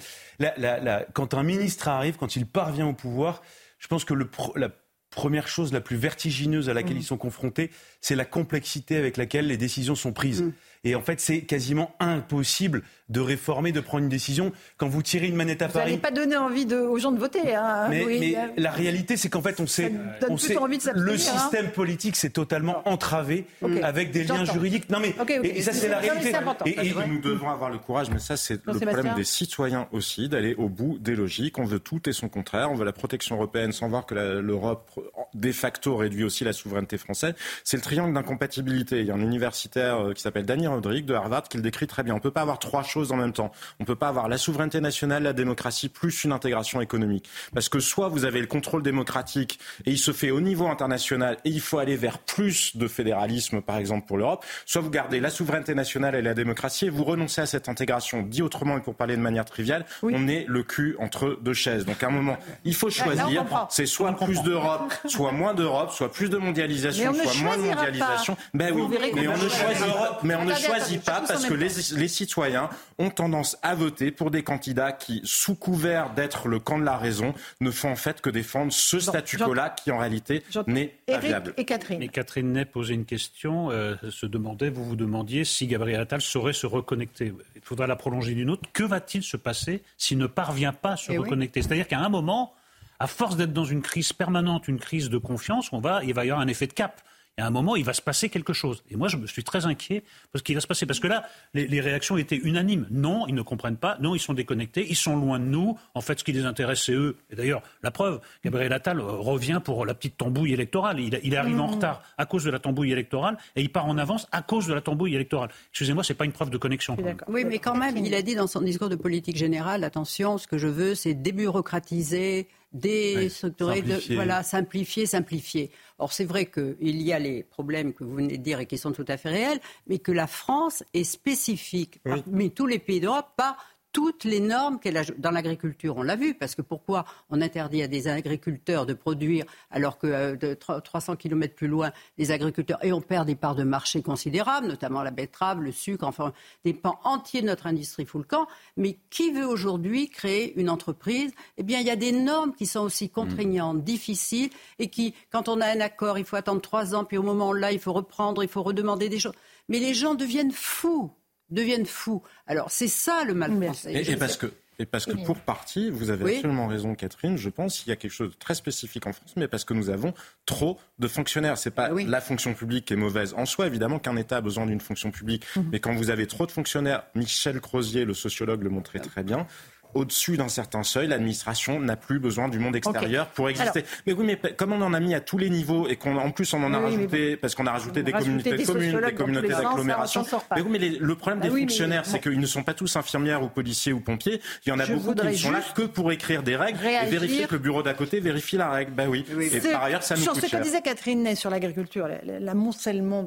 [1.12, 3.42] quand un ministre arrive, quand il parvient au pouvoir,
[3.78, 4.70] je pense que le, la
[5.10, 7.00] première chose la plus vertigineuse à laquelle mmh.
[7.00, 10.42] ils sont confrontés, c'est la complexité avec laquelle les décisions sont prises.
[10.42, 10.52] Mmh.
[10.84, 14.52] Et en fait, c'est quasiment impossible de réformer, de prendre une décision.
[14.76, 15.84] Quand vous tirez une manette à Paris.
[15.84, 17.54] Vous n'allez pas donner envie aux gens de voter.
[17.54, 17.88] Hein.
[17.88, 19.92] mais, la réalité, c'est qu'en fait, on sait.
[20.28, 20.54] On sait
[20.94, 21.18] le hein.
[21.18, 23.46] système politique s'est totalement entravé
[23.82, 24.90] avec des liens juridiques.
[24.90, 26.32] Non, mais et, ça, c'est la réalité.
[26.66, 30.54] Et, nous devons avoir le courage, mais ça, c'est le problème des citoyens aussi, d'aller
[30.54, 31.58] au bout des logiques.
[31.58, 32.70] On veut tout et son contraire.
[32.70, 34.90] On veut la protection européenne sans voir que l'Europe
[35.34, 37.34] de facto réduit aussi la souveraineté française,
[37.64, 39.00] c'est le triangle d'incompatibilité.
[39.00, 41.86] Il y a un universitaire euh, qui s'appelle Danny Rodrigue de Harvard qui le décrit
[41.86, 42.14] très bien.
[42.14, 43.52] On ne peut pas avoir trois choses en même temps.
[43.80, 47.28] On ne peut pas avoir la souveraineté nationale, la démocratie, plus une intégration économique.
[47.54, 51.36] Parce que soit vous avez le contrôle démocratique et il se fait au niveau international
[51.44, 55.20] et il faut aller vers plus de fédéralisme, par exemple, pour l'Europe, soit vous gardez
[55.20, 58.22] la souveraineté nationale et la démocratie et vous renoncez à cette intégration.
[58.22, 61.84] Dit autrement et pour parler de manière triviale, on est le cul entre deux chaises.
[61.84, 63.44] Donc à un moment, il faut choisir.
[63.70, 68.36] C'est soit plus d'Europe, soit moins d'Europe, soit plus de mondialisation, soit moins de mondialisation.
[68.54, 68.82] Ben oui,
[69.14, 69.84] mais on ne choisit,
[70.22, 74.30] mais on ne choisit pas parce que les, les citoyens ont tendance à voter pour
[74.30, 78.20] des candidats qui, sous couvert d'être le camp de la raison, ne font en fait
[78.20, 81.54] que défendre ce statu quo-là qui en réalité n'est pas viable.
[81.56, 81.98] Et Catherine.
[81.98, 86.20] Mais Catherine Ney posait une question, euh, se demandait, vous vous demandiez si Gabriel Attal
[86.20, 87.32] saurait se reconnecter.
[87.54, 88.68] Il faudra la prolonger d'une autre.
[88.72, 91.62] Que va-t-il se passer s'il ne parvient pas à se eh reconnecter?
[91.62, 92.54] C'est-à-dire qu'à un moment,
[92.98, 96.24] à force d'être dans une crise permanente, une crise de confiance, on va, il va
[96.24, 97.00] y avoir un effet de cap
[97.40, 98.82] à un moment, il va se passer quelque chose.
[98.90, 100.02] Et moi, je me suis très inquiet
[100.32, 100.86] parce qu'il va se passer.
[100.86, 101.24] Parce que là,
[101.54, 102.86] les, réactions étaient unanimes.
[102.90, 103.96] Non, ils ne comprennent pas.
[104.00, 104.86] Non, ils sont déconnectés.
[104.88, 105.78] Ils sont loin de nous.
[105.94, 107.16] En fait, ce qui les intéresse, c'est eux.
[107.30, 111.00] Et d'ailleurs, la preuve, Gabriel Attal euh, revient pour la petite tambouille électorale.
[111.00, 111.74] Il, il arrive en mmh.
[111.74, 114.74] retard à cause de la tambouille électorale et il part en avance à cause de
[114.74, 115.50] la tambouille électorale.
[115.70, 116.96] Excusez-moi, c'est pas une preuve de connexion.
[117.28, 120.46] Oui, mais quand même, il a dit dans son discours de politique générale, attention, ce
[120.46, 125.70] que je veux, c'est débureaucratiser déstructurer, de, voilà, simplifier, simplifier.
[125.98, 128.78] Or, c'est vrai qu'il y a les problèmes que vous venez de dire et qui
[128.78, 133.00] sont tout à fait réels, mais que la France est spécifique, mais tous les pays
[133.00, 133.56] d'Europe, pas
[133.98, 135.96] toutes les normes a dans l'agriculture.
[135.96, 140.06] On l'a vu, parce que pourquoi on interdit à des agriculteurs de produire alors que
[140.06, 144.00] euh, de 300 km plus loin, les agriculteurs, et on perd des parts de marché
[144.00, 146.32] considérables, notamment la betterave, le sucre, enfin
[146.64, 148.46] des pans entiers de notre industrie fout le camp.
[148.76, 151.32] Mais qui veut aujourd'hui créer une entreprise?
[151.56, 155.48] Eh bien, il y a des normes qui sont aussi contraignantes, difficiles, et qui, quand
[155.48, 157.92] on a un accord, il faut attendre trois ans, puis au moment là, il faut
[157.92, 159.34] reprendre, il faut redemander des choses.
[159.68, 161.10] Mais les gens deviennent fous
[161.50, 162.22] deviennent fous.
[162.46, 163.92] Alors c'est ça le mal français.
[163.94, 167.80] Et, parce que et parce que pour partie, vous avez absolument raison, Catherine, je pense
[167.80, 170.14] qu'il y a quelque chose de très spécifique en France, mais parce que nous avons
[170.46, 171.58] trop de fonctionnaires.
[171.58, 174.66] C'est pas la fonction publique qui est mauvaise en soi, évidemment qu'un État a besoin
[174.66, 175.68] d'une fonction publique, mhm.
[175.72, 179.48] mais quand vous avez trop de fonctionnaires, Michel Crozier, le sociologue, le montrait très bien,
[179.94, 183.84] au-dessus d'un certain seuil, l'administration n'a plus besoin du monde extérieur pour exister.
[184.06, 186.52] mais oui, mais comme on en a mis à tous les niveaux et qu'en plus
[186.54, 190.24] on en a rajouté, parce qu'on a rajouté des communautés de communes, des communautés d'agglomération.
[190.54, 193.42] Mais oui, mais le problème des bah fonctionnaires, c'est qu'ils ne sont pas tous infirmières
[193.42, 194.40] ou policiers ou pompiers.
[194.66, 197.06] Il y en a beaucoup qui ne sont là que pour écrire des règles et
[197.06, 198.92] vérifier que le bureau d'à côté vérifie la règle.
[198.92, 199.24] Ben oui.
[199.52, 203.24] Et par ailleurs, ça nous Sur ce que disait Catherine Ney sur l'agriculture, l'amoncellement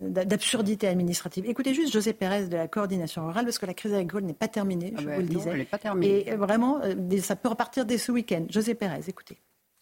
[0.00, 1.44] d'absurdité administrative.
[1.46, 4.48] Écoutez juste José Pérez de la coordination rurale, parce que la crise agricole n'est pas
[4.48, 5.66] terminée, je ah vous le disais.
[6.02, 8.46] Et vraiment, euh, ça peut repartir dès ce week-end.
[8.48, 9.38] José Pérez, écoutez.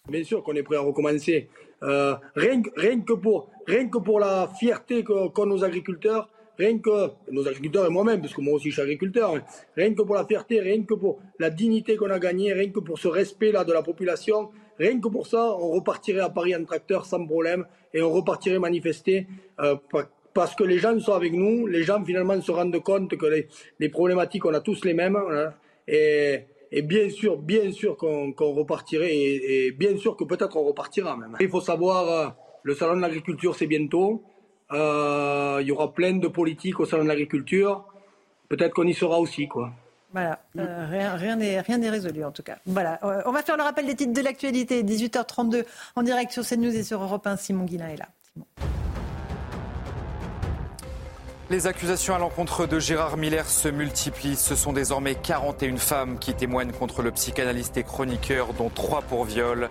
[0.07, 1.49] Bien sûr qu'on est prêt à recommencer.
[1.83, 7.11] Euh, rien, rien, que pour, rien que pour la fierté qu'ont nos agriculteurs, rien que
[7.31, 9.41] nos agriculteurs et moi-même, parce que moi aussi je suis agriculteur, hein,
[9.77, 12.79] rien que pour la fierté, rien que pour la dignité qu'on a gagnée, rien que
[12.79, 16.65] pour ce respect-là de la population, rien que pour ça, on repartirait à Paris en
[16.65, 19.27] tracteur sans problème et on repartirait manifester
[19.61, 19.75] euh,
[20.33, 23.47] parce que les gens sont avec nous, les gens finalement se rendent compte que les,
[23.79, 25.15] les problématiques, on a tous les mêmes.
[25.15, 25.53] Hein,
[25.91, 31.35] et, bien sûr, bien sûr qu'on repartirait, et, bien sûr que peut-être on repartira même.
[31.39, 32.27] Il faut savoir, euh,
[32.63, 34.23] le salon de l'agriculture c'est bientôt.
[34.71, 37.85] Euh, il y aura plein de politiques au salon de l'agriculture.
[38.49, 39.71] Peut-être qu'on y sera aussi, quoi.
[40.11, 42.57] Voilà, euh, rien n'est rien n'est résolu en tout cas.
[42.65, 44.83] Voilà, on va faire le rappel des titres de l'actualité.
[44.83, 47.37] 18h32 en direct sur CNews et sur Europe 1.
[47.37, 48.07] Simon Guillain est là.
[51.51, 54.35] Les accusations à l'encontre de Gérard Miller se multiplient.
[54.35, 59.25] Ce sont désormais 41 femmes qui témoignent contre le psychanalyste et chroniqueur, dont 3 pour
[59.25, 59.67] viol.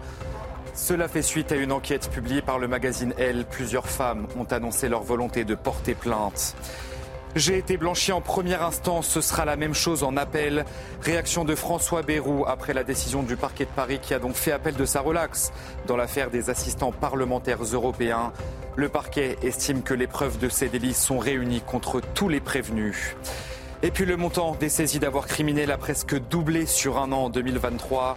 [0.74, 3.44] Cela fait suite à une enquête publiée par le magazine Elle.
[3.44, 6.56] Plusieurs femmes ont annoncé leur volonté de porter plainte.
[7.36, 10.64] J'ai été blanchi en première instance, ce sera la même chose en appel.
[11.02, 14.50] Réaction de François Bayrou après la décision du parquet de Paris qui a donc fait
[14.50, 15.52] appel de sa relaxe
[15.86, 18.32] dans l'affaire des assistants parlementaires européens.
[18.76, 23.14] Le parquet estime que les preuves de ces délits sont réunies contre tous les prévenus.
[23.82, 27.30] Et puis le montant des saisies d'avoir criminel a presque doublé sur un an en
[27.30, 28.16] 2023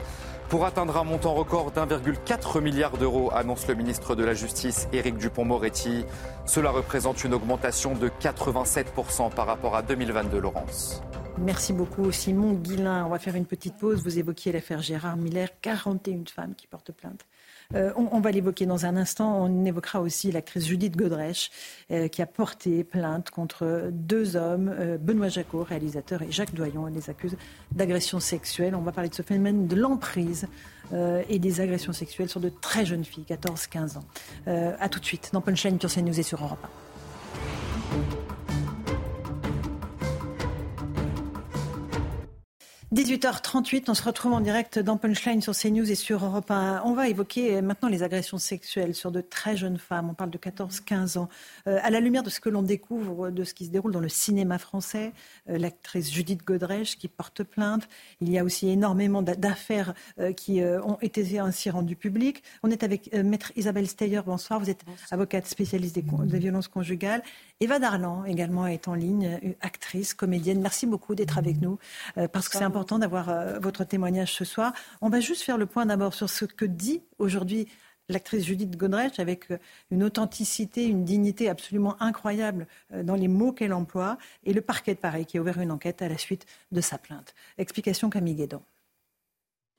[0.52, 5.18] pour atteindre un montant record d'1,4 milliard d'euros, annonce le ministre de la Justice Éric
[5.18, 6.04] Dupont-Moretti.
[6.46, 11.02] Cela représente une augmentation de 87% par rapport à 2022, Laurence.
[11.38, 13.06] Merci beaucoup Simon Guillain.
[13.06, 14.04] On va faire une petite pause.
[14.04, 17.26] Vous évoquiez l'affaire Gérard Miller, 41 femmes qui portent plainte
[17.74, 19.44] on, va l'évoquer dans un instant.
[19.44, 21.52] On évoquera aussi l'actrice Judith Godrèche,
[22.12, 26.88] qui a porté plainte contre deux hommes, Benoît Jacot, réalisateur, et Jacques Doyon.
[26.88, 27.36] Elle les accuse
[27.72, 28.76] d'agression sexuelle.
[28.76, 30.48] On va parler de ce phénomène de l'emprise
[31.30, 34.04] et des agressions sexuelles sur de très jeunes filles, 14-15 ans.
[34.48, 38.41] Euh, à tout de suite dans Punchline sur CNews et sur Europe 1.
[42.94, 46.82] 18h38, on se retrouve en direct dans Punchline sur CNews et sur Europe 1.
[46.84, 50.10] On va évoquer maintenant les agressions sexuelles sur de très jeunes femmes.
[50.10, 51.30] On parle de 14-15 ans.
[51.70, 54.02] Euh, à la lumière de ce que l'on découvre, de ce qui se déroule dans
[54.02, 55.14] le cinéma français,
[55.50, 57.88] euh, l'actrice Judith Godrèche qui porte plainte.
[58.20, 62.44] Il y a aussi énormément d'affaires euh, qui ont été ainsi rendues publiques.
[62.62, 64.20] On est avec Maître Isabelle Steyer.
[64.26, 64.60] Bonsoir.
[64.60, 67.24] Vous êtes avocate spécialiste des, des violences conjugales.
[67.62, 70.60] Eva Darlan également est en ligne, actrice, comédienne.
[70.60, 71.78] Merci beaucoup d'être avec nous
[72.34, 74.74] parce que c'est important important d'avoir euh, votre témoignage ce soir.
[75.02, 77.68] On va juste faire le point d'abord sur ce que dit aujourd'hui
[78.10, 79.60] l'actrice Judith Godrèche avec euh,
[79.92, 84.96] une authenticité, une dignité absolument incroyable euh, dans les mots qu'elle emploie, et le parquet
[84.96, 87.36] de Paris qui a ouvert une enquête à la suite de sa plainte.
[87.60, 88.64] Explication Camille Guédon.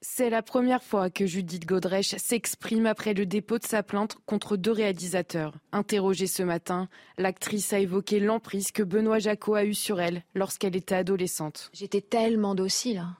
[0.04, 4.56] C'est la première fois que Judith Godrèche s'exprime après le dépôt de sa plainte contre
[4.56, 5.54] deux réalisateurs.
[5.70, 6.88] Interrogée ce matin,
[7.18, 11.70] l'actrice a évoqué l'emprise que Benoît Jacot a eue sur elle lorsqu'elle était adolescente.
[11.72, 12.98] J'étais tellement docile.
[12.98, 13.16] Hein.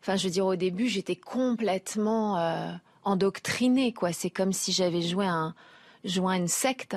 [0.00, 2.72] Enfin, je veux dire, au début, j'étais complètement euh,
[3.04, 4.12] endoctrinée, quoi.
[4.12, 5.54] C'est comme si j'avais joué un,
[6.02, 6.96] une secte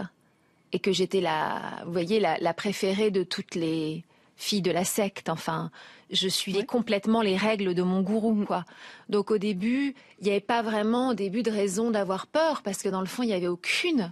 [0.73, 4.03] et que j'étais la, vous voyez, la préférée de toutes les
[4.35, 5.29] filles de la secte.
[5.29, 5.69] Enfin,
[6.11, 8.65] je suivais complètement les règles de mon gourou, quoi.
[9.09, 12.81] Donc au début, il n'y avait pas vraiment au début de raison d'avoir peur, parce
[12.81, 14.11] que dans le fond, il n'y avait aucune,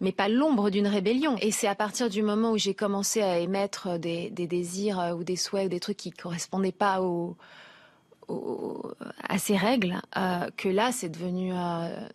[0.00, 1.36] mais pas l'ombre d'une rébellion.
[1.40, 5.24] Et c'est à partir du moment où j'ai commencé à émettre des, désirs euh, ou
[5.24, 7.00] des souhaits ou des trucs qui correspondaient pas
[9.28, 12.08] à ces règles, euh, que là, c'est devenu euh,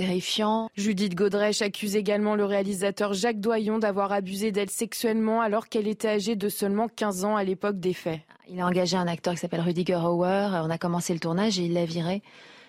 [0.00, 0.70] terrifiant.
[0.76, 6.08] Judith Godrèche accuse également le réalisateur Jacques Doyon d'avoir abusé d'elle sexuellement alors qu'elle était
[6.08, 8.20] âgée de seulement 15 ans à l'époque des faits.
[8.48, 10.48] Il a engagé un acteur qui s'appelle Rudiger Hauer.
[10.64, 12.22] On a commencé le tournage et il l'a viré.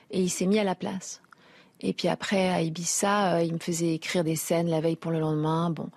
[0.09, 1.21] Et il s'est mis à la place.
[1.79, 5.11] Et puis après, à Ibiza, euh, il me faisait écrire des scènes la veille pour
[5.11, 5.69] le lendemain.
[5.69, 5.87] Bon.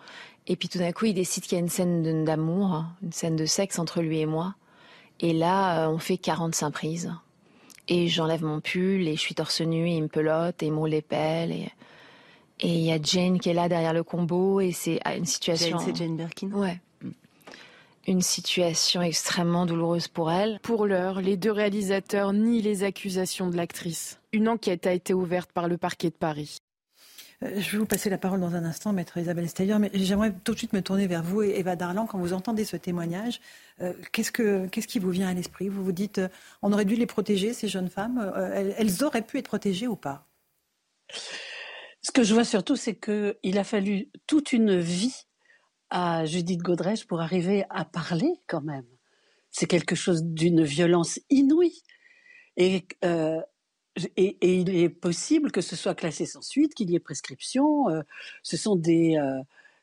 [0.46, 3.12] Et puis tout d'un coup, il décide qu'il y a une scène d'amour, hein, une
[3.12, 4.54] scène de sexe entre lui et moi.
[5.18, 7.12] Et là, euh, on fait 45 prises.
[7.88, 10.72] Et j'enlève mon pull et je suis torse nu et il me pelote et il
[10.72, 11.52] me l'épelle.
[11.52, 11.70] Et
[12.60, 15.78] il y a Jane qui est là derrière le combo et c'est une situation...
[15.78, 16.80] c'est Jane Birkin Ouais
[18.06, 20.58] une situation extrêmement douloureuse pour elle.
[20.62, 24.20] Pour l'heure, les deux réalisateurs nient les accusations de l'actrice.
[24.32, 26.58] Une enquête a été ouverte par le parquet de Paris.
[27.42, 30.32] Euh, je vais vous passer la parole dans un instant, maître Isabelle Steyer, mais j'aimerais
[30.44, 32.06] tout de suite me tourner vers vous, Eva Darlan.
[32.06, 33.40] Quand vous entendez ce témoignage,
[33.80, 35.68] euh, qu'est-ce, que, qu'est-ce qui vous vient à l'esprit?
[35.68, 36.28] Vous vous dites, euh,
[36.62, 40.26] on aurait dû les protéger, ces jeunes femmes elles, auraient pu être protégées ou pas?
[42.02, 45.26] Ce que je vois surtout, c'est qu'il a fallu toute une vie
[45.90, 48.86] à Judith Godrèche pour arriver à parler quand même.
[49.50, 51.82] C'est quelque chose d'une violence inouïe.
[52.56, 52.86] Et,
[53.98, 57.88] euh, et, il est possible que ce soit classé sans suite, qu'il y ait prescription.
[57.88, 58.02] Euh,
[58.42, 59.40] ce sont des, euh,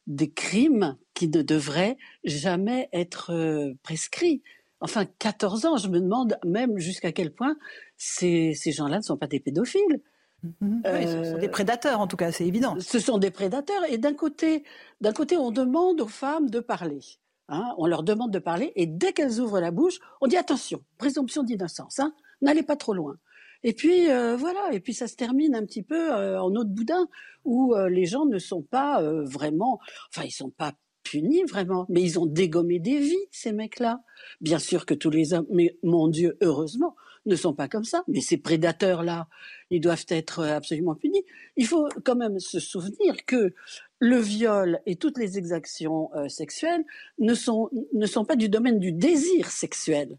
[0.07, 4.41] des crimes qui ne devraient jamais être prescrits.
[4.79, 7.55] Enfin, 14 ans, je me demande même jusqu'à quel point
[7.97, 10.01] ces, ces gens-là ne sont pas des pédophiles.
[10.43, 10.81] Mhm.
[10.85, 12.75] Oui, ce sont des prédateurs, en tout cas, c'est évident.
[12.79, 13.83] Ce sont des prédateurs.
[13.89, 14.63] Et d'un côté,
[14.99, 17.01] d'un côté, on demande aux femmes de parler.
[17.47, 18.71] Hein, on leur demande de parler.
[18.75, 21.99] Et dès qu'elles ouvrent la bouche, on dit attention, présomption d'innocence.
[21.99, 23.17] Hein, N'allez pas trop loin.
[23.63, 26.69] Et puis euh, voilà, et puis ça se termine un petit peu euh, en autre
[26.69, 27.07] boudin
[27.45, 29.79] où euh, les gens ne sont pas vraiment,
[30.09, 30.73] enfin ils sont pas
[31.03, 34.01] punis vraiment, mais ils ont dégommé des vies ces mecs-là.
[34.39, 38.03] Bien sûr que tous les hommes, mais mon Dieu, heureusement, ne sont pas comme ça.
[38.07, 39.27] Mais ces prédateurs-là,
[39.69, 41.23] ils doivent être euh, absolument punis.
[41.55, 43.53] Il faut quand même se souvenir que
[43.99, 46.83] le viol et toutes les exactions euh, sexuelles
[47.19, 50.17] ne sont, ne sont pas du domaine du désir sexuel,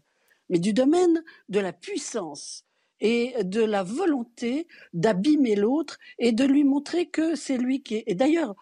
[0.49, 2.65] mais du domaine de la puissance
[3.03, 8.03] et de la volonté d'abîmer l'autre et de lui montrer que c'est lui qui est.
[8.07, 8.55] Et d'ailleurs,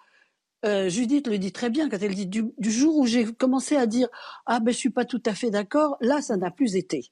[0.65, 3.77] euh, Judith le dit très bien quand elle dit du, du jour où j'ai commencé
[3.77, 4.09] à dire
[4.47, 7.11] ah ben je suis pas tout à fait d'accord, là ça n'a plus été.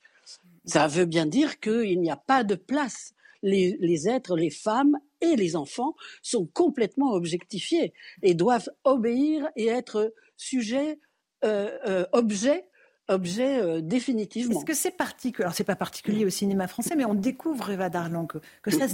[0.66, 3.14] Ça veut bien dire qu'il n'y a pas de place.
[3.42, 10.14] Les, êtres, les femmes et les enfants sont complètement objectifiés et doivent obéir et être
[10.36, 11.00] sujets,
[11.46, 12.69] euh, euh, objets
[13.10, 14.58] objet euh, définitivement.
[14.58, 17.90] Est-ce que c'est particulier Alors, c'est pas particulier au cinéma français, mais on découvre, Eva
[17.90, 18.40] Darlan, que,
[18.72, 18.88] ça,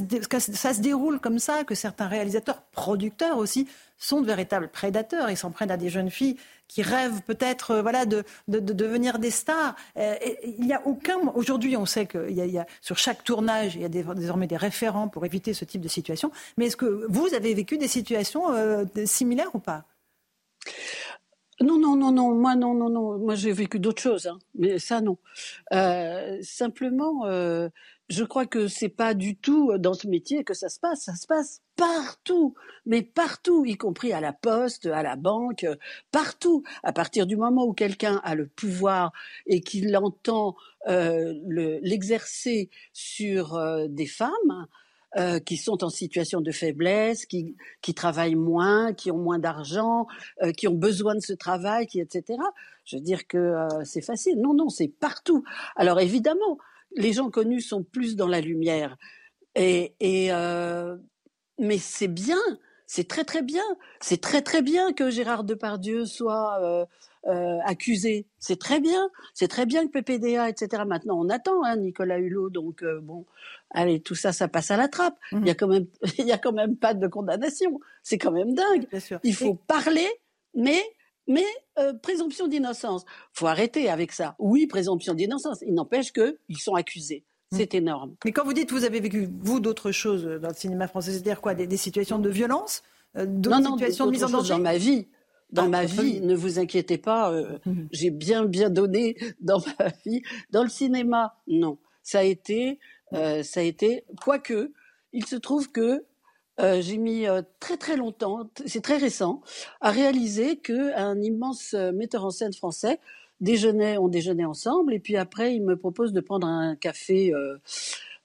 [0.74, 3.68] se déroule comme ça, que certains réalisateurs, producteurs aussi,
[3.98, 5.30] sont de véritables prédateurs.
[5.30, 6.38] Ils s'en prennent à des jeunes filles
[6.68, 9.76] qui rêvent peut-être euh, voilà, de, devenir des stars.
[9.98, 11.18] Euh, il n'y a aucun.
[11.36, 15.08] Aujourd'hui, on sait que y a, sur chaque tournage, il y a désormais des référents
[15.08, 16.32] pour éviter ce type de situation.
[16.58, 18.46] Mais est-ce que vous avez vécu des situations
[19.06, 19.86] similaires ou pas?
[21.66, 24.80] Non, non, non, non, moi non, non, non, moi j'ai vécu d'autres choses, hein, mais
[24.80, 25.18] ça non.
[25.74, 27.70] Euh, simplement, euh,
[28.10, 31.16] je crois que c'est pas du tout dans ce métier que ça se passe, ça
[31.16, 32.54] se passe partout,
[32.86, 35.66] mais partout, y compris à la poste, à la banque,
[36.12, 36.64] partout.
[36.84, 39.12] À partir du moment où quelqu'un a le pouvoir
[39.48, 40.56] et qu'il entend
[40.88, 41.34] euh,
[41.82, 43.60] l'exercer sur
[43.90, 44.68] des femmes,
[45.18, 50.08] euh, qui sont en situation de faiblesse, qui, qui travaillent moins, qui ont moins d'argent,
[50.44, 52.40] euh, qui ont besoin de ce travail, qui, etc.
[52.84, 54.42] Je veux dire que euh, c'est facile.
[54.42, 55.44] Non, non, c'est partout.
[55.78, 56.58] Alors évidemment,
[56.98, 58.98] les gens connus sont plus dans la lumière.
[59.56, 60.32] Et, et
[61.58, 62.42] mais c'est bien,
[62.86, 63.64] c'est très très bien.
[64.02, 66.88] C'est très très bien que Gérard Depardieu soit
[67.28, 68.28] euh, accusé.
[68.38, 70.84] C'est très bien, c'est très bien que PPDA, etc.
[70.86, 73.26] Maintenant, on attend hein, Nicolas Hulot, donc euh, bon,
[73.72, 75.18] allez, tout ça, ça passe à la trappe.
[75.32, 75.88] Il y a quand même,
[76.20, 77.80] il y a quand même pas de condamnation.
[78.04, 78.88] C'est quand même dingue.
[79.24, 80.08] Il faut parler,
[80.54, 80.84] mais
[81.28, 81.46] mais
[81.80, 83.06] euh, présomption d'innocence.
[83.34, 84.36] Faut arrêter avec ça.
[84.38, 85.64] Oui, présomption d'innocence.
[85.66, 87.24] Il n'empêche que ils sont accusés.
[87.52, 87.58] Mm.
[87.58, 88.16] C'est énorme.
[88.24, 91.12] Mais quand vous dites que vous avez vécu, vous, d'autres choses dans le cinéma français,
[91.12, 92.84] c'est-à-dire quoi des, situations de violence
[93.16, 95.08] D'autres situations de mise en danger Dans ma vie
[95.52, 97.58] dans ah, ma vie, ne vous inquiétez pas, euh,
[97.92, 100.22] j'ai bien bien donné dans ma vie.
[100.52, 102.80] Dans le cinéma, non, ça a été,
[103.14, 104.72] euh, ça a été, quoique,
[105.14, 106.04] il se trouve que
[106.62, 107.26] euh, j'ai mis
[107.60, 109.42] très très longtemps, c'est très récent,
[109.82, 113.00] à réaliser que un immense metteur en scène français
[113.42, 117.34] déjeunait, on déjeunait ensemble, et puis après il me propose de prendre un café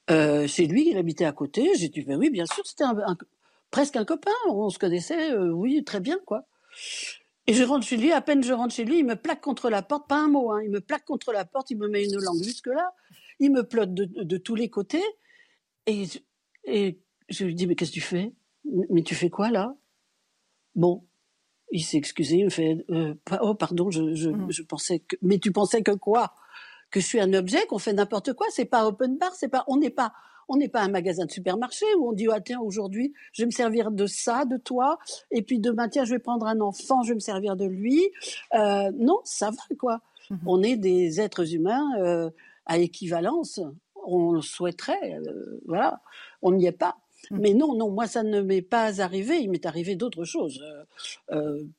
[0.09, 1.72] chez lui, il habitait à côté.
[1.76, 2.84] J'ai dit ben oui, bien sûr, c'était
[3.72, 6.44] presque un copain, on se connaissait, oui, très bien quoi.
[7.47, 9.70] Et je rentre chez lui, à peine je rentre chez lui, il me plaque contre
[9.70, 12.05] la porte, pas un mot, hein, il me plaque contre la porte, il me met
[12.05, 12.94] une langue jusque-là,
[13.40, 15.02] il me plotte de, tous les côtés,
[15.86, 16.05] et,
[16.64, 18.32] et je lui dis, mais qu'est-ce que tu fais?
[18.90, 19.74] Mais tu fais quoi là?
[20.74, 21.06] Bon,
[21.72, 24.51] il s'est excusé, il me fait, euh, oh pardon, je, mmh.
[24.51, 26.34] je, pensais que, mais tu pensais que quoi?
[26.90, 29.64] Que je suis un objet, qu'on fait n'importe quoi, c'est pas open bar, c'est pas,
[29.66, 30.12] on n'est pas,
[30.51, 33.47] on n'est pas un magasin de supermarché où on dit ah, tiens aujourd'hui je vais
[33.47, 34.98] me servir de ça de toi
[35.31, 38.02] et puis demain tiens je vais prendre un enfant je vais me servir de lui.
[38.55, 40.01] Euh, non ça va quoi.
[40.28, 40.39] Mhm.
[40.47, 42.31] On est des êtres humains euh,
[42.66, 43.60] à équivalence.
[44.05, 46.01] On le souhaiterait euh, voilà
[46.43, 46.97] on n'y est pas.
[47.31, 47.40] Mhm.
[47.40, 49.40] Mais non, non, moi ça ne m'est pas arrivé.
[49.40, 50.64] Il m'est arrivé d'autres choses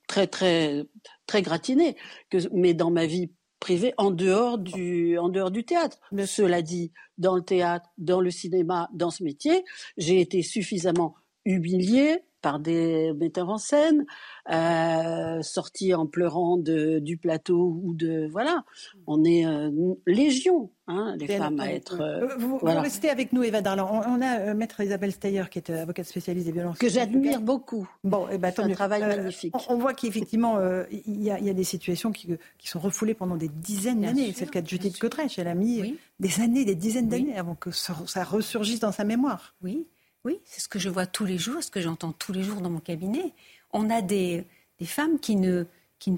[0.07, 0.85] très, très,
[1.25, 1.97] très gratinées.
[2.29, 3.31] Que, mais dans ma vie
[3.61, 5.99] privé en dehors du, en dehors du théâtre.
[6.11, 9.63] Mais cela dit, dans le théâtre, dans le cinéma, dans ce métier,
[9.95, 11.15] j'ai été suffisamment
[11.45, 14.05] humiliée par des metteurs en scène,
[14.51, 18.63] euh, sortis en pleurant de, du plateau ou de voilà,
[19.07, 19.71] on est euh,
[20.07, 22.01] légion, hein, les femmes à être.
[22.01, 24.01] Euh, vous, restez avec nous, Eva Darlan.
[24.07, 27.87] On, a euh, maître Isabelle Steyer qui est avocate spécialiste des violences que j'admire beaucoup.
[28.03, 29.53] Bon, et eh ben, un travail magnifique.
[29.69, 30.59] On, voit qu'effectivement
[30.91, 32.27] il y, y, a des situations qui,
[32.57, 34.33] qui, sont refoulées pendant des dizaines d'années.
[34.35, 35.37] C'est le cas de Judith Cottreche.
[35.39, 39.03] Elle a mis des années, des dizaines d'années avant que ça, ça ressurgisse dans sa
[39.03, 39.55] mémoire.
[39.61, 39.87] Oui.
[40.23, 42.61] Oui, c'est ce que je vois tous les jours, ce que j'entends tous les jours
[42.61, 43.33] dans mon cabinet.
[43.71, 44.45] On a des,
[44.83, 45.65] femmes qui ne,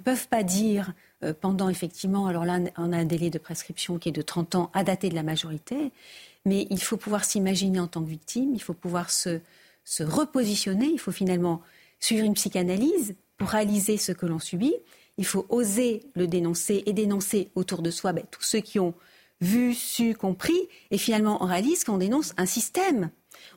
[0.04, 0.94] peuvent pas dire
[1.24, 4.56] euh, pendant effectivement, alors là on a un délai de prescription qui est de 30
[4.56, 5.92] ans à dater de la majorité,
[6.46, 9.40] mais il faut pouvoir s'imaginer en tant que victime, il faut pouvoir se,
[9.86, 11.62] se repositionner, il faut finalement
[12.00, 14.76] suivre une psychanalyse pour réaliser ce que l'on subit,
[15.18, 18.94] il faut oser le dénoncer et dénoncer autour de soi ben, tous ceux qui ont
[19.40, 23.10] vu, su, compris, et finalement on réalise qu'on dénonce un système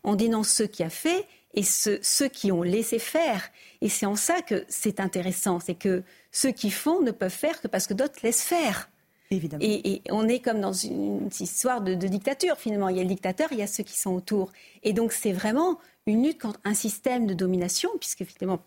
[0.05, 3.48] on dénonce ceux qui a fait et ceux, qui ont laissé faire.
[3.81, 7.61] Et c'est en ça que c'est intéressant, c'est que ceux qui font ne peuvent faire
[7.61, 8.90] que parce que d'autres laissent faire.
[9.31, 9.65] Évidemment.
[9.65, 12.90] Et, on est comme dans une, histoire de, dictature finalement.
[12.90, 14.53] Il y a le dictateur, il y a ceux qui sont autour.
[14.82, 18.61] Et donc c'est vraiment une lutte contre un système de domination, puisque finalement,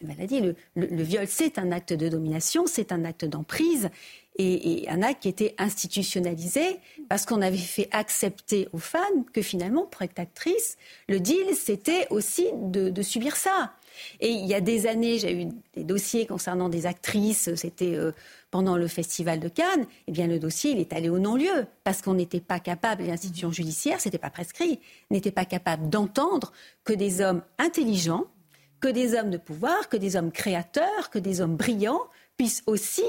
[0.00, 0.40] dit,
[0.74, 3.90] le viol c'est un acte de domination, c'est un acte d'emprise
[4.36, 9.86] et, un acte qui était institutionnalisé parce qu'on avait fait accepter aux femmes que finalement,
[9.86, 10.76] pour être actrice,
[11.08, 13.72] le deal, c'était aussi de, subir ça.
[14.20, 18.10] Et il y a des années, j'ai eu des dossiers concernant des actrices, c'était euh,
[18.50, 22.02] pendant le festival de Cannes, eh bien le dossier, il est allé au non-lieu, parce
[22.02, 24.80] qu'on n'était pas capable, l'institution judiciaire, c'était pas prescrit,
[25.10, 26.52] n'était pas capable d'entendre
[26.82, 28.24] que des hommes intelligents,
[28.80, 32.02] que des hommes de pouvoir, que des hommes créateurs, que des hommes brillants
[32.36, 33.04] puissent aussi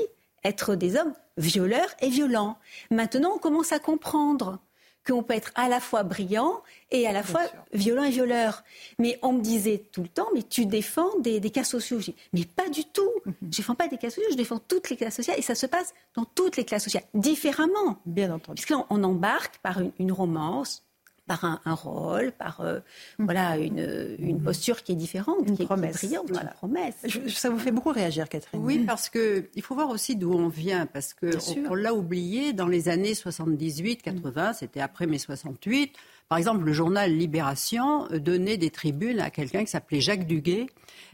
[0.46, 2.58] être des hommes violeurs et violents.
[2.92, 4.60] Maintenant, on commence à comprendre
[5.06, 7.44] qu'on peut être à la fois brillant et à la fois
[7.74, 8.64] violent et violeur.
[8.98, 12.00] Mais on me disait tout le temps, mais tu défends des, cas sociaux.
[12.34, 13.12] mais pas du tout.
[13.26, 13.34] Mhm.
[13.42, 15.38] Je ne défends pas des cas sociaux, je défends toutes les classes sociales.
[15.38, 18.00] Et ça se passe dans toutes les classes sociales, différemment.
[18.06, 18.64] Bien entendu.
[18.64, 20.85] Puisqu'on on embarque par une romance,
[21.27, 22.80] par un, rôle, par euh,
[23.18, 23.26] mm.
[23.26, 25.95] voilà une, une, posture qui est différente, une qui promesse.
[26.03, 26.95] Est brillante, une promesse.
[27.30, 28.61] ça vous fait beaucoup réagir, Catherine.
[28.64, 31.31] Oui, parce que il faut voir aussi d'où on vient, parce que
[31.69, 35.93] on, l'a oublié dans les années 78-80, c'était après mai 68.
[36.27, 40.65] Par exemple, le journal Libération donnait des tribunes à quelqu'un qui s'appelait Jacques Duguay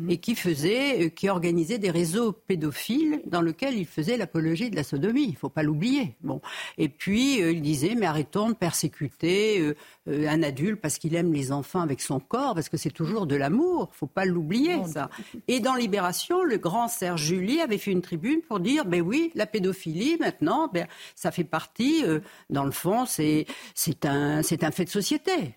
[0.08, 4.76] et qui faisait, euh, qui organisait des réseaux pédophiles dans lesquels il faisait l'apologie de
[4.76, 5.24] la sodomie.
[5.24, 6.16] Il ne faut pas l'oublier.
[6.22, 6.42] Bon.
[6.78, 9.74] Et puis euh, il disait mais arrêtons de persécuter
[10.08, 13.28] euh, un adulte parce qu'il aime les enfants avec son corps, parce que c'est toujours
[13.28, 13.90] de l'amour.
[13.90, 15.10] Il ne faut pas l'oublier ça.
[15.48, 19.32] Et dans Libération, le grand Serge Julie avait fait une tribune pour dire ben oui,
[19.36, 22.04] la pédophilie maintenant, ben ça fait partie.
[22.50, 23.46] dans le fond, c'est
[23.76, 25.56] c'est un c'est un fait de société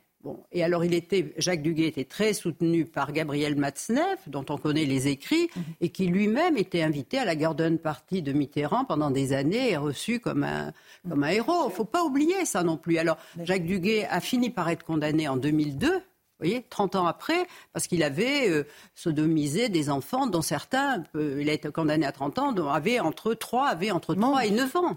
[0.53, 4.85] et alors il était, Jacques Duguay était très soutenu par Gabriel Matzneff, dont on connaît
[4.85, 5.63] les écrits, mhm.
[5.81, 9.77] et qui lui-même était invité à la Garden Party de Mitterrand pendant des années et
[9.77, 10.73] reçu comme un,
[11.09, 11.65] comme un héros.
[11.65, 12.99] Il ne faut pas oublier ça non plus.
[12.99, 16.03] Alors Jacques Duguay a fini par être condamné en 2002.
[16.41, 21.39] Vous voyez, 30 ans après, parce qu'il avait euh, sodomisé des enfants dont certains, euh,
[21.41, 24.51] il a été condamné à 30 ans, dont avaient entre 3, avaient entre 3 et
[24.51, 24.97] 9 ans.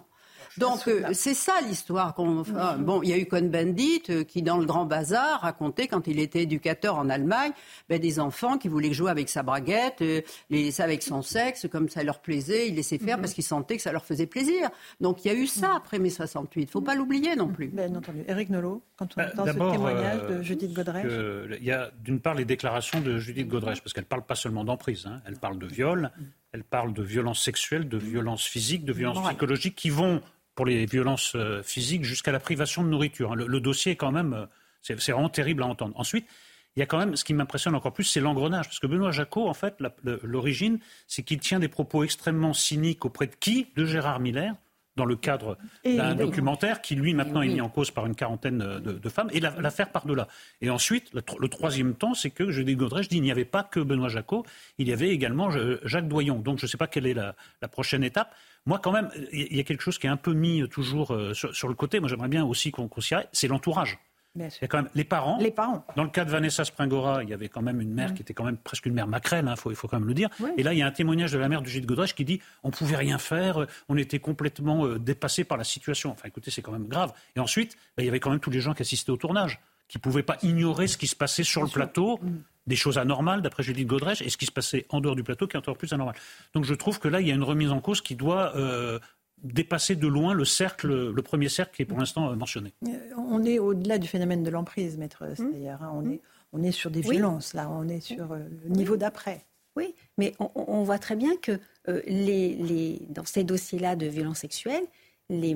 [0.57, 2.43] Donc euh, c'est ça l'histoire qu'on.
[2.79, 6.19] bon, il y a eu Cohn-Bendit euh, qui, dans le Grand Bazar, racontait quand il
[6.19, 7.51] était éducateur en Allemagne,
[7.89, 11.67] ben, des enfants qui voulaient jouer avec sa braguette, euh, les laisser avec son sexe,
[11.71, 13.21] comme ça leur plaisait, ils laissaient faire mhm.
[13.21, 14.69] parce qu'ils sentaient que ça leur faisait plaisir.
[14.99, 15.75] Donc il y a eu ça mhm.
[15.75, 16.61] après mai 68.
[16.61, 17.67] Il faut pas l'oublier non plus.
[17.67, 18.23] Bien entendu.
[18.27, 21.11] Éric Nolot, quand on bah, entend ce témoignage de Judith Godrèche.
[21.59, 24.63] Il y a d'une part les déclarations de Judith Godrèche, parce qu'elle parle pas seulement
[24.63, 25.21] d'emprise, hein.
[25.25, 26.11] elle parle de viol,
[26.51, 30.21] elle parle de violences sexuelles, de violences physiques, de violences psychologiques qui vont
[30.57, 33.35] pour les violences euh, physiques jusqu'à la privation de nourriture.
[33.35, 34.45] Le, dossier est quand même, euh,
[34.81, 35.93] c'est vraiment terrible à entendre.
[35.97, 36.27] Ensuite,
[36.75, 38.65] il y a quand même, ce qui m'impressionne encore plus, c'est l'engrenage.
[38.65, 39.77] Parce que Benoît Jacot, en fait,
[40.23, 43.67] l'origine, c'est qu'il tient des propos extrêmement cyniques auprès de qui?
[43.75, 44.55] De Gérard Miller,
[44.95, 48.57] dans le cadre d'un documentaire qui, lui, maintenant est mis en cause par une quarantaine
[48.57, 50.27] de, femmes, et l'affaire par-delà.
[50.61, 53.63] Et ensuite, le, troisième temps, c'est que, je dis je dis, il n'y avait pas
[53.63, 54.43] que Benoît Jacot,
[54.79, 55.49] il y avait également
[55.83, 56.39] Jacques Doyon.
[56.39, 58.35] Donc, je ne sais pas quelle est la, la prochaine étape.
[58.67, 61.13] Moi, quand même, il y a quelque chose qui est un peu mis euh, toujours
[61.13, 62.01] euh, sur, le côté.
[62.01, 63.97] Moi, j'aimerais bien aussi qu'on considère, c'est l'entourage.
[64.35, 65.39] Il y a quand même les parents.
[65.39, 65.83] Les parents.
[65.95, 68.35] Dans le cas de Vanessa Springora, il y avait quand même une mère qui était
[68.35, 70.29] quand même presque une mère maquerelle, il hein, faut, quand même le dire.
[70.57, 72.39] Et là, il y a un témoignage de la mère de Gilles Godrèche qui dit
[72.61, 76.11] on pouvait rien faire, on était complètement euh, dépassé par la situation.
[76.11, 77.13] Enfin, écoutez, c'est quand même grave.
[77.35, 79.59] Et ensuite, bah, il y avait quand même tous les gens qui assistaient au tournage,
[79.87, 82.19] qui ne pouvaient pas ignorer ce qui se passait sur le plateau.
[82.21, 82.37] Mm
[82.67, 85.47] des choses anormales, d'après Judith Godrèche, et ce qui se passait en dehors du plateau
[85.47, 86.15] qui est encore plus anormal.
[86.53, 88.99] Donc je trouve que là, il y a une remise en cause qui doit euh,
[89.41, 92.73] dépasser de loin le cercle, le premier cercle qui est pour l'instant euh, mentionné.
[92.87, 95.69] Euh, on est au-delà du phénomène de l'emprise, maître Steyer.
[95.69, 95.91] Hein.
[95.93, 96.11] On, mmh.
[96.11, 96.21] est,
[96.53, 97.69] on est sur des violences, là.
[97.71, 99.45] On est sur le niveau d'après.
[99.75, 101.59] Oui, mais on, voit très bien que
[102.07, 104.85] les, les, dans ces dossiers-là de violences sexuelles,
[105.29, 105.55] les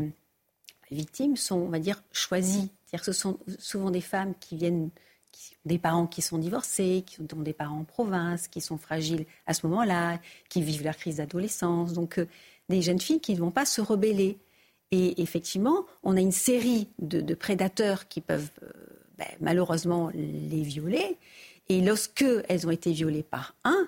[0.92, 2.70] victimes sont, on va dire, choisies.
[2.86, 4.92] C'est-à-dire que ce sont souvent des femmes qui viennent
[5.66, 9.54] des parents qui sont divorcés, qui ont des parents en province, qui sont fragiles à
[9.54, 11.94] ce moment-là, qui vivent leur crise d'adolescence.
[11.94, 12.28] Donc, euh,
[12.70, 14.38] des jeunes filles qui ne vont pas se rebeller.
[14.92, 18.72] Et effectivement, on a une série de, prédateurs qui peuvent euh,
[19.18, 21.18] ben, malheureusement les violer.
[21.70, 23.88] Et lorsque elles ont été violées par un,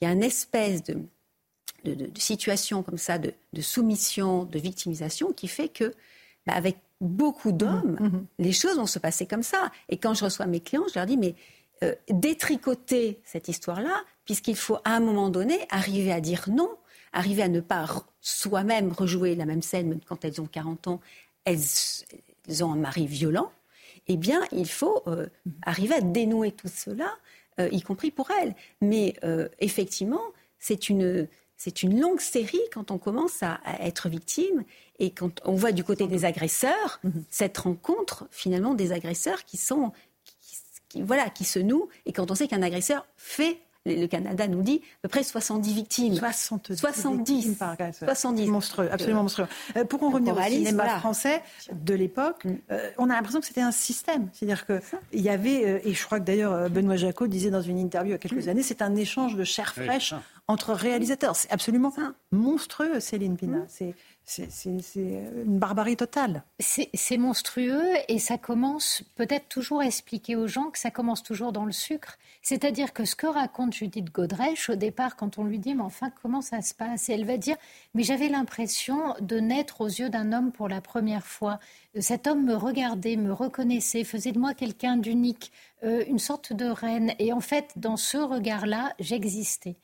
[0.00, 0.98] il y a une espèce de,
[2.16, 5.94] situation comme ça, de, soumission, de victimisation, qui fait que,
[6.46, 8.26] ben, avec beaucoup d'hommes, mmh, mmh.
[8.38, 9.70] les choses vont se passer comme ça.
[9.88, 11.34] Et quand je reçois mes clients, je leur dis, mais
[11.82, 16.70] euh, détricoter cette histoire-là, puisqu'il faut à un moment donné arriver à dire non,
[17.12, 17.86] arriver à ne pas
[18.20, 21.00] soi-même rejouer la même scène, même quand elles ont 40 ans,
[21.44, 21.58] elles,
[22.60, 23.50] ont un mari violent,
[24.06, 25.50] eh bien, il faut euh, mmh.
[25.62, 27.10] arriver à dénouer tout cela,
[27.58, 28.54] euh, y compris pour elles.
[28.80, 29.16] Mais
[29.58, 30.22] effectivement,
[30.58, 34.64] c'est une, c'est une longue série quand on commence à, être victime
[34.98, 37.00] et quand on voit du côté des agresseurs
[37.30, 39.92] cette rencontre finalement des agresseurs qui sont
[40.96, 44.80] voilà qui se nouent et quand on sait qu'un agresseur fait le Canada nous dit
[44.98, 46.14] à peu près 70 victimes.
[46.14, 48.46] 70, 70 par 70.
[48.46, 49.48] Monstrueux, absolument monstrueux.
[49.76, 51.42] Euh, pour en revenir au cinéma français
[51.72, 52.54] de l'époque, mm.
[52.70, 54.28] euh, on a l'impression que c'était un système.
[54.32, 57.78] C'est-à-dire qu'il y avait, euh, et je crois que d'ailleurs Benoît Jacot disait dans une
[57.78, 58.50] interview il y a quelques mm.
[58.50, 60.14] années, c'est un échange de chair fraîche
[60.48, 61.36] entre réalisateurs.
[61.36, 61.92] C'est absolument
[62.30, 63.58] monstrueux, Céline Pina.
[63.58, 63.92] Mmh.
[64.24, 66.44] C'est une barbarie totale.
[66.58, 71.52] C'est monstrueux et ça commence peut-être toujours à expliquer aux gens que ça commence toujours
[71.52, 72.18] dans le sucre.
[72.40, 76.10] C'est-à-dire que ce que raconte Judith Godrèche au départ, quand on lui dit mais enfin
[76.22, 77.56] comment ça se passe, et elle va dire
[77.94, 81.58] mais j'avais l'impression de naître aux yeux d'un homme pour la première fois.
[81.98, 85.52] Cet homme me regardait, me reconnaissait, faisait de moi quelqu'un d'unique,
[85.84, 87.12] euh, une sorte de reine.
[87.18, 89.76] Et en fait, dans ce regard-là, j'existais.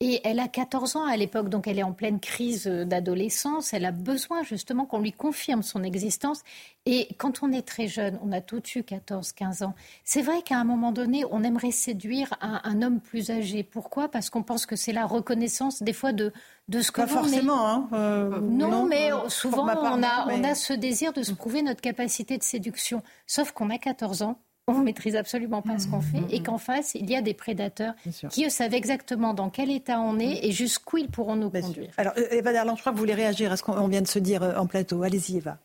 [0.00, 3.72] Et elle a 14 ans à l'époque, donc elle est en pleine crise d'adolescence.
[3.72, 6.42] Elle a besoin justement qu'on lui confirme son existence.
[6.84, 9.74] Et quand on est très jeune, on a tout eu 14, 15 ans.
[10.02, 13.62] C'est vrai qu'à un moment donné, on aimerait séduire un, homme plus âgé.
[13.62, 14.08] Pourquoi?
[14.08, 16.32] Parce qu'on pense que c'est la reconnaissance des fois de,
[16.68, 20.72] de ce que Pas forcément, hein, euh, non, mais souvent on, a, on a ce
[20.72, 23.02] désir de se prouver notre capacité de séduction.
[23.26, 26.94] Sauf qu'on a 14 ans on maîtrise absolument pas ce qu'on fait et qu'en face,
[26.94, 27.94] il y a des prédateurs
[28.30, 31.90] qui, eux, savent exactement dans quel état on est et jusqu'où ils pourront nous conduire.
[31.96, 34.08] Alors, euh, Eva Darlan, je crois que vous voulez réagir à ce qu'on vient de
[34.08, 35.02] se dire euh, en plateau.
[35.02, 35.58] Allez-y, Eva.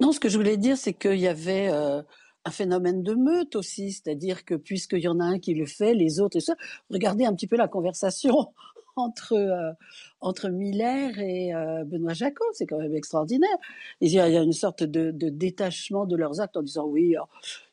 [0.00, 2.02] Non, ce que je voulais dire, c'est qu'il y avait euh,
[2.44, 5.94] un phénomène de meute aussi, c'est-à-dire que puisqu'il y en a un qui le fait,
[5.94, 6.54] les autres et ça.
[6.90, 8.52] Regardez un petit peu la conversation
[8.96, 9.72] entre euh,
[10.20, 13.56] entre Miller et euh, Benoît Jacot, c'est quand même extraordinaire.
[14.00, 17.14] Il y, a, une sorte de, détachement de leurs actes en disant oui,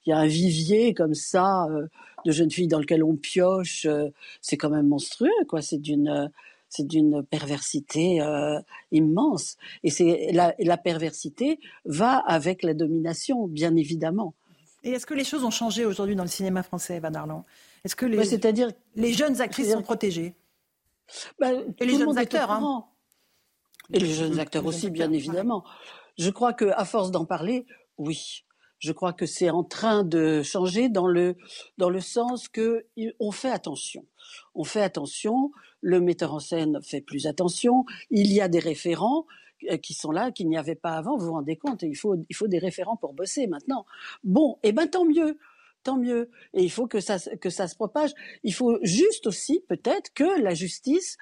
[0.05, 1.87] il y a un vivier comme ça euh,
[2.25, 3.87] de jeunes filles dans lequel on pioche,
[4.41, 5.61] c'est quand même monstrueux, quoi.
[5.61, 6.31] C'est d'une
[6.71, 8.21] c'est d'une perversité
[8.91, 9.57] immense.
[9.83, 14.35] Et c'est la, la perversité va avec la domination, bien évidemment.
[14.83, 17.45] Et est-ce que les choses ont changé aujourd'hui dans le cinéma français, Van Darlan
[17.83, 20.35] Est-ce que les, c'est-à-dire les jeunes actrices sont protégées?
[21.39, 22.51] Bah, et les jeunes acteurs.
[22.51, 22.85] Hein.
[23.91, 25.63] Et les jeunes acteurs aussi, bien évidemment.
[26.17, 27.65] Je crois que à force d'en parler,
[27.97, 28.43] oui.
[28.79, 31.35] Je crois que c'est en train de changer dans le
[31.77, 32.85] dans le sens que
[33.19, 34.05] on fait attention.
[34.55, 35.51] On fait attention.
[35.81, 37.85] Le metteur en scène fait plus attention.
[38.09, 39.25] Il y a des référents
[39.69, 41.17] euh, qui sont là, qu'il n'y avait pas avant.
[41.17, 43.85] Vous vous rendez compte Il faut il faut des référents pour bosser maintenant.
[44.23, 45.37] Bon, et eh ben tant mieux
[45.83, 46.29] tant mieux.
[46.53, 48.11] Et il faut que ça, que ça se propage.
[48.43, 51.17] Il faut juste aussi, peut-être, que la justice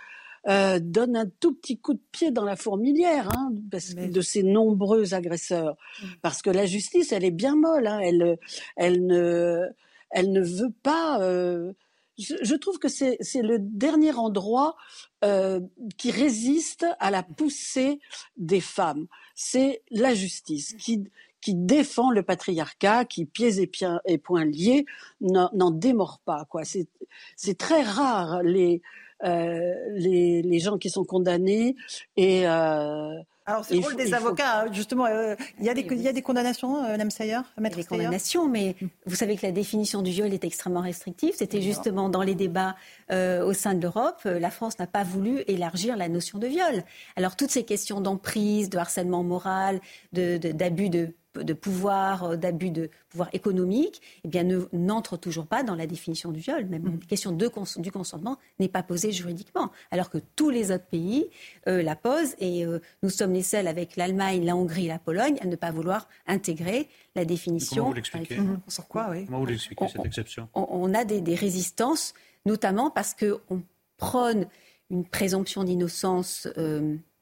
[0.48, 5.14] euh, donne un tout petit coup de pied dans la fourmilière hein, de ces nombreux
[5.14, 5.76] agresseurs.
[6.02, 6.06] Mm.
[6.22, 7.88] Parce que la justice, elle est bien molle.
[7.88, 8.00] Hein.
[8.00, 8.38] Elle,
[8.76, 9.66] elle, ne,
[10.10, 11.22] elle ne veut pas.
[11.22, 11.74] Euh,
[12.18, 14.76] je, trouve que c'est le dernier endroit
[15.24, 15.60] euh,
[15.98, 18.00] qui résiste à la poussée
[18.38, 19.08] des femmes.
[19.36, 21.04] C'est la justice qui,
[21.42, 24.86] qui défend le patriarcat, qui pieds et, pieds et poings liés
[25.22, 26.46] n'en démord pas.
[26.50, 26.64] Quoi.
[26.66, 26.88] C'est,
[27.36, 28.82] c'est très rare les,
[29.24, 31.76] euh, les, les gens qui sont condamnés
[32.16, 33.14] et euh,
[33.50, 35.06] alors, c'est le rôle des avocats, hein, justement.
[35.06, 37.66] Euh, il, y a des, il y a des condamnations, euh, Mme Sayer Il y
[37.66, 41.34] a des condamnations, mais vous savez que la définition du viol est extrêmement restrictive.
[41.38, 42.76] C'était justement dans les débats
[43.10, 44.20] euh, au sein de l'Europe.
[44.26, 46.84] La France n'a pas voulu élargir la notion de viol.
[47.16, 49.80] Alors, toutes ces questions d'emprise, de harcèlement moral,
[50.12, 54.44] d'abus de, de de pouvoir, euh, d'abus de pouvoir économique, eh bien,
[54.74, 56.66] n'entre toujours pas dans la définition du viol.
[56.66, 57.00] Même mm.
[57.02, 57.48] la question de
[57.78, 61.28] du consentement n'est pas posée juridiquement, alors que tous les autres pays
[61.68, 62.36] euh, la posent.
[62.40, 65.56] Et euh, nous sommes les seuls avec l'Allemagne, la Hongrie et la Pologne à ne
[65.56, 67.78] pas vouloir intégrer la définition.
[67.78, 68.38] Comment vous l'expliquez
[68.68, 69.26] Sur quoi, oui.
[69.26, 72.14] Comment vous l'expliquez, cette exception on, a des, des, résistances,
[72.46, 73.64] notamment parce qu'on
[73.98, 74.48] prône
[74.90, 76.48] une présomption d'innocence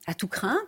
[0.08, 0.60] à tout craint,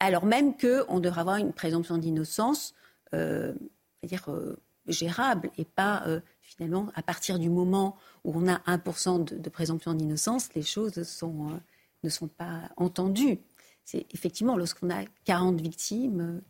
[0.00, 2.74] alors même qu'on devrait avoir une présomption d'innocence,
[3.14, 3.54] euh,
[4.02, 9.24] dire euh, gérable, et pas euh, finalement à partir du moment où on a 1%
[9.24, 11.60] de, de, présomption d'innocence, les choses sont,
[12.02, 13.38] ne sont pas entendues.
[13.84, 16.40] C'est effectivement lorsqu'on a 40 victimes.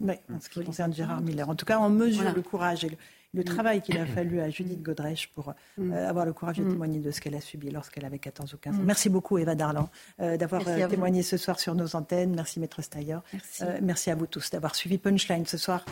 [0.00, 1.48] Oui, en ce qui concerne Gérard Miller.
[1.48, 2.96] En tout cas, on mesure le courage et le,
[3.34, 3.44] le mm.
[3.44, 5.92] travail qu'il a fallu à Judith Godrèche pour mm.
[5.92, 6.70] euh, avoir le courage de mm.
[6.70, 8.78] témoigner de ce qu'elle a subi lorsqu'elle avait 14 ou 15 ans.
[8.84, 9.88] Merci beaucoup Eva Darlan
[10.20, 12.34] euh, d'avoir euh, témoigné ce soir sur nos antennes.
[12.34, 13.18] Merci Maître Steyer.
[13.32, 13.64] Merci.
[13.82, 15.84] merci à vous tous d'avoir suivi Punchline ce soir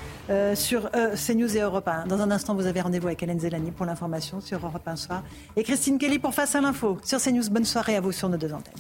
[0.55, 2.07] sur CNews et Europe 1.
[2.07, 5.23] Dans un instant, vous avez rendez-vous avec Hélène Zelani pour l'information sur Europe 1 Soir
[5.57, 7.51] et Christine Kelly pour Face à l'info sur CNews.
[7.51, 8.75] Bonne soirée à vous sur nos deux antennes.